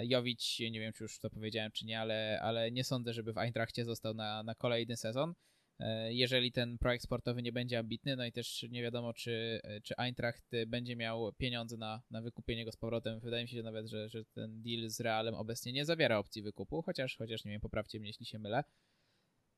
Jowic, 0.02 0.58
nie 0.60 0.80
wiem 0.80 0.92
czy 0.92 1.04
już 1.04 1.18
to 1.18 1.30
powiedziałem 1.30 1.72
czy 1.72 1.86
nie, 1.86 2.00
ale, 2.00 2.40
ale 2.42 2.70
nie 2.70 2.84
sądzę, 2.84 3.12
żeby 3.12 3.32
w 3.32 3.38
Eintrachcie 3.38 3.84
został 3.84 4.14
na, 4.14 4.42
na 4.42 4.54
kolejny 4.54 4.96
sezon. 4.96 5.34
Jeżeli 6.08 6.52
ten 6.52 6.78
projekt 6.78 7.04
sportowy 7.04 7.42
nie 7.42 7.52
będzie 7.52 7.78
ambitny, 7.78 8.16
no 8.16 8.24
i 8.24 8.32
też 8.32 8.66
nie 8.70 8.82
wiadomo, 8.82 9.14
czy, 9.14 9.60
czy 9.82 9.94
Eintracht 9.96 10.44
będzie 10.66 10.96
miał 10.96 11.32
pieniądze 11.32 11.76
na, 11.76 12.02
na 12.10 12.22
wykupienie 12.22 12.64
go 12.64 12.72
z 12.72 12.76
powrotem. 12.76 13.20
Wydaje 13.20 13.42
mi 13.42 13.48
się 13.48 13.62
nawet, 13.62 13.86
że, 13.86 14.08
że 14.08 14.24
ten 14.24 14.62
deal 14.62 14.90
z 14.90 15.00
Realem 15.00 15.34
obecnie 15.34 15.72
nie 15.72 15.84
zawiera 15.84 16.18
opcji 16.18 16.42
wykupu, 16.42 16.82
chociaż, 16.82 17.16
chociaż 17.16 17.44
nie 17.44 17.52
wiem, 17.52 17.60
poprawcie 17.60 18.00
mnie, 18.00 18.08
jeśli 18.08 18.26
się 18.26 18.38
mylę. 18.38 18.64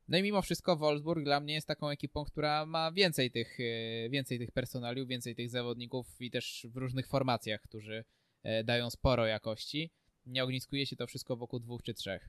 No 0.09 0.19
i 0.19 0.23
mimo 0.23 0.43
wszystko 0.43 0.77
Wolfsburg 0.77 1.25
dla 1.25 1.41
mnie 1.41 1.55
jest 1.55 1.69
taką 1.69 1.89
ekipą, 1.89 2.25
która 2.25 2.67
ma 2.67 2.93
więcej 2.93 3.31
tych, 3.31 3.59
e, 3.61 4.11
więcej 4.11 4.39
tych 4.39 4.53
personaliów, 4.53 5.09
więcej 5.09 5.35
tych 5.35 5.51
zawodników 5.51 6.21
i 6.21 6.31
też 6.31 6.67
w 6.71 6.77
różnych 6.77 7.09
formacjach, 7.09 7.63
którzy 7.63 8.05
e, 8.43 8.65
dają 8.65 8.91
sporo 8.91 9.27
jakości. 9.27 9.91
Nie 10.27 10.45
ogniskuje 10.45 10.87
się 10.87 10.97
to 10.97 11.07
wszystko 11.07 11.37
wokół 11.37 11.61
dwóch 11.61 11.83
czy 11.83 11.95
trzech. 11.95 12.29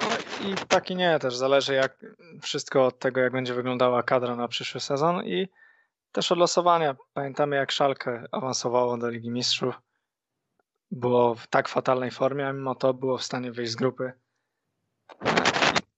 No 0.00 0.08
i 0.48 0.54
tak 0.68 0.90
i 0.90 0.96
nie, 0.96 1.18
też 1.18 1.36
zależy 1.36 1.74
jak 1.74 2.06
wszystko 2.42 2.86
od 2.86 2.98
tego, 2.98 3.20
jak 3.20 3.32
będzie 3.32 3.54
wyglądała 3.54 4.02
kadra 4.02 4.36
na 4.36 4.48
przyszły 4.48 4.80
sezon 4.80 5.24
i 5.24 5.48
też 6.12 6.32
od 6.32 6.38
losowania. 6.38 6.96
Pamiętamy, 7.12 7.56
jak 7.56 7.72
Szalkę 7.72 8.24
awansowało 8.32 8.98
do 8.98 9.10
Ligi 9.10 9.30
Mistrzów. 9.30 9.80
Było 10.90 11.34
w 11.34 11.46
tak 11.46 11.68
fatalnej 11.68 12.10
formie, 12.10 12.48
a 12.48 12.52
mimo 12.52 12.74
to 12.74 12.94
było 12.94 13.18
w 13.18 13.22
stanie 13.22 13.52
wyjść 13.52 13.72
z 13.72 13.76
grupy 13.76 14.12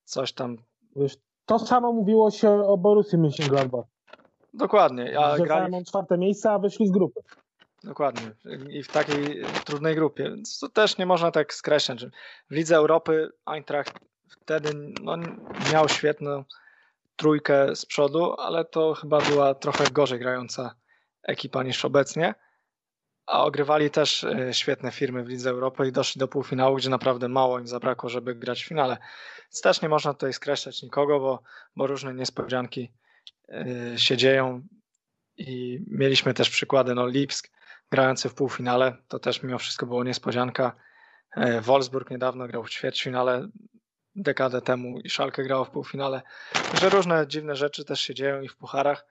coś 0.08 0.32
tam. 0.32 0.56
Wiesz, 0.96 1.16
to 1.46 1.58
samo 1.58 1.92
mówiło 1.92 2.30
się 2.30 2.50
o 2.50 2.76
Borussii 2.76 3.18
Mönchengladbach. 3.18 3.84
Dokładnie. 4.54 5.20
A 5.20 5.36
że 5.36 5.44
grali... 5.44 5.84
czwarte 5.84 6.18
miejsce, 6.18 6.50
a 6.50 6.58
wyszli 6.58 6.86
z 6.86 6.90
grupy. 6.90 7.20
Dokładnie. 7.84 8.30
I 8.70 8.82
w 8.82 8.88
takiej 8.88 9.44
trudnej 9.64 9.94
grupie. 9.94 10.34
To 10.60 10.68
też 10.68 10.98
nie 10.98 11.06
można 11.06 11.30
tak 11.30 11.54
skreślać. 11.54 12.04
W 12.50 12.54
Lidze 12.54 12.76
Europy 12.76 13.32
Eintracht 13.46 13.98
wtedy 14.28 14.70
no, 15.02 15.16
miał 15.72 15.88
świetną 15.88 16.44
trójkę 17.16 17.76
z 17.76 17.86
przodu, 17.86 18.32
ale 18.32 18.64
to 18.64 18.94
chyba 18.94 19.20
była 19.20 19.54
trochę 19.54 19.84
gorzej 19.92 20.18
grająca 20.18 20.74
ekipa 21.22 21.62
niż 21.62 21.84
obecnie 21.84 22.34
a 23.28 23.44
ogrywali 23.44 23.90
też 23.90 24.24
e, 24.24 24.54
świetne 24.54 24.90
firmy 24.90 25.24
w 25.24 25.28
Lidze 25.28 25.50
Europy 25.50 25.88
i 25.88 25.92
doszli 25.92 26.18
do 26.18 26.28
półfinału, 26.28 26.76
gdzie 26.76 26.90
naprawdę 26.90 27.28
mało 27.28 27.58
im 27.58 27.66
zabrakło, 27.66 28.08
żeby 28.08 28.34
grać 28.34 28.64
w 28.64 28.68
finale. 28.68 28.96
Więc 29.42 29.60
też 29.60 29.82
nie 29.82 29.88
można 29.88 30.14
tutaj 30.14 30.32
skreślać 30.32 30.82
nikogo, 30.82 31.20
bo, 31.20 31.42
bo 31.76 31.86
różne 31.86 32.14
niespodzianki 32.14 32.92
e, 33.48 33.98
się 33.98 34.16
dzieją 34.16 34.62
i 35.36 35.80
mieliśmy 35.86 36.34
też 36.34 36.50
przykłady, 36.50 36.94
no 36.94 37.06
Lipsk 37.06 37.50
grający 37.90 38.28
w 38.28 38.34
półfinale, 38.34 38.96
to 39.08 39.18
też 39.18 39.42
mimo 39.42 39.58
wszystko 39.58 39.86
było 39.86 40.04
niespodzianka. 40.04 40.76
E, 41.36 41.60
Wolfsburg 41.60 42.10
niedawno 42.10 42.46
grał 42.46 42.64
w 42.64 42.70
ćwierćfinale 42.70 43.48
dekadę 44.14 44.62
temu 44.62 45.00
i 45.00 45.10
Szalkę 45.10 45.42
grał 45.42 45.64
w 45.64 45.70
półfinale. 45.70 46.22
Także 46.52 46.88
różne 46.88 47.26
dziwne 47.26 47.56
rzeczy 47.56 47.84
też 47.84 48.00
się 48.00 48.14
dzieją 48.14 48.42
i 48.42 48.48
w 48.48 48.56
pucharach, 48.56 49.06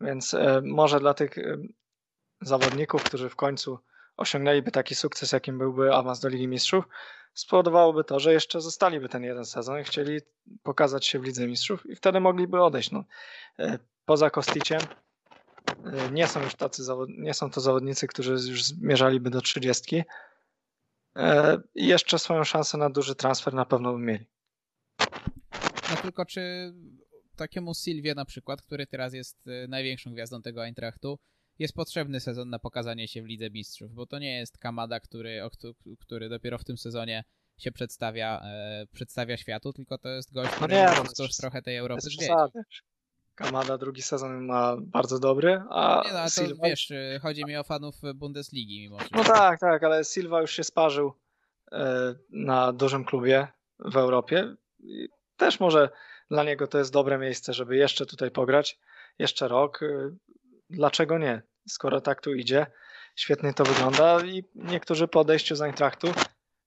więc 0.00 0.36
może 0.62 1.00
dla 1.00 1.14
tych 1.14 1.34
zawodników, 2.40 3.04
którzy 3.04 3.28
w 3.28 3.36
końcu 3.36 3.78
osiągnęliby 4.16 4.70
taki 4.70 4.94
sukces, 4.94 5.32
jakim 5.32 5.58
byłby 5.58 5.94
awans 5.94 6.20
do 6.20 6.28
Ligi 6.28 6.48
Mistrzów, 6.48 6.84
spowodowałoby 7.34 8.04
to, 8.04 8.20
że 8.20 8.32
jeszcze 8.32 8.60
zostaliby 8.60 9.08
ten 9.08 9.22
jeden 9.22 9.44
sezon 9.44 9.80
i 9.80 9.84
chcieli 9.84 10.20
pokazać 10.62 11.06
się 11.06 11.18
w 11.18 11.24
Lidze 11.24 11.46
Mistrzów 11.46 11.86
i 11.86 11.96
wtedy 11.96 12.20
mogliby 12.20 12.62
odejść. 12.62 12.90
No, 12.90 13.04
e, 13.58 13.78
poza 14.04 14.30
Kosticiem 14.30 14.80
e, 14.80 15.07
nie 16.12 16.26
są 16.26 16.42
już 16.42 16.54
tacy 16.54 16.82
nie 17.08 17.34
są 17.34 17.50
to 17.50 17.60
zawodnicy, 17.60 18.06
którzy 18.06 18.32
już 18.32 18.64
zmierzaliby 18.64 19.30
do 19.30 19.40
trzydziestki 19.40 20.02
e, 21.16 21.58
i 21.74 21.86
jeszcze 21.86 22.18
swoją 22.18 22.44
szansę 22.44 22.78
na 22.78 22.90
duży 22.90 23.14
transfer 23.14 23.54
na 23.54 23.64
pewno 23.64 23.92
by 23.92 23.98
mieli. 23.98 24.26
No 25.90 25.96
tylko 26.02 26.24
czy 26.24 26.74
takiemu 27.36 27.74
Silwie 27.74 28.14
na 28.14 28.24
przykład, 28.24 28.62
który 28.62 28.86
teraz 28.86 29.12
jest 29.14 29.48
największą 29.68 30.12
gwiazdą 30.12 30.42
tego 30.42 30.64
Eintrachtu, 30.64 31.18
jest 31.58 31.74
potrzebny 31.74 32.20
sezon 32.20 32.50
na 32.50 32.58
pokazanie 32.58 33.08
się 33.08 33.22
w 33.22 33.26
Lidze 33.26 33.50
Mistrzów, 33.50 33.94
bo 33.94 34.06
to 34.06 34.18
nie 34.18 34.36
jest 34.36 34.58
Kamada, 34.58 35.00
który, 35.00 35.40
który 36.00 36.28
dopiero 36.28 36.58
w 36.58 36.64
tym 36.64 36.78
sezonie 36.78 37.24
się 37.58 37.72
przedstawia, 37.72 38.40
e, 38.44 38.86
przedstawia 38.92 39.36
światu, 39.36 39.72
tylko 39.72 39.98
to 39.98 40.08
jest 40.08 40.32
gość, 40.32 40.50
no 40.50 40.56
który 40.56 40.74
no 40.74 40.92
nie, 40.92 41.24
już 41.24 41.36
trochę 41.36 41.62
tej 41.62 41.76
Europy 41.76 42.00
zwiedzi. 42.00 42.28
Kamada 43.38 43.78
drugi 43.78 44.02
sezon 44.02 44.46
ma 44.46 44.76
bardzo 44.80 45.18
dobry, 45.18 45.62
a 45.70 46.02
nie, 46.06 46.12
no, 46.12 46.24
to 46.24 46.30
Silva... 46.30 46.66
wiesz, 46.66 46.90
e, 46.90 47.18
chodzi 47.22 47.44
mi 47.44 47.56
o 47.56 47.64
fanów 47.64 47.94
Bundesligi 48.14 48.80
mimo 48.80 48.98
wszystko. 48.98 49.18
No 49.18 49.24
tak, 49.24 49.60
tak, 49.60 49.82
ale 49.82 50.04
Silva 50.04 50.40
już 50.40 50.50
się 50.50 50.64
sparzył 50.64 51.12
e, 51.72 52.14
na 52.30 52.72
dużym 52.72 53.04
klubie 53.04 53.48
w 53.78 53.96
Europie. 53.96 54.54
I 54.78 55.08
też 55.36 55.60
może 55.60 55.90
dla 56.30 56.44
niego 56.44 56.66
to 56.66 56.78
jest 56.78 56.92
dobre 56.92 57.18
miejsce, 57.18 57.54
żeby 57.54 57.76
jeszcze 57.76 58.06
tutaj 58.06 58.30
pograć, 58.30 58.78
jeszcze 59.18 59.48
rok. 59.48 59.82
E, 59.82 60.10
dlaczego 60.70 61.18
nie? 61.18 61.42
skoro 61.68 62.00
tak 62.00 62.20
tu 62.20 62.34
idzie. 62.34 62.66
Świetnie 63.16 63.54
to 63.54 63.64
wygląda 63.64 64.20
i 64.24 64.44
niektórzy 64.54 65.08
po 65.08 65.20
odejściu 65.20 65.56
z 65.56 65.62
Eintrachtu, 65.62 66.12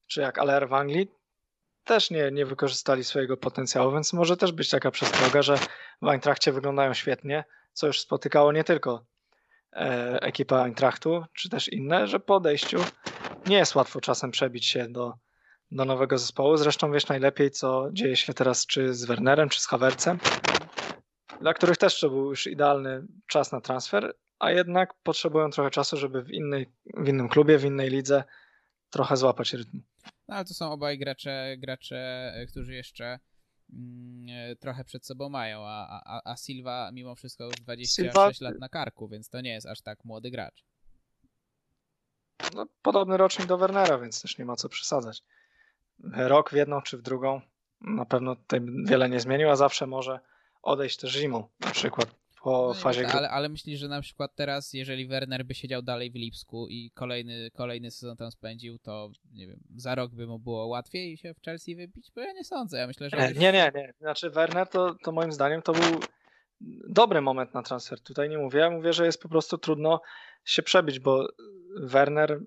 czy 0.08 0.22
jak 0.22 0.40
Aller 0.40 0.70
w 0.70 0.74
Anglii, 0.74 1.12
też 1.84 2.12
nie, 2.12 2.32
nie 2.32 2.46
wykorzystali 2.46 3.04
swojego 3.04 3.38
potencjału, 3.38 3.92
więc 3.92 4.14
może 4.14 4.38
też 4.38 4.52
być 4.52 4.70
taka 4.70 4.92
przestroga, 4.92 5.42
że 5.42 5.58
w 6.02 6.08
Eintrachcie 6.08 6.52
wyglądają 6.52 6.94
świetnie, 6.94 7.44
co 7.74 7.88
już 7.88 8.00
spotykało 8.00 8.52
nie 8.52 8.64
tylko 8.64 9.06
e, 9.74 10.20
ekipa 10.22 10.64
Eintrachtu, 10.64 11.26
czy 11.34 11.50
też 11.50 11.68
inne, 11.68 12.08
że 12.08 12.20
po 12.20 12.36
odejściu 12.36 12.80
nie 13.48 13.58
jest 13.58 13.76
łatwo 13.76 14.02
czasem 14.02 14.32
przebić 14.32 14.68
się 14.68 14.88
do, 14.88 15.14
do 15.72 15.86
nowego 15.86 16.18
zespołu. 16.18 16.58
Zresztą 16.58 16.92
wiesz 16.92 17.08
najlepiej, 17.08 17.52
co 17.52 17.90
dzieje 17.92 18.16
się 18.16 18.34
teraz 18.34 18.66
czy 18.66 18.94
z 18.94 19.06
Wernerem, 19.06 19.50
czy 19.50 19.62
z 19.62 19.68
Havercem, 19.68 20.20
dla 21.42 21.54
których 21.54 21.78
też 21.78 22.00
to 22.00 22.10
był 22.10 22.30
już 22.30 22.48
idealny 22.48 23.04
czas 23.28 23.52
na 23.52 23.62
transfer, 23.62 24.16
a 24.40 24.52
jednak 24.52 24.94
potrzebują 25.04 25.50
trochę 25.50 25.72
czasu, 25.72 25.98
żeby 25.98 26.24
w, 26.24 26.32
innej, 26.32 26.70
w 26.98 27.08
innym 27.08 27.30
klubie, 27.30 27.58
w 27.58 27.66
innej 27.66 27.90
lidze 27.90 28.24
trochę 28.90 29.18
złapać 29.18 29.54
rytm. 29.54 29.82
No, 30.28 30.36
ale 30.36 30.46
to 30.46 30.54
są 30.54 30.72
obaj 30.72 30.98
gracze, 30.98 31.56
gracze 31.58 32.34
którzy 32.50 32.74
jeszcze 32.74 33.20
mm, 33.74 34.58
trochę 34.60 34.84
przed 34.84 35.06
sobą 35.06 35.30
mają, 35.30 35.62
a, 35.66 36.02
a, 36.06 36.32
a 36.32 36.38
Silva 36.38 36.92
mimo 36.94 37.16
wszystko 37.16 37.46
już 37.46 37.56
26 37.56 37.96
Silva... 37.96 38.32
lat 38.42 38.60
na 38.60 38.70
karku, 38.70 39.08
więc 39.08 39.30
to 39.30 39.42
nie 39.42 39.54
jest 39.54 39.68
aż 39.68 39.82
tak 39.82 40.06
młody 40.06 40.32
gracz. 40.32 40.66
No, 42.54 42.66
podobny 42.82 43.18
rocznik 43.18 43.48
do 43.48 43.58
Wernera, 43.58 44.00
więc 44.00 44.22
też 44.22 44.38
nie 44.38 44.46
ma 44.46 44.56
co 44.56 44.70
przesadzać. 44.70 45.24
Rok 46.14 46.50
w 46.50 46.54
jedną 46.54 46.82
czy 46.82 46.98
w 46.98 47.02
drugą 47.02 47.42
na 47.82 48.06
pewno 48.06 48.36
tutaj 48.36 48.62
wiele 48.86 49.10
nie 49.10 49.20
zmienił, 49.20 49.50
a 49.50 49.56
zawsze 49.56 49.88
może 49.88 50.20
odejść 50.62 50.98
też 50.98 51.12
zimą 51.12 51.48
na 51.60 51.72
przykład 51.72 52.21
po 52.44 52.68
no 52.68 52.74
fazie 52.74 53.08
ale, 53.08 53.30
ale 53.30 53.50
myślisz, 53.50 53.80
że 53.80 53.88
na 53.88 54.02
przykład 54.02 54.36
teraz, 54.36 54.74
jeżeli 54.74 55.08
Werner 55.08 55.46
by 55.46 55.56
siedział 55.56 55.82
dalej 55.82 56.12
w 56.12 56.16
Lipsku 56.16 56.68
i 56.68 56.92
kolejny, 56.94 57.52
kolejny 57.54 57.92
sezon 57.92 58.18
tam 58.18 58.32
spędził, 58.32 58.80
to 58.80 59.12
nie 59.34 59.48
wiem, 59.48 59.60
za 59.76 59.96
rok 59.96 60.12
by 60.12 60.28
mu 60.28 60.40
było 60.40 60.68
łatwiej 60.68 61.18
się 61.18 61.34
w 61.34 61.42
Chelsea 61.42 61.76
wybić? 61.76 62.12
Bo 62.16 62.22
ja 62.22 62.34
nie 62.34 62.44
sądzę, 62.44 62.78
ja 62.78 62.88
myślę, 62.88 63.10
że... 63.10 63.18
Nie, 63.18 63.34
nie, 63.34 63.52
nie, 63.52 63.72
nie. 63.76 63.94
Znaczy 64.00 64.30
Werner 64.30 64.68
to, 64.68 64.96
to 65.04 65.12
moim 65.12 65.32
zdaniem 65.32 65.62
to 65.62 65.74
był 65.74 66.00
dobry 66.90 67.22
moment 67.22 67.54
na 67.54 67.64
transfer. 67.64 68.00
Tutaj 68.00 68.30
nie 68.30 68.38
mówię, 68.38 68.60
ja 68.60 68.70
mówię, 68.70 68.94
że 68.94 69.06
jest 69.06 69.22
po 69.22 69.30
prostu 69.30 69.58
trudno 69.58 70.02
się 70.46 70.64
przebić, 70.64 71.00
bo 71.00 71.28
Werner 71.80 72.40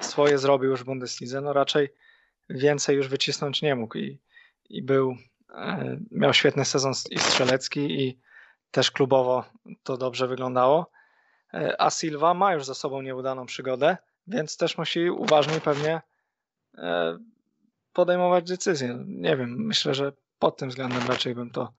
swoje 0.00 0.38
zrobił 0.38 0.70
już 0.70 0.80
w 0.80 0.84
Bundeslidze, 0.84 1.40
no 1.40 1.52
raczej 1.52 1.88
więcej 2.50 2.96
już 2.96 3.08
wycisnąć 3.08 3.62
nie 3.62 3.74
mógł 3.74 3.98
i, 3.98 4.18
i 4.68 4.82
był, 4.82 5.16
e, 5.54 5.98
miał 6.10 6.34
świetny 6.34 6.64
sezon 6.64 6.92
i 7.10 7.18
strzelecki 7.18 7.80
i 7.80 8.20
też 8.74 8.90
klubowo 8.90 9.44
to 9.82 9.96
dobrze 9.96 10.26
wyglądało. 10.26 10.90
E, 11.54 11.80
a 11.82 11.90
Silva 11.90 12.34
ma 12.34 12.54
już 12.54 12.64
za 12.64 12.74
sobą 12.74 13.02
nieudaną 13.02 13.46
przygodę, 13.46 13.96
więc 14.26 14.56
też 14.56 14.78
musi 14.78 15.10
uważniej 15.10 15.60
pewnie 15.60 16.00
e, 16.78 17.18
podejmować 17.92 18.48
decyzje. 18.48 19.04
Nie 19.06 19.36
wiem, 19.36 19.56
myślę, 19.58 19.94
że 19.94 20.12
pod 20.38 20.56
tym 20.56 20.68
względem 20.68 21.06
raczej 21.08 21.34
bym 21.34 21.50
to, 21.50 21.72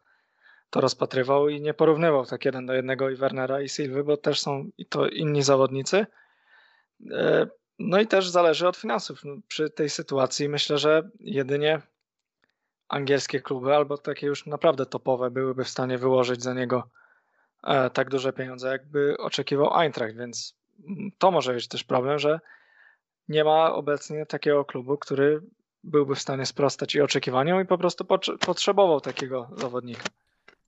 to 0.70 0.82
rozpatrywał 0.82 1.50
i 1.50 1.62
nie 1.62 1.74
porównywał 1.74 2.26
tak 2.26 2.46
jeden 2.46 2.66
do 2.66 2.74
jednego 2.74 3.10
i 3.10 3.16
Wernera 3.16 3.62
i 3.62 3.70
Silwy, 3.70 4.04
bo 4.04 4.18
też 4.18 4.41
są 4.41 4.70
to 4.89 5.08
inni 5.08 5.43
zawodnicy. 5.43 6.06
E, 7.12 7.48
no 7.80 8.00
i 8.00 8.08
też 8.08 8.30
zależy 8.30 8.68
od 8.68 8.78
finansów. 8.78 9.22
Przy 9.48 9.70
tej 9.70 9.89
sytuacji 9.89 10.50
myślę, 10.50 10.78
że 10.78 11.10
jedynie 11.20 11.82
angielskie 12.88 13.42
kluby, 13.42 13.76
albo 13.76 13.98
takie 13.98 14.28
już 14.28 14.46
naprawdę 14.46 14.86
topowe, 14.86 15.32
byłyby 15.32 15.64
w 15.64 15.70
stanie 15.70 15.98
wyłożyć 15.98 16.44
za 16.44 16.54
niego 16.54 16.90
e, 17.64 17.90
tak 17.90 18.10
duże 18.10 18.34
pieniądze, 18.34 18.68
jakby 18.68 19.18
oczekiwał 19.18 19.80
Eintracht, 19.80 20.16
więc 20.16 20.56
to 21.18 21.32
może 21.32 21.54
być 21.54 21.68
też 21.68 21.84
problem, 21.84 22.20
że 22.20 22.40
nie 23.30 23.44
ma 23.44 23.74
obecnie 23.74 24.26
takiego 24.26 24.66
klubu, 24.66 24.98
który 24.98 25.42
byłby 25.84 26.16
w 26.16 26.22
stanie 26.22 26.46
sprostać 26.46 26.96
i 26.96 27.02
oczekiwaniom 27.02 27.62
i 27.62 27.66
po 27.66 27.78
prostu 27.78 28.06
potrzebował 28.40 29.02
takiego 29.02 29.50
zawodnika. 29.58 30.04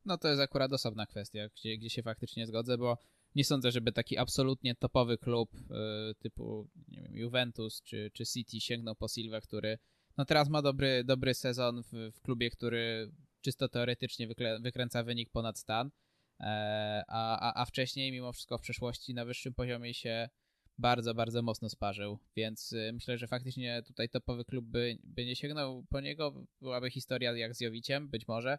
No 0.05 0.17
to 0.17 0.27
jest 0.27 0.41
akurat 0.41 0.73
osobna 0.73 1.05
kwestia, 1.05 1.39
gdzie, 1.55 1.77
gdzie 1.77 1.89
się 1.89 2.03
faktycznie 2.03 2.47
zgodzę, 2.47 2.77
bo 2.77 2.97
nie 3.35 3.45
sądzę, 3.45 3.71
żeby 3.71 3.91
taki 3.91 4.17
absolutnie 4.17 4.75
topowy 4.75 5.17
klub 5.17 5.49
e, 5.55 6.13
typu 6.19 6.67
wiem, 6.87 7.17
Juventus 7.17 7.81
czy, 7.81 8.11
czy 8.13 8.25
City 8.25 8.59
sięgnął 8.59 8.95
po 8.95 9.07
Silva, 9.07 9.41
który 9.41 9.77
no 10.17 10.25
teraz 10.25 10.49
ma 10.49 10.61
dobry, 10.61 11.03
dobry 11.03 11.33
sezon 11.33 11.83
w, 11.83 12.11
w 12.13 12.21
klubie, 12.21 12.49
który 12.49 13.11
czysto 13.41 13.69
teoretycznie 13.69 14.27
wykle, 14.27 14.59
wykręca 14.59 15.03
wynik 15.03 15.29
ponad 15.29 15.59
stan, 15.59 15.91
e, 16.39 17.03
a, 17.07 17.39
a, 17.39 17.61
a 17.61 17.65
wcześniej 17.65 18.11
mimo 18.11 18.33
wszystko 18.33 18.57
w 18.57 18.61
przeszłości 18.61 19.13
na 19.13 19.25
wyższym 19.25 19.53
poziomie 19.53 19.93
się 19.93 20.29
bardzo, 20.77 21.13
bardzo 21.13 21.41
mocno 21.41 21.69
sparzył, 21.69 22.19
więc 22.35 22.71
y, 22.71 22.91
myślę, 22.93 23.17
że 23.17 23.27
faktycznie 23.27 23.83
tutaj 23.87 24.09
topowy 24.09 24.45
klub 24.45 24.65
by, 24.65 24.97
by 25.03 25.25
nie 25.25 25.35
sięgnął 25.35 25.85
po 25.89 25.99
niego, 25.99 26.45
byłaby 26.61 26.89
historia 26.89 27.37
jak 27.37 27.55
z 27.55 27.61
Jowiciem, 27.61 28.09
być 28.09 28.27
może, 28.27 28.57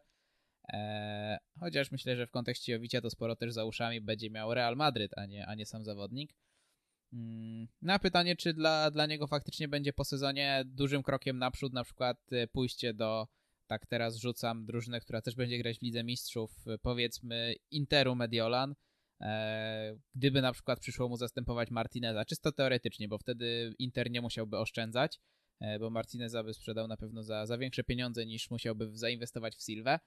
eee, 0.69 1.39
chociaż 1.61 1.91
myślę, 1.91 2.17
że 2.17 2.27
w 2.27 2.31
kontekście 2.31 2.73
Jowicia 2.73 3.01
to 3.01 3.11
sporo 3.11 3.37
też 3.37 3.53
za 3.53 3.65
uszami 3.65 4.01
będzie 4.01 4.31
miał 4.31 4.55
Real 4.55 4.77
Madryt, 4.77 5.19
a 5.19 5.27
nie, 5.27 5.47
a 5.47 5.55
nie 5.55 5.67
sam 5.67 5.85
zawodnik. 5.85 6.35
Mm, 7.13 7.69
na 7.83 7.99
pytanie, 7.99 8.37
czy 8.37 8.55
dla, 8.55 8.91
dla 8.91 9.07
niego 9.07 9.27
faktycznie 9.27 9.69
będzie 9.69 9.93
po 9.93 10.05
sezonie 10.05 10.63
dużym 10.67 11.03
krokiem 11.03 11.39
naprzód, 11.39 11.73
na 11.73 11.85
przykład 11.85 12.33
y, 12.33 12.49
pójście 12.53 12.95
do, 12.95 13.29
tak 13.67 13.87
teraz 13.87 14.17
rzucam, 14.17 14.67
drużynę, 14.67 15.01
która 15.01 15.23
też 15.23 15.35
będzie 15.35 15.59
grać 15.59 15.79
w 15.79 15.83
Lidze 15.83 16.05
Mistrzów, 16.05 16.67
y, 16.67 16.79
powiedzmy 16.79 17.55
Interu 17.71 18.15
Mediolan, 18.15 18.75
E, 19.21 19.97
gdyby 20.15 20.43
na 20.43 20.53
przykład 20.53 20.81
przyszło 20.81 21.09
mu 21.09 21.17
zastępować 21.17 21.71
Martineza, 21.71 22.25
czysto 22.25 22.53
teoretycznie, 22.53 23.09
bo 23.09 23.19
wtedy 23.19 23.75
Inter 23.79 24.11
nie 24.11 24.21
musiałby 24.21 24.59
oszczędzać, 24.59 25.21
e, 25.61 25.79
bo 25.79 25.91
Martineza 25.91 26.45
by 26.45 26.55
sprzedał 26.55 26.89
na 26.89 26.97
pewno 26.97 27.23
za, 27.23 27.47
za 27.47 27.59
większe 27.59 27.85
pieniądze 27.85 28.27
niż 28.27 28.51
musiałby 28.51 28.91
zainwestować 28.93 29.57
w 29.57 29.63
Silwę. 29.63 30.01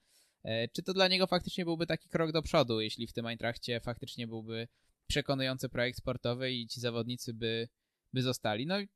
E, 0.43 0.67
czy 0.67 0.83
to 0.83 0.93
dla 0.93 1.07
niego 1.07 1.27
faktycznie 1.27 1.65
byłby 1.65 1.85
taki 1.85 2.09
krok 2.09 2.31
do 2.31 2.41
przodu, 2.41 2.81
jeśli 2.81 3.07
w 3.07 3.13
tym 3.13 3.25
Eintrachcie 3.25 3.79
faktycznie 3.79 4.27
byłby 4.27 4.67
przekonujący 5.11 5.69
projekt 5.69 5.97
sportowy 5.97 6.51
i 6.51 6.67
ci 6.67 6.79
zawodnicy 6.81 7.33
by, 7.33 7.67
by 8.13 8.21
zostali? 8.21 8.65
No 8.65 8.79
i 8.79 8.87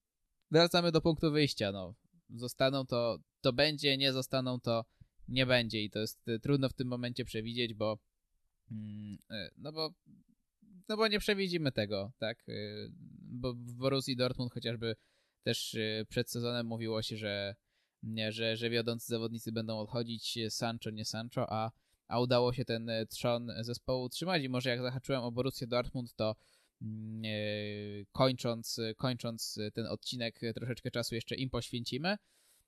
wracamy 0.51 0.91
do 0.91 1.01
punktu 1.01 1.32
wyjścia. 1.32 1.72
No. 1.72 1.95
Zostaną 2.30 2.86
to, 2.86 3.18
to 3.41 3.53
będzie, 3.53 3.97
nie 3.97 4.13
zostaną 4.13 4.59
to 4.59 4.86
nie 5.28 5.45
będzie 5.45 5.84
i 5.84 5.89
to 5.89 5.99
jest 5.99 6.26
trudno 6.41 6.70
w 6.70 6.74
tym 6.74 6.88
momencie 6.88 7.26
przewidzieć, 7.26 7.74
bo 7.74 7.99
Mm, 8.72 9.18
e, 9.32 9.49
no 9.57 9.72
bo 9.72 9.93
no 10.89 10.97
bo 10.97 11.07
nie 11.07 11.20
przewidzimy 11.20 11.72
tego, 11.72 12.11
tak? 12.20 12.49
E, 12.49 12.53
bo 13.22 13.53
w 13.53 13.74
Borussii 13.74 14.16
Dortmund 14.16 14.53
chociażby 14.53 14.95
też 15.43 15.78
przed 16.09 16.32
sezonem 16.32 16.68
mówiło 16.68 17.01
się, 17.01 17.18
że 17.18 17.55
nie, 18.03 18.32
że, 18.32 18.57
że 18.57 18.70
wiodący 18.70 19.07
zawodnicy 19.07 19.51
będą 19.51 19.78
odchodzić, 19.80 20.39
Sancho, 20.49 20.89
nie 20.89 21.05
Sancho, 21.05 21.53
a, 21.53 21.72
a 22.08 22.20
udało 22.20 22.53
się 22.53 22.66
ten 22.66 22.91
trzon 23.10 23.51
zespołu 23.62 24.03
utrzymać 24.03 24.43
i 24.43 24.49
może 24.49 24.70
jak 24.70 24.82
zahaczyłem 24.82 25.22
o 25.22 25.32
Borussię 25.32 25.68
Dortmund, 25.68 26.16
to 26.16 26.36
mm, 26.82 27.24
kończąc, 28.12 28.80
kończąc 28.97 29.60
ten 29.74 29.86
odcinek 29.86 30.39
troszeczkę 30.56 30.91
czasu 30.91 31.16
jeszcze 31.16 31.36
im 31.36 31.49
poświęcimy. 31.49 32.18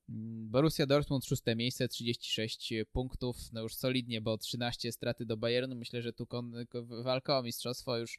Mm, 0.10 0.50
Borussia 0.50 0.86
Dortmund 0.86 1.26
szóste 1.26 1.56
miejsce, 1.56 1.88
36 1.88 2.74
punktów, 2.92 3.38
no 3.54 3.62
już 3.62 3.76
solidnie, 3.76 4.22
bo 4.22 4.38
13 4.38 4.92
straty 4.92 5.26
do 5.26 5.38
Bayernu. 5.38 5.76
Myślę, 5.76 6.02
że 6.02 6.14
tu 6.14 6.28
walka 7.04 7.40
o 7.40 7.44
mistrzostwo 7.44 7.98
już 7.98 8.18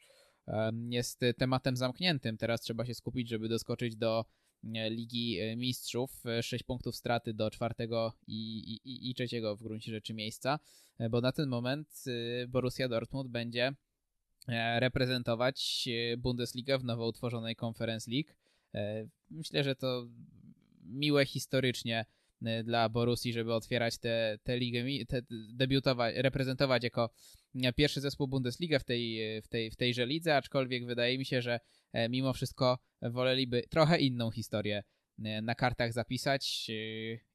jest 0.89 1.19
tematem 1.37 1.77
zamkniętym. 1.77 2.37
Teraz 2.37 2.61
trzeba 2.61 2.85
się 2.85 2.95
skupić, 2.95 3.29
żeby 3.29 3.49
doskoczyć 3.49 3.95
do 3.95 4.19
e, 4.19 4.23
Ligi 4.63 5.39
e, 5.39 5.55
Mistrzów. 5.55 6.23
6 6.41 6.63
punktów 6.63 6.95
straty 6.95 7.33
do 7.33 7.51
czwartego 7.51 8.13
i, 8.27 8.59
i, 8.85 9.09
i 9.09 9.15
trzeciego 9.15 9.55
w 9.55 9.63
gruncie 9.63 9.91
rzeczy 9.91 10.13
miejsca, 10.13 10.59
e, 10.97 11.09
bo 11.09 11.21
na 11.21 11.31
ten 11.31 11.49
moment 11.49 12.03
Borussia 12.47 12.87
Dortmund 12.87 13.29
będzie 13.29 13.73
reprezentować 14.79 15.89
Bundesligę 16.17 16.77
w 16.77 16.83
nowo 16.83 17.07
utworzonej 17.07 17.55
Conference 17.65 18.11
League. 18.11 18.33
Myślę, 19.29 19.63
że 19.63 19.75
to 19.75 20.07
miłe 20.83 21.25
historycznie 21.25 22.05
dla 22.63 22.89
Borusi, 22.89 23.33
żeby 23.33 23.53
otwierać 23.53 23.97
tę 23.97 24.09
te, 24.09 24.37
te 24.43 24.59
ligę, 24.59 25.05
te, 25.05 25.21
debiutować, 25.53 26.15
reprezentować 26.17 26.83
jako 26.83 27.09
y, 27.55 27.73
pierwszy 27.73 28.01
zespół 28.01 28.27
Bundesliga 28.27 28.79
w, 28.79 28.83
tej, 28.83 29.37
y, 29.37 29.41
w, 29.41 29.47
tej, 29.47 29.71
w 29.71 29.75
tejże 29.75 30.05
lidze, 30.05 30.35
aczkolwiek 30.35 30.85
wydaje 30.85 31.17
mi 31.17 31.25
się, 31.25 31.41
że 31.41 31.59
e, 31.93 32.09
mimo 32.09 32.33
wszystko 32.33 32.79
woleliby 33.01 33.63
trochę 33.69 33.99
inną 33.99 34.31
historię 34.31 34.83
na 35.41 35.55
kartach 35.55 35.93
zapisać 35.93 36.67
e, 36.69 36.73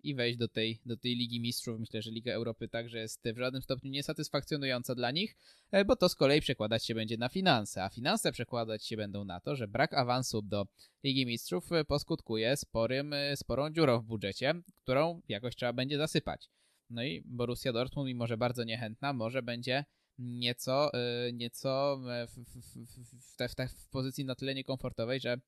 i 0.03 0.15
wejść 0.15 0.39
do 0.39 0.49
tej, 0.49 0.81
do 0.87 0.97
tej 0.97 1.17
Ligi 1.17 1.41
Mistrzów. 1.41 1.81
Myślę, 1.81 2.03
że 2.03 2.11
Liga 2.11 2.33
Europy 2.33 2.69
także 2.69 2.99
jest 2.99 3.23
w 3.35 3.39
żadnym 3.39 3.63
stopniu 3.63 3.91
niesatysfakcjonująca 3.91 4.95
dla 4.95 5.11
nich, 5.11 5.37
e, 5.71 5.85
bo 5.85 5.97
to 5.97 6.09
z 6.09 6.15
kolei 6.15 6.41
przekładać 6.41 6.87
się 6.87 6.95
będzie 6.95 7.17
na 7.17 7.29
finanse, 7.29 7.85
a 7.85 7.89
finanse 7.89 8.33
przekładać 8.33 8.87
się 8.87 8.97
będą 8.97 9.25
na 9.25 9.41
to, 9.41 9.57
że 9.57 9.69
brak 9.69 9.95
awansu 9.95 10.43
do 10.43 10.67
Ligi 11.05 11.27
Mistrzów 11.27 11.71
poskutkuje 11.89 12.57
sporym, 12.57 13.15
sporą 13.35 13.71
dziurą 13.71 14.01
w 14.01 14.05
budżecie, 14.05 14.55
którą 14.83 15.21
jakoś 15.29 15.57
trzeba 15.57 15.73
będzie 15.73 15.99
zasypać. 15.99 16.51
No 16.91 17.05
i 17.05 17.23
Borussia 17.27 17.73
Dortmund, 17.73 18.07
mimo 18.07 18.27
że 18.27 18.37
bardzo 18.37 18.65
niechętna, 18.65 19.13
może 19.13 19.43
będzie 19.43 19.85
nieco, 20.19 20.91
nieco 21.33 22.01
w, 22.29 22.35
w, 22.35 22.61
w, 22.61 23.75
w, 23.75 23.89
pozycji 23.91 24.25
na 24.25 24.35
tyle 24.35 24.55
niekomfortowej, 24.55 25.21
że 25.21 25.41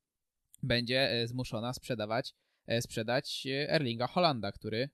będzie 0.62 1.10
e, 1.10 1.26
zmuszona 1.26 1.72
sprzedawać, 1.72 2.34
e, 2.66 2.82
sprzedać 2.82 3.46
e, 3.46 3.70
Erlinga 3.70 4.06
Holanda, 4.06 4.52
który 4.52 4.88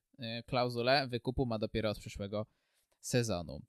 klauzulę 0.47 1.09
wykupu 1.09 1.47
ma 1.47 1.59
dopiero 1.59 1.91
od 1.91 1.99
przyszłego 1.99 2.47
sezonu. 3.01 3.61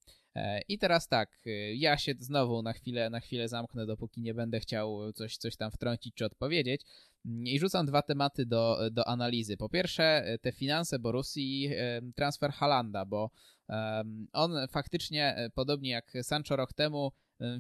I 0.68 0.80
teraz 0.80 1.08
tak, 1.08 1.39
ja 1.74 1.98
się 1.98 2.14
znowu 2.20 2.62
na 2.62 2.74
chwilę, 2.74 3.10
na 3.10 3.20
chwilę 3.20 3.48
zamknę, 3.48 3.86
dopóki 3.86 4.22
nie 4.22 4.34
będę 4.34 4.60
chciał 4.60 5.14
coś, 5.14 5.38
coś 5.38 5.56
tam 5.56 5.72
wtrącić 5.72 6.16
czy 6.16 6.26
odpowiedzieć. 6.26 6.82
Mm, 7.26 7.48
I 7.48 7.60
rzucam 7.60 7.86
dwa 7.86 8.02
tematy 8.02 8.46
do, 8.46 8.80
do 8.91 9.08
analizy. 9.08 9.58
Po 9.58 9.70
pierwsze, 9.70 10.38
te 10.41 10.52
finanse 10.52 11.00
Borussii, 11.00 11.70
transfer 12.16 12.52
Halanda, 12.52 13.06
bo 13.06 13.32
on 14.34 14.68
faktycznie, 14.70 15.50
podobnie 15.56 15.89
jak 15.89 16.14
Sancho 16.22 16.56
rok 16.56 16.74
temu, 16.74 17.12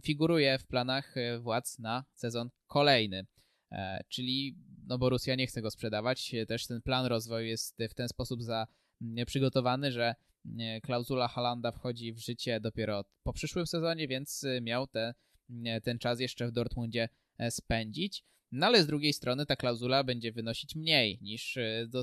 figuruje 0.03 0.59
w 0.59 0.65
planach 0.65 1.15
władz 1.39 1.79
na 1.79 2.03
sezon 2.13 2.49
kolejny. 2.67 3.25
E, 3.73 4.03
czyli 4.09 4.55
no 4.87 4.97
Borussia 4.97 5.35
nie 5.35 5.47
chce 5.47 5.61
go 5.61 5.71
sprzedawać. 5.71 6.35
Też 6.47 6.67
ten 6.67 6.81
plan 6.81 7.05
rozwoju 7.05 7.47
jest 7.47 7.77
w 7.89 7.93
ten 7.93 8.07
sposób 8.07 8.43
za, 8.43 8.67
mm, 9.01 9.25
przygotowany, 9.25 9.91
że 9.91 10.15
mm, 10.45 10.81
klauzula 10.81 11.27
Halanda 11.27 11.71
wchodzi 11.71 12.13
w 12.13 12.19
życie 12.19 12.59
dopiero 12.59 13.05
po 13.23 13.33
przyszłym 13.33 13.67
sezonie, 13.67 14.07
więc 14.07 14.45
miał 14.61 14.87
te, 14.87 15.13
mm, 15.49 15.81
ten 15.81 15.99
czas 15.99 16.19
jeszcze 16.19 16.47
w 16.47 16.51
Dortmundzie 16.51 17.09
e, 17.37 17.51
spędzić. 17.51 18.23
No 18.51 18.65
ale 18.65 18.83
z 18.83 18.87
drugiej 18.87 19.13
strony 19.13 19.45
ta 19.45 19.55
klauzula 19.55 20.03
będzie 20.03 20.31
wynosić 20.31 20.75
mniej 20.75 21.19
niż 21.21 21.57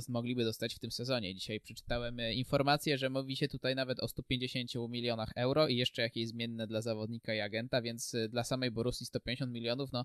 mogliby 0.08 0.44
dostać 0.44 0.74
w 0.74 0.78
tym 0.78 0.90
sezonie. 0.90 1.34
Dzisiaj 1.34 1.60
przeczytałem 1.60 2.18
informację, 2.32 2.98
że 2.98 3.10
mówi 3.10 3.36
się 3.36 3.48
tutaj 3.48 3.74
nawet 3.74 4.00
o 4.00 4.08
150 4.08 4.70
milionach 4.88 5.32
euro 5.36 5.68
i 5.68 5.76
jeszcze 5.76 6.02
jakieś 6.02 6.28
zmienne 6.28 6.66
dla 6.66 6.82
zawodnika 6.82 7.34
i 7.34 7.40
agenta, 7.40 7.82
więc 7.82 8.16
dla 8.28 8.44
samej 8.44 8.70
Borussii 8.70 9.06
150 9.06 9.52
milionów, 9.52 9.92
no 9.92 10.04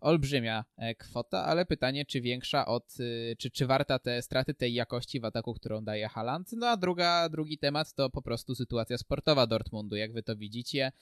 olbrzymia 0.00 0.64
e, 0.76 0.94
kwota, 0.94 1.44
ale 1.44 1.66
pytanie, 1.66 2.04
czy 2.04 2.20
większa 2.20 2.66
od, 2.66 3.00
y, 3.00 3.36
czy, 3.38 3.50
czy 3.50 3.66
warta 3.66 3.98
te 3.98 4.22
straty 4.22 4.54
tej 4.54 4.74
jakości 4.74 5.20
w 5.20 5.24
ataku, 5.24 5.54
którą 5.54 5.84
daje 5.84 6.08
Haaland. 6.08 6.52
No 6.52 6.66
a 6.66 6.76
druga, 6.76 7.28
drugi 7.28 7.58
temat 7.58 7.94
to 7.94 8.10
po 8.10 8.22
prostu 8.22 8.54
sytuacja 8.54 8.98
sportowa 8.98 9.46
Dortmundu, 9.46 9.96
jak 9.96 10.12
wy 10.12 10.22
to 10.22 10.36
widzicie. 10.36 10.92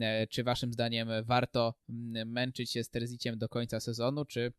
E, 0.00 0.26
czy 0.26 0.44
waszym 0.44 0.72
zdaniem 0.72 1.08
warto 1.24 1.74
męczyć 2.26 2.70
się 2.70 2.84
z 2.84 2.90
Terziciem 2.90 3.38
do 3.38 3.48
końca 3.48 3.80
sezonu, 3.80 4.24
czy, 4.24 4.52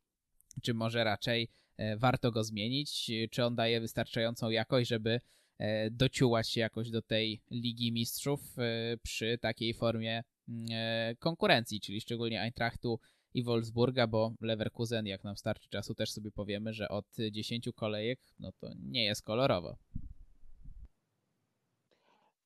czy 0.63 0.73
może 0.73 1.03
raczej 1.03 1.49
e, 1.77 1.97
warto 1.97 2.31
go 2.31 2.43
zmienić? 2.43 3.11
Czy 3.31 3.45
on 3.45 3.55
daje 3.55 3.81
wystarczającą 3.81 4.49
jakość, 4.49 4.89
żeby 4.89 5.21
dociułać 5.91 6.49
się 6.49 6.59
jakoś 6.61 6.89
do 6.89 7.01
tej 7.01 7.41
Ligi 7.51 7.91
Mistrzów 7.91 8.55
przy 9.03 9.37
takiej 9.37 9.73
formie 9.73 10.23
konkurencji, 11.19 11.81
czyli 11.81 12.01
szczególnie 12.01 12.41
Eintrachtu 12.41 12.99
i 13.37 13.43
Wolfsburga, 13.43 14.07
bo 14.07 14.31
Leverkusen, 14.41 15.05
jak 15.05 15.23
nam 15.23 15.37
starczy 15.37 15.69
czasu, 15.69 15.93
też 15.95 16.11
sobie 16.11 16.31
powiemy, 16.31 16.73
że 16.73 16.89
od 16.89 17.05
10 17.31 17.69
kolejek, 17.75 18.19
no 18.39 18.51
to 18.59 18.67
nie 18.83 19.05
jest 19.05 19.21
kolorowo. 19.21 19.75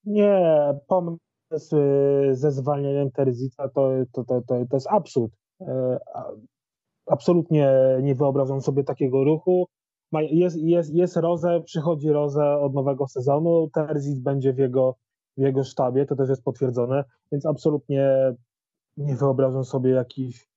Nie, 0.06 0.44
pomysł 0.88 1.78
y, 1.78 2.36
ze 2.36 2.52
zwalnianiem 2.52 3.12
Terzica 3.12 3.70
to, 3.70 3.92
to, 4.12 4.24
to, 4.24 4.42
to, 4.42 4.66
to 4.70 4.76
jest 4.76 4.88
absurd. 4.88 5.34
E, 5.62 5.98
absolutnie 7.06 7.72
nie 8.02 8.16
wyobrażam 8.16 8.62
sobie 8.62 8.84
takiego 8.84 9.24
ruchu. 9.24 9.68
Jest, 10.14 10.58
jest, 10.58 10.94
jest 10.94 11.18
Roze, 11.18 11.62
przychodzi 11.66 12.10
Roze 12.10 12.58
od 12.60 12.74
nowego 12.74 13.08
sezonu, 13.08 13.70
Terzic 13.74 14.20
będzie 14.20 14.54
w 14.54 14.58
jego, 14.58 14.96
w 15.38 15.42
jego 15.42 15.64
sztabie, 15.64 16.06
to 16.06 16.16
też 16.16 16.30
jest 16.30 16.44
potwierdzone, 16.44 17.04
więc 17.32 17.46
absolutnie 17.46 18.34
nie 18.98 19.16
wyobrażam 19.16 19.64
sobie 19.64 19.92
jakichś 19.92 20.51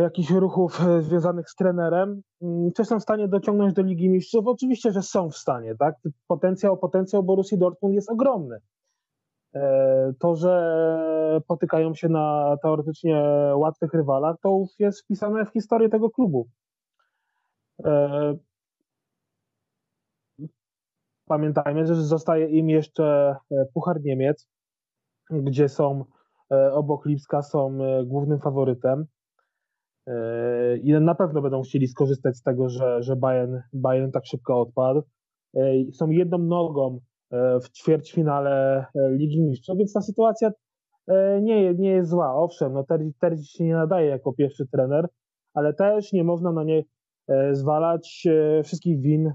jakichś 0.00 0.30
ruchów 0.30 0.80
e, 0.80 1.02
związanych 1.02 1.50
z 1.50 1.54
trenerem. 1.54 2.22
Mm, 2.42 2.72
czy 2.72 2.84
są 2.84 3.00
w 3.00 3.02
stanie 3.02 3.28
dociągnąć 3.28 3.74
do 3.74 3.82
Ligi 3.82 4.08
Mistrzów? 4.08 4.46
Oczywiście, 4.46 4.92
że 4.92 5.02
są 5.02 5.30
w 5.30 5.36
stanie, 5.36 5.74
tak? 5.76 5.94
Potencjał, 6.26 6.78
potencjał 6.78 7.22
Borussii 7.22 7.58
Dortmund 7.58 7.94
jest 7.94 8.10
ogromny. 8.10 8.58
To, 10.18 10.36
że 10.36 11.40
potykają 11.46 11.94
się 11.94 12.08
na 12.08 12.56
teoretycznie 12.62 13.22
łatwych 13.54 13.94
rywalach, 13.94 14.36
to 14.42 14.58
już 14.58 14.68
jest 14.78 15.02
wpisane 15.02 15.46
w 15.46 15.52
historię 15.52 15.88
tego 15.88 16.10
klubu. 16.10 16.48
Pamiętajmy, 21.24 21.86
że 21.86 21.94
zostaje 21.94 22.46
im 22.46 22.68
jeszcze 22.68 23.36
Puchar 23.74 24.00
Niemiec, 24.02 24.48
gdzie 25.30 25.68
są 25.68 26.04
obok 26.72 27.06
Lipska 27.06 27.42
są 27.42 27.78
głównym 28.04 28.40
faworytem. 28.40 29.06
I 30.82 30.92
na 31.00 31.14
pewno 31.14 31.42
będą 31.42 31.62
chcieli 31.62 31.88
skorzystać 31.88 32.36
z 32.36 32.42
tego, 32.42 32.68
że, 32.68 33.02
że 33.02 33.16
Bayern, 33.16 33.56
Bayern 33.72 34.10
tak 34.10 34.26
szybko 34.26 34.60
odpadł. 34.60 35.02
Są 35.92 36.10
jedną 36.10 36.38
nogą 36.38 37.00
w 37.32 37.70
ćwierćfinale 37.70 38.86
Ligi 38.94 39.40
Mistrzów, 39.40 39.78
więc 39.78 39.92
ta 39.92 40.00
sytuacja 40.00 40.50
nie, 41.42 41.74
nie 41.74 41.90
jest 41.90 42.10
zła. 42.10 42.34
Owszem, 42.34 42.72
no 42.72 42.84
Terzi 43.20 43.46
się 43.46 43.64
nie 43.64 43.74
nadaje 43.74 44.08
jako 44.08 44.32
pierwszy 44.32 44.66
trener, 44.66 45.08
ale 45.54 45.74
też 45.74 46.12
nie 46.12 46.24
można 46.24 46.52
na 46.52 46.64
nie 46.64 46.82
zwalać 47.52 48.28
wszystkich 48.64 49.00
win 49.00 49.32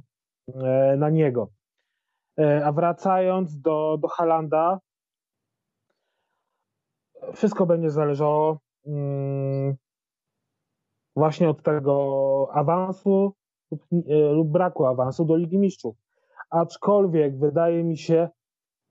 na 0.97 1.09
niego. 1.09 1.49
A 2.63 2.71
wracając 2.71 3.61
do, 3.61 3.97
do 4.01 4.07
Halanda, 4.07 4.79
wszystko 7.33 7.65
będzie 7.65 7.89
zależało 7.89 8.59
mm, 8.87 9.75
właśnie 11.15 11.49
od 11.49 11.63
tego 11.63 12.47
awansu 12.53 13.33
lub, 13.71 13.81
e, 14.09 14.31
lub 14.33 14.47
braku 14.47 14.85
awansu 14.85 15.25
do 15.25 15.35
Ligi 15.35 15.57
Mistrzów. 15.57 15.95
Aczkolwiek 16.49 17.39
wydaje 17.39 17.83
mi 17.83 17.97
się, 17.97 18.29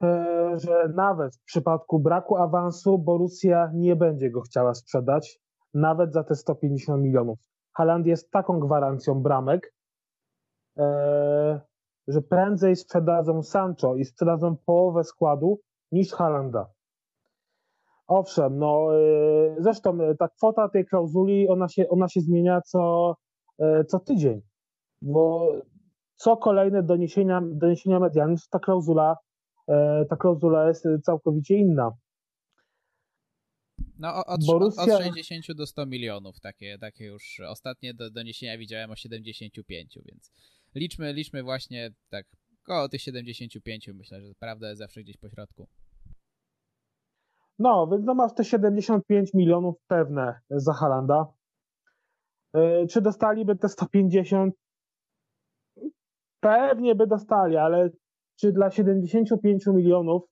e, 0.02 0.52
że 0.56 0.92
nawet 0.94 1.36
w 1.36 1.44
przypadku 1.44 1.98
braku 1.98 2.36
awansu 2.36 2.98
Borussia 2.98 3.70
nie 3.74 3.96
będzie 3.96 4.30
go 4.30 4.40
chciała 4.40 4.74
sprzedać, 4.74 5.40
nawet 5.74 6.12
za 6.12 6.24
te 6.24 6.34
150 6.34 7.02
milionów. 7.02 7.38
Haland 7.76 8.06
jest 8.06 8.30
taką 8.30 8.60
gwarancją 8.60 9.22
bramek, 9.22 9.74
e, 10.78 11.60
że 12.08 12.22
prędzej 12.22 12.76
sprzedadzą 12.76 13.42
Sancho 13.42 13.96
i 13.96 14.04
sprzedadzą 14.04 14.56
połowę 14.66 15.04
składu 15.04 15.60
niż 15.92 16.12
Halanda. 16.12 16.66
Owszem, 18.06 18.58
no 18.58 18.98
y, 18.98 19.56
zresztą 19.58 20.00
y, 20.00 20.16
ta 20.16 20.28
kwota 20.28 20.68
tej 20.68 20.86
klauzuli, 20.86 21.48
ona 21.48 21.68
się, 21.68 21.88
ona 21.88 22.08
się 22.08 22.20
zmienia 22.20 22.60
co, 22.60 23.14
y, 23.62 23.84
co 23.84 23.98
tydzień, 23.98 24.40
bo 25.02 25.52
co 26.16 26.36
kolejne 26.36 26.82
doniesienia, 26.82 27.42
doniesienia 27.44 28.00
medialne, 28.00 28.36
ta 28.50 28.58
klauzula, 28.58 29.16
ta 30.08 30.16
klauzula 30.16 30.68
jest 30.68 30.86
całkowicie 31.02 31.54
inna. 31.56 31.92
No 33.98 34.24
od, 34.26 34.46
Borussia... 34.46 34.82
od 34.82 35.02
60 35.02 35.52
do 35.56 35.66
100 35.66 35.86
milionów, 35.86 36.40
takie, 36.40 36.78
takie 36.78 37.04
już 37.04 37.40
ostatnie 37.48 37.94
doniesienia 37.94 38.58
widziałem 38.58 38.90
o 38.90 38.96
75, 38.96 39.98
więc 40.04 40.32
liczmy, 40.74 41.12
liczmy 41.12 41.42
właśnie 41.42 41.90
tak 42.08 42.26
koło 42.62 42.88
tych 42.88 43.02
75, 43.02 43.88
myślę, 43.88 44.20
że 44.20 44.34
prawda 44.34 44.68
jest 44.68 44.78
zawsze 44.78 45.02
gdzieś 45.02 45.16
po 45.16 45.28
środku. 45.28 45.68
No, 47.58 47.86
więc 47.86 48.04
no 48.04 48.14
masz 48.14 48.34
te 48.34 48.44
75 48.44 49.34
milionów 49.34 49.76
pewne 49.86 50.40
za 50.50 50.72
Halanda. 50.72 51.26
E, 52.54 52.86
czy 52.86 53.00
dostaliby 53.00 53.56
te 53.56 53.68
150? 53.68 54.54
Pewnie 56.40 56.94
by 56.94 57.06
dostali, 57.06 57.56
ale 57.56 57.90
czy 58.40 58.52
dla 58.52 58.70
75 58.70 59.66
milionów 59.66 60.22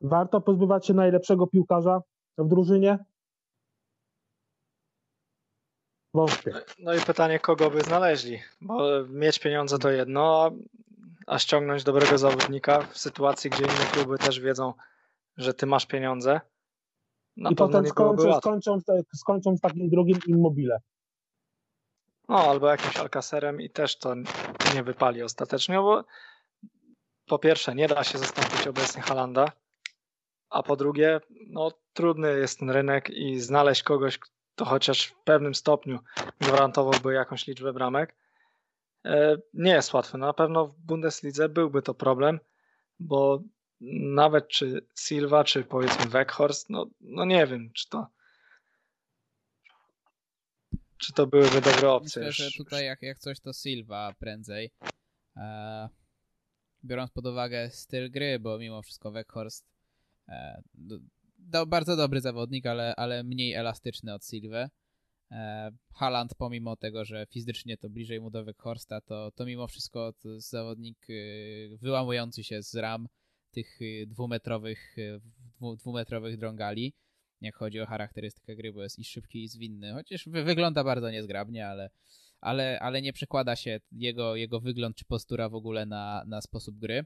warto 0.00 0.40
pozbywać 0.40 0.86
się 0.86 0.94
najlepszego 0.94 1.46
piłkarza 1.46 2.00
w 2.38 2.48
drużynie? 2.48 2.98
Wątpię. 6.14 6.52
No 6.78 6.94
i 6.94 7.00
pytanie, 7.00 7.38
kogo 7.38 7.70
by 7.70 7.80
znaleźli? 7.80 8.38
Bo 8.60 9.04
mieć 9.08 9.38
pieniądze 9.38 9.78
to 9.78 9.90
jedno, 9.90 10.50
a 11.26 11.38
ściągnąć 11.38 11.84
dobrego 11.84 12.18
zawodnika 12.18 12.80
w 12.82 12.98
sytuacji, 12.98 13.50
gdzie 13.50 13.64
inne 13.64 13.86
kluby 13.92 14.18
też 14.18 14.40
wiedzą, 14.40 14.72
że 15.36 15.54
ty 15.54 15.66
masz 15.66 15.86
pieniądze. 15.86 16.40
Na 17.36 17.50
I 17.50 17.54
potem 17.54 17.86
skończą, 17.86 18.38
skończą, 18.38 18.78
skończą 19.14 19.56
z 19.56 19.60
takim 19.60 19.88
drugim 19.88 20.18
immobile. 20.26 20.80
No, 22.28 22.38
albo 22.38 22.68
jakimś 22.68 22.96
Alcacerem 22.96 23.60
i 23.60 23.70
też 23.70 23.98
to 23.98 24.14
nie 24.74 24.82
wypali 24.82 25.22
ostatecznie, 25.22 25.76
bo 25.76 26.04
po 27.26 27.38
pierwsze 27.38 27.74
nie 27.74 27.88
da 27.88 28.04
się 28.04 28.18
zastąpić 28.18 28.66
obecnie 28.66 29.02
Halanda, 29.02 29.52
a 30.50 30.62
po 30.62 30.76
drugie, 30.76 31.20
no 31.46 31.70
trudny 31.92 32.38
jest 32.38 32.58
ten 32.58 32.70
rynek 32.70 33.10
i 33.10 33.40
znaleźć 33.40 33.82
kogoś, 33.82 34.18
kto 34.18 34.64
chociaż 34.64 35.06
w 35.06 35.22
pewnym 35.24 35.54
stopniu 35.54 35.98
gwarantowałby 36.40 37.14
jakąś 37.14 37.46
liczbę 37.46 37.72
bramek, 37.72 38.16
e, 39.04 39.36
nie 39.54 39.72
jest 39.72 39.92
łatwe. 39.92 40.18
Na 40.18 40.32
pewno 40.32 40.66
w 40.66 40.78
Bundeslidze 40.78 41.48
byłby 41.48 41.82
to 41.82 41.94
problem, 41.94 42.40
bo 43.00 43.42
nawet 43.80 44.48
czy 44.48 44.86
Silva, 44.94 45.44
czy 45.44 45.64
powiedzmy 45.64 46.06
Weghorst, 46.06 46.70
no, 46.70 46.86
no 47.00 47.24
nie 47.24 47.46
wiem, 47.46 47.70
czy 47.72 47.88
to 47.88 48.06
czy 50.98 51.12
to 51.12 51.26
byłyby 51.26 51.60
dobre 51.60 51.90
opcje. 51.90 52.22
Myślę, 52.22 52.50
że 52.50 52.58
tutaj 52.58 52.84
jak, 52.84 53.02
jak 53.02 53.18
coś 53.18 53.40
to 53.40 53.52
Silva 53.52 54.14
prędzej. 54.18 54.70
E, 55.36 55.88
biorąc 56.84 57.10
pod 57.10 57.26
uwagę 57.26 57.70
styl 57.70 58.10
gry, 58.10 58.38
bo 58.38 58.58
mimo 58.58 58.82
wszystko 58.82 59.10
Weghorst 59.10 59.66
e, 60.28 60.62
do, 61.38 61.66
bardzo 61.66 61.96
dobry 61.96 62.20
zawodnik, 62.20 62.66
ale, 62.66 62.96
ale 62.96 63.24
mniej 63.24 63.54
elastyczny 63.54 64.14
od 64.14 64.26
Silva. 64.26 64.68
E, 65.30 65.70
Haland, 65.94 66.34
pomimo 66.34 66.76
tego, 66.76 67.04
że 67.04 67.26
fizycznie 67.26 67.76
to 67.76 67.90
bliżej 67.90 68.20
mu 68.20 68.30
do 68.30 68.44
Weghorsta, 68.44 69.00
to, 69.00 69.30
to 69.30 69.46
mimo 69.46 69.66
wszystko 69.66 70.12
to 70.12 70.28
jest 70.28 70.50
zawodnik 70.50 71.10
y, 71.10 71.78
wyłamujący 71.82 72.44
się 72.44 72.62
z 72.62 72.74
ram, 72.74 73.08
tych 73.56 73.82
y, 73.82 74.06
dwumetrowych, 74.06 74.98
y, 74.98 75.20
dwu, 75.56 75.76
dwumetrowych 75.76 76.36
drągali, 76.36 76.94
jak 77.40 77.56
chodzi 77.56 77.80
o 77.80 77.86
charakterystykę 77.86 78.56
gry, 78.56 78.72
bo 78.72 78.82
jest 78.82 78.98
i 78.98 79.04
szybki 79.04 79.44
i 79.44 79.48
zwinny, 79.48 79.92
chociaż 79.92 80.28
wygląda 80.28 80.84
bardzo 80.84 81.10
niezgrabnie, 81.10 81.68
ale, 81.68 81.90
ale, 82.40 82.80
ale 82.80 83.02
nie 83.02 83.12
przekłada 83.12 83.56
się 83.56 83.80
jego, 83.92 84.36
jego 84.36 84.60
wygląd 84.60 84.96
czy 84.96 85.04
postura 85.04 85.48
w 85.48 85.54
ogóle 85.54 85.86
na, 85.86 86.24
na 86.26 86.40
sposób 86.40 86.78
gry. 86.78 87.04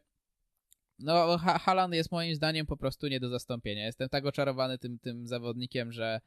No, 0.99 1.39
ha 1.39 1.59
Halan 1.59 1.93
jest 1.93 2.13
moim 2.13 2.35
zdaniem 2.35 2.67
po 2.67 2.77
prostu 2.77 3.09
nie 3.09 3.21
do 3.21 3.29
zastąpienia. 3.29 3.87
Jestem 3.87 4.09
tak 4.09 4.27
oczarowany 4.27 4.79
tym, 4.79 4.99
tym 4.99 5.27
zawodnikiem, 5.27 5.93
że, 5.93 6.21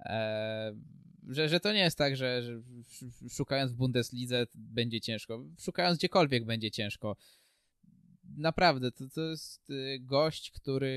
e, 0.00 0.74
że, 1.28 1.48
że 1.48 1.60
to 1.60 1.72
nie 1.72 1.80
jest 1.80 1.98
tak, 1.98 2.16
że, 2.16 2.42
że 2.42 2.60
szukając 3.30 3.72
w 3.72 3.76
Bundeslidze 3.76 4.46
będzie 4.54 5.00
ciężko. 5.00 5.44
Szukając 5.58 5.98
gdziekolwiek 5.98 6.44
będzie 6.44 6.70
ciężko 6.70 7.16
naprawdę, 8.36 8.92
to, 8.92 9.04
to 9.14 9.20
jest 9.20 9.70
y, 9.70 9.98
gość, 10.00 10.50
który 10.50 10.94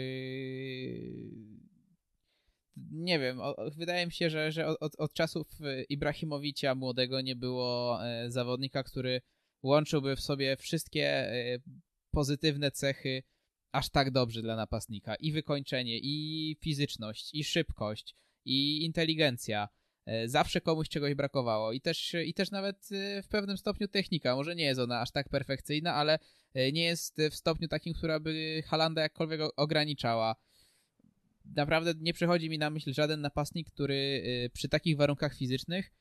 nie 2.92 3.20
wiem, 3.20 3.40
wydaje 3.78 4.06
mi 4.06 4.12
się, 4.12 4.30
że, 4.30 4.52
że 4.52 4.80
od, 4.80 4.96
od 4.98 5.14
czasów 5.14 5.48
y, 5.62 5.86
Ibrahimowicza 5.90 6.76
młodego 6.76 7.22
nie 7.22 7.36
było 7.36 8.00
e, 8.06 8.32
zawodnika, 8.32 8.84
który 8.84 9.22
łączyłby 9.64 10.16
w 10.16 10.22
sobie 10.22 10.58
wszystkie 10.58 11.08
e, 11.08 11.60
pozytywne 12.12 12.72
cechy 12.72 13.24
aż 13.72 13.90
tak 13.90 14.12
dobrze 14.12 14.42
dla 14.42 14.56
napastnika. 14.56 15.16
I 15.16 15.32
wykończenie, 15.32 16.00
i 16.04 16.58
fizyczność, 16.62 17.30
i 17.34 17.44
szybkość, 17.44 18.16
i 18.46 18.86
inteligencja. 18.86 19.70
E, 20.06 20.28
zawsze 20.28 20.62
komuś 20.62 20.90
czegoś 20.90 21.14
brakowało. 21.14 21.72
I 21.72 21.82
też, 21.82 22.16
I 22.26 22.34
też 22.34 22.52
nawet 22.52 22.90
w 23.24 23.28
pewnym 23.28 23.58
stopniu 23.58 23.88
technika. 23.88 24.36
Może 24.36 24.56
nie 24.56 24.64
jest 24.64 24.80
ona 24.80 25.02
aż 25.02 25.12
tak 25.12 25.30
perfekcyjna, 25.30 25.94
ale 25.94 26.20
nie 26.56 26.84
jest 26.84 27.18
w 27.32 27.36
stopniu 27.36 27.68
takim, 27.68 27.94
która 27.94 28.20
by 28.20 28.64
Halanda 28.68 29.02
jakkolwiek 29.02 29.42
ograniczała. 29.56 30.36
Naprawdę 31.46 31.94
nie 32.00 32.14
przychodzi 32.14 32.50
mi 32.50 32.58
na 32.58 32.70
myśl 32.70 32.94
żaden 32.94 33.22
napastnik, 33.22 33.72
który 33.72 34.24
e, 34.46 34.50
przy 34.50 34.70
takich 34.70 34.98
warunkach 34.98 35.36
fizycznych 35.36 35.92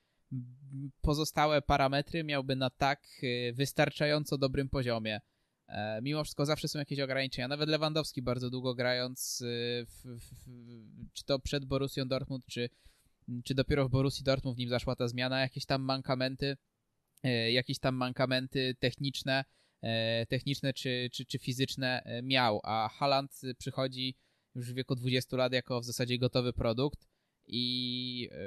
pozostałe 1.00 1.62
parametry 1.62 2.24
miałby 2.24 2.56
na 2.56 2.70
tak 2.70 3.02
e, 3.22 3.52
wystarczająco 3.52 4.38
dobrym 4.38 4.68
poziomie. 4.68 5.20
Mimo 6.02 6.24
wszystko 6.24 6.46
zawsze 6.46 6.68
są 6.68 6.78
jakieś 6.78 7.00
ograniczenia. 7.00 7.48
Nawet 7.48 7.68
Lewandowski 7.68 8.22
bardzo 8.22 8.50
długo 8.50 8.74
grając, 8.74 9.42
w, 9.86 10.04
w, 10.04 10.50
czy 11.12 11.24
to 11.24 11.38
przed 11.38 11.64
Borussią 11.64 12.08
Dortmund, 12.08 12.46
czy, 12.46 12.68
czy 13.44 13.54
dopiero 13.54 13.88
w 13.88 13.90
Borussii 13.90 14.24
Dortmund 14.24 14.56
w 14.56 14.58
nim 14.58 14.68
zaszła 14.68 14.96
ta 14.96 15.08
zmiana, 15.08 15.40
jakieś 15.40 15.66
tam 15.66 15.82
mankamenty, 15.82 16.56
jakieś 17.50 17.78
tam 17.78 17.94
mankamenty 17.94 18.76
techniczne 18.80 19.44
E, 19.44 19.59
techniczne 20.28 20.72
czy, 20.72 21.10
czy, 21.12 21.24
czy 21.26 21.38
fizyczne 21.38 22.02
e, 22.04 22.22
miał, 22.22 22.60
a 22.64 22.88
Haland 22.88 23.40
przychodzi 23.58 24.16
już 24.54 24.72
w 24.72 24.74
wieku 24.74 24.94
20 24.94 25.36
lat 25.36 25.52
jako 25.52 25.80
w 25.80 25.84
zasadzie 25.84 26.18
gotowy 26.18 26.52
produkt 26.52 27.08
i 27.46 28.28
e, 28.32 28.38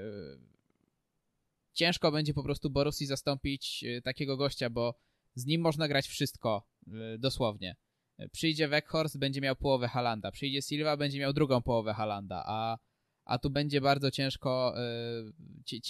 ciężko 1.74 2.12
będzie 2.12 2.34
po 2.34 2.44
prostu 2.44 2.70
Borussii 2.70 3.06
zastąpić 3.06 3.86
takiego 4.04 4.38
gościa, 4.38 4.70
bo 4.70 4.96
z 5.36 5.46
nim 5.46 5.62
można 5.62 5.88
grać 5.88 6.08
wszystko, 6.08 6.68
dosłownie. 7.20 7.76
Przyjdzie 8.32 8.68
Weghorst, 8.68 9.20
będzie 9.20 9.42
miał 9.42 9.56
połowę 9.56 9.88
Halanda, 9.88 10.32
przyjdzie 10.32 10.62
Silva, 10.62 10.98
będzie 10.98 11.20
miał 11.20 11.34
drugą 11.34 11.62
połowę 11.62 11.94
Halanda, 11.94 12.44
a, 12.46 12.78
a 13.26 13.38
tu 13.38 13.50
będzie 13.50 13.82
bardzo 13.82 14.12
ciężko, 14.12 14.76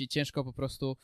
ciężko 0.10 0.44
po 0.44 0.54
prostu 0.54 0.98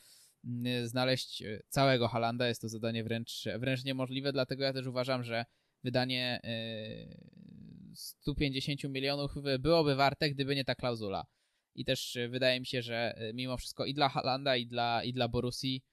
znaleźć 0.83 1.43
całego 1.69 2.07
Halanda, 2.07 2.47
jest 2.47 2.61
to 2.61 2.69
zadanie 2.69 3.03
wręcz, 3.03 3.43
wręcz 3.59 3.83
niemożliwe, 3.83 4.31
dlatego 4.31 4.63
ja 4.63 4.73
też 4.73 4.87
uważam, 4.87 5.23
że 5.23 5.45
wydanie 5.83 6.39
yy, 6.43 7.95
150 7.95 8.83
milionów 8.83 9.31
byłoby 9.59 9.95
warte, 9.95 10.29
gdyby 10.29 10.55
nie 10.55 10.65
ta 10.65 10.75
klauzula. 10.75 11.25
I 11.75 11.85
też 11.85 12.17
wydaje 12.29 12.59
mi 12.59 12.65
się, 12.65 12.81
że 12.81 13.13
mimo 13.33 13.57
wszystko 13.57 13.85
i 13.85 13.93
dla 13.93 14.09
Halanda, 14.09 14.55
i 14.55 14.67
dla, 14.67 15.03
i 15.03 15.13
dla 15.13 15.27
Borussii 15.27 15.83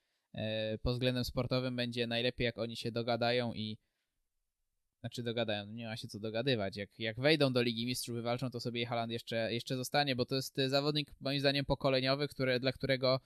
pod 0.83 0.93
względem 0.93 1.25
sportowym 1.25 1.77
będzie 1.77 2.07
najlepiej, 2.07 2.45
jak 2.45 2.59
oni 2.59 2.77
się 2.77 2.93
dogadają 2.93 3.53
i 3.53 3.79
znaczy 5.01 5.23
dogadają, 5.23 5.67
no 5.67 5.73
nie 5.73 5.87
ma 5.87 5.97
się 5.97 6.09
co 6.09 6.21
dogadywać. 6.21 6.77
Jak, 6.77 6.99
jak 6.99 7.21
wejdą 7.21 7.53
do 7.53 7.63
Ligi 7.63 7.87
Mistrzów, 7.87 8.15
wywalczą, 8.15 8.51
to 8.51 8.61
sobie 8.61 8.87
Haaland 8.87 9.13
jeszcze, 9.13 9.53
jeszcze 9.53 9.77
zostanie, 9.77 10.17
bo 10.17 10.27
to 10.27 10.35
jest 10.35 10.57
zawodnik 10.67 11.11
moim 11.21 11.41
zdaniem 11.41 11.65
pokoleniowy, 11.65 12.29
który, 12.29 12.61
dla 12.61 12.73
którego 12.73 13.21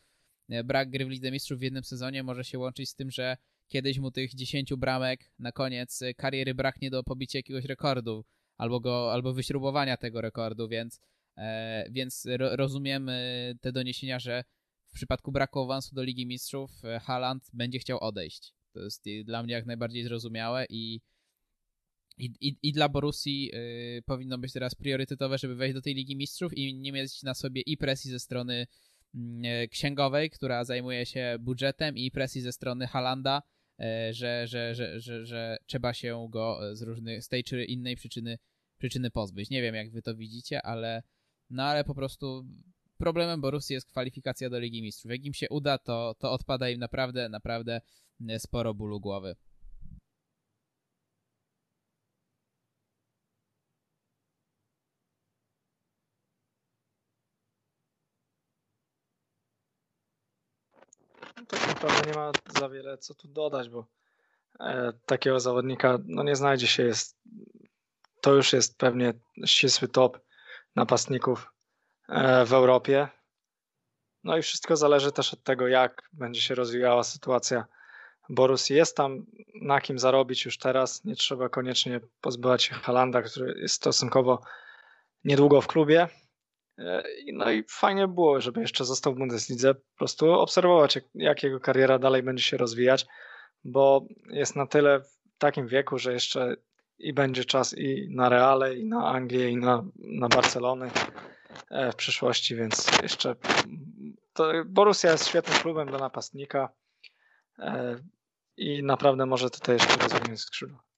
brak 0.65 0.91
gry 0.91 1.07
w 1.07 1.09
Lidze 1.09 1.31
Mistrzów 1.31 1.59
w 1.59 1.63
jednym 1.63 1.85
sezonie 1.85 2.23
może 2.23 2.45
się 2.45 2.59
łączyć 2.59 2.91
z 2.91 2.95
tym, 2.95 3.11
że 3.11 3.37
kiedyś 3.69 3.99
mu 3.99 4.11
tych 4.11 4.35
10 4.35 4.75
bramek 4.75 5.33
na 5.39 5.53
koniec 5.53 6.03
e, 6.03 6.15
kariery 6.15 6.55
braknie 6.55 6.91
do 6.91 7.03
pobicia 7.03 7.39
jakiegoś 7.39 7.65
rekordu 7.65 8.25
albo, 8.57 8.81
go, 8.81 9.13
albo 9.13 9.33
wyśrubowania 9.33 9.97
tego 9.97 10.21
rekordu, 10.21 10.69
więc, 10.69 11.01
e, 11.37 11.91
więc 11.91 12.27
ro, 12.27 12.57
rozumiem 12.57 13.09
e, 13.09 13.15
te 13.61 13.73
doniesienia, 13.73 14.19
że 14.19 14.45
w 14.87 14.93
przypadku 14.93 15.33
braku 15.33 15.61
awansu 15.61 15.95
do 15.95 16.03
Ligi 16.03 16.27
Mistrzów 16.27 16.71
Haaland 17.03 17.51
będzie 17.53 17.79
chciał 17.79 17.99
odejść. 17.99 18.55
To 18.73 18.81
jest 18.81 19.05
dla 19.25 19.43
mnie 19.43 19.53
jak 19.53 19.67
najbardziej 19.67 20.05
zrozumiałe 20.05 20.67
i 20.69 21.01
i, 22.19 22.31
i, 22.41 22.57
i 22.63 22.73
dla 22.73 22.89
Borussii 22.89 23.51
y, 23.55 24.03
powinno 24.07 24.39
być 24.39 24.53
teraz 24.53 24.75
priorytetowe, 24.75 25.39
żeby 25.39 25.55
wejść 25.55 25.75
do 25.75 25.83
tej 25.83 25.95
Ligi 25.95 26.17
Mistrzów 26.17 26.57
i 26.57 26.75
nie 26.75 26.93
mieć 26.93 27.23
na 27.23 27.35
sobie 27.35 27.63
i 27.67 27.77
presji 27.77 28.11
ze 28.11 28.19
strony 28.19 28.67
księgowej, 29.71 30.31
która 30.31 30.65
zajmuje 30.65 31.07
się 31.07 31.37
budżetem 31.41 31.97
i 31.97 32.11
presji 32.11 32.41
ze 32.41 32.53
strony 32.53 32.87
Halanda, 32.87 33.43
y, 33.81 33.85
że, 34.13 34.47
że, 34.47 34.75
że, 34.75 35.01
że, 35.01 35.27
że 35.27 35.57
trzeba 35.67 35.95
się 35.95 36.27
go 36.31 36.61
z 36.73 36.83
różnych, 36.83 37.25
z 37.25 37.29
tej 37.29 37.45
czy 37.45 37.65
innej 37.65 37.97
przyczyny, 37.97 38.39
przyczyny 38.79 39.11
pozbyć. 39.11 39.51
Nie 39.51 39.63
wiem, 39.63 39.75
jak 39.75 39.91
wy 39.91 40.03
to 40.03 40.17
widzicie, 40.17 40.63
ale 40.63 41.03
no 41.51 41.63
ale 41.63 41.85
po 41.85 41.95
prostu 41.95 42.47
problemem 42.99 43.41
Borussii 43.41 43.75
jest 43.75 43.87
kwalifikacja 43.87 44.51
do 44.51 44.59
Ligi 44.59 44.83
Mistrzów. 44.83 45.11
Jak 45.11 45.25
im 45.25 45.35
się 45.35 45.49
uda, 45.49 45.79
to, 45.79 46.15
to 46.19 46.33
odpada 46.33 46.71
im 46.71 46.81
naprawdę, 46.81 47.29
naprawdę 47.29 47.81
sporo 48.39 48.75
bólu 48.75 49.01
głowy. 49.01 49.37
Tak 61.49 61.69
naprawdę 61.69 62.11
nie 62.11 62.17
ma 62.17 62.33
za 62.61 62.69
wiele 62.69 62.99
co 62.99 63.15
tu 63.15 63.29
dodać, 63.29 63.69
bo 63.69 63.87
e, 64.61 64.93
takiego 65.07 65.41
zawodnika 65.41 65.99
no 66.05 66.23
nie 66.23 66.37
znajdzie 66.37 66.67
się. 66.67 66.83
Jest, 66.83 67.19
to 68.21 68.35
już 68.35 68.53
jest 68.53 68.79
pewnie 68.79 69.15
ścisły 69.47 69.89
top 69.89 70.19
napastników 70.77 71.53
e, 72.09 72.45
w 72.45 72.53
Europie. 72.53 73.09
No 74.25 74.37
i 74.37 74.43
wszystko 74.43 74.77
zależy 74.77 75.13
też 75.13 75.35
od 75.35 75.43
tego, 75.43 75.69
jak 75.69 76.03
będzie 76.13 76.41
się 76.41 76.55
rozwijała 76.55 77.05
sytuacja 77.05 77.67
Borusy. 78.29 78.75
Jest 78.75 78.97
tam 78.97 79.27
na 79.63 79.81
kim 79.81 79.99
zarobić 79.99 80.45
już 80.45 80.59
teraz. 80.59 81.05
Nie 81.05 81.15
trzeba 81.15 81.49
koniecznie 81.49 82.01
pozbywać 82.21 82.63
się 82.63 82.75
Halanda, 82.75 83.23
który 83.23 83.61
jest 83.61 83.75
stosunkowo 83.75 84.43
niedługo 85.25 85.61
w 85.61 85.67
klubie. 85.67 86.09
E, 86.81 87.03
no 87.33 87.51
i 87.51 87.65
fajnie 87.69 88.09
było, 88.09 88.41
żeby 88.41 88.61
jeszcze 88.61 88.85
został 88.85 89.15
w 89.15 89.19
Bundeslidze, 89.19 89.75
po 89.75 89.97
prostu 89.97 90.31
obserwować, 90.33 90.95
jak, 90.95 91.05
jak 91.15 91.43
jego 91.43 91.61
kariera 91.61 91.99
dalej 91.99 92.23
będzie 92.23 92.43
się 92.43 92.57
rozwijać, 92.57 93.07
bo 93.65 94.07
jest 94.31 94.57
na 94.57 94.67
tyle 94.67 95.01
w 95.01 95.39
takim 95.39 95.67
wieku, 95.67 95.99
że 95.99 96.13
jeszcze 96.13 96.57
i 96.99 97.13
będzie 97.13 97.45
czas 97.45 97.79
i 97.79 98.09
na 98.11 98.29
Reale, 98.29 98.77
i 98.77 98.87
na 98.87 99.07
Anglię, 99.07 99.51
i 99.51 99.57
na, 99.57 99.85
na 99.97 100.29
Barcelony 100.29 100.91
e, 101.71 101.93
w 101.93 101.97
przyszłości, 101.97 102.57
więc 102.57 102.87
jeszcze 103.03 103.37
to 104.33 104.53
Borussia 104.67 105.11
jest 105.11 105.29
świetnym 105.29 105.59
klubem 105.59 105.89
dla 105.89 105.99
napastnika 105.99 106.69
e, 107.59 107.97
i 108.57 108.83
naprawdę 108.83 109.27
może 109.27 109.51
tutaj 109.51 109.75
jeszcze 109.77 109.97
rozwinąć 109.97 110.41
skrzydła. 110.41 110.90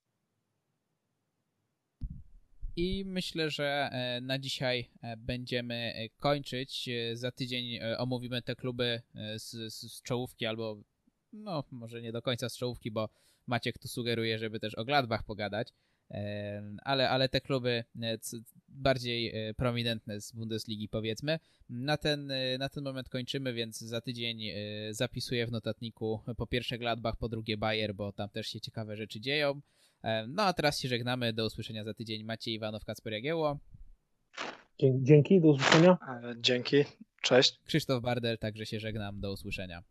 I 2.76 3.04
myślę, 3.06 3.50
że 3.50 3.88
e, 3.92 4.20
na 4.20 4.38
dzisiaj 4.38 4.90
e, 5.02 5.16
będziemy 5.16 5.74
e, 5.74 6.08
kończyć. 6.08 6.90
Za 7.12 7.32
tydzień 7.32 7.78
omówimy 7.98 8.42
te 8.42 8.56
kluby 8.56 9.02
z, 9.36 9.74
z 9.74 10.02
czołówki 10.02 10.46
albo 10.46 10.82
no 11.32 11.64
może 11.70 12.02
nie 12.02 12.12
do 12.12 12.22
końca 12.22 12.48
z 12.48 12.56
czołówki, 12.56 12.90
bo 12.90 13.08
Maciek 13.46 13.78
tu 13.78 13.88
sugeruje, 13.88 14.38
żeby 14.38 14.60
też 14.60 14.74
o 14.74 14.84
Gladbach 14.84 15.24
pogadać, 15.24 15.68
ale, 16.82 17.10
ale 17.10 17.28
te 17.28 17.40
kluby 17.40 17.84
bardziej 18.68 19.32
prominentne 19.56 20.20
z 20.20 20.32
Bundesligi 20.32 20.88
powiedzmy. 20.88 21.38
Na 21.68 21.96
ten, 21.96 22.32
na 22.58 22.68
ten 22.68 22.84
moment 22.84 23.08
kończymy, 23.08 23.52
więc 23.52 23.78
za 23.78 24.00
tydzień 24.00 24.42
zapisuję 24.90 25.46
w 25.46 25.52
notatniku 25.52 26.20
po 26.36 26.46
pierwsze 26.46 26.78
Gladbach, 26.78 27.16
po 27.16 27.28
drugie 27.28 27.56
Bayer, 27.56 27.94
bo 27.94 28.12
tam 28.12 28.28
też 28.28 28.46
się 28.46 28.60
ciekawe 28.60 28.96
rzeczy 28.96 29.20
dzieją. 29.20 29.60
No 30.28 30.42
a 30.42 30.52
teraz 30.52 30.80
się 30.80 30.88
żegnamy. 30.88 31.32
Do 31.32 31.46
usłyszenia 31.46 31.84
za 31.84 31.94
tydzień. 31.94 32.24
Maciej 32.24 32.54
Iwanow, 32.54 32.84
Kacper 32.84 33.12
Jagiełło. 33.12 33.58
Dzięki, 34.78 35.40
do 35.40 35.48
usłyszenia. 35.48 35.98
E, 36.08 36.34
dzięki, 36.40 36.84
cześć. 37.22 37.60
Krzysztof 37.64 38.02
Bardel, 38.02 38.38
także 38.38 38.66
się 38.66 38.80
żegnam. 38.80 39.20
Do 39.20 39.32
usłyszenia. 39.32 39.82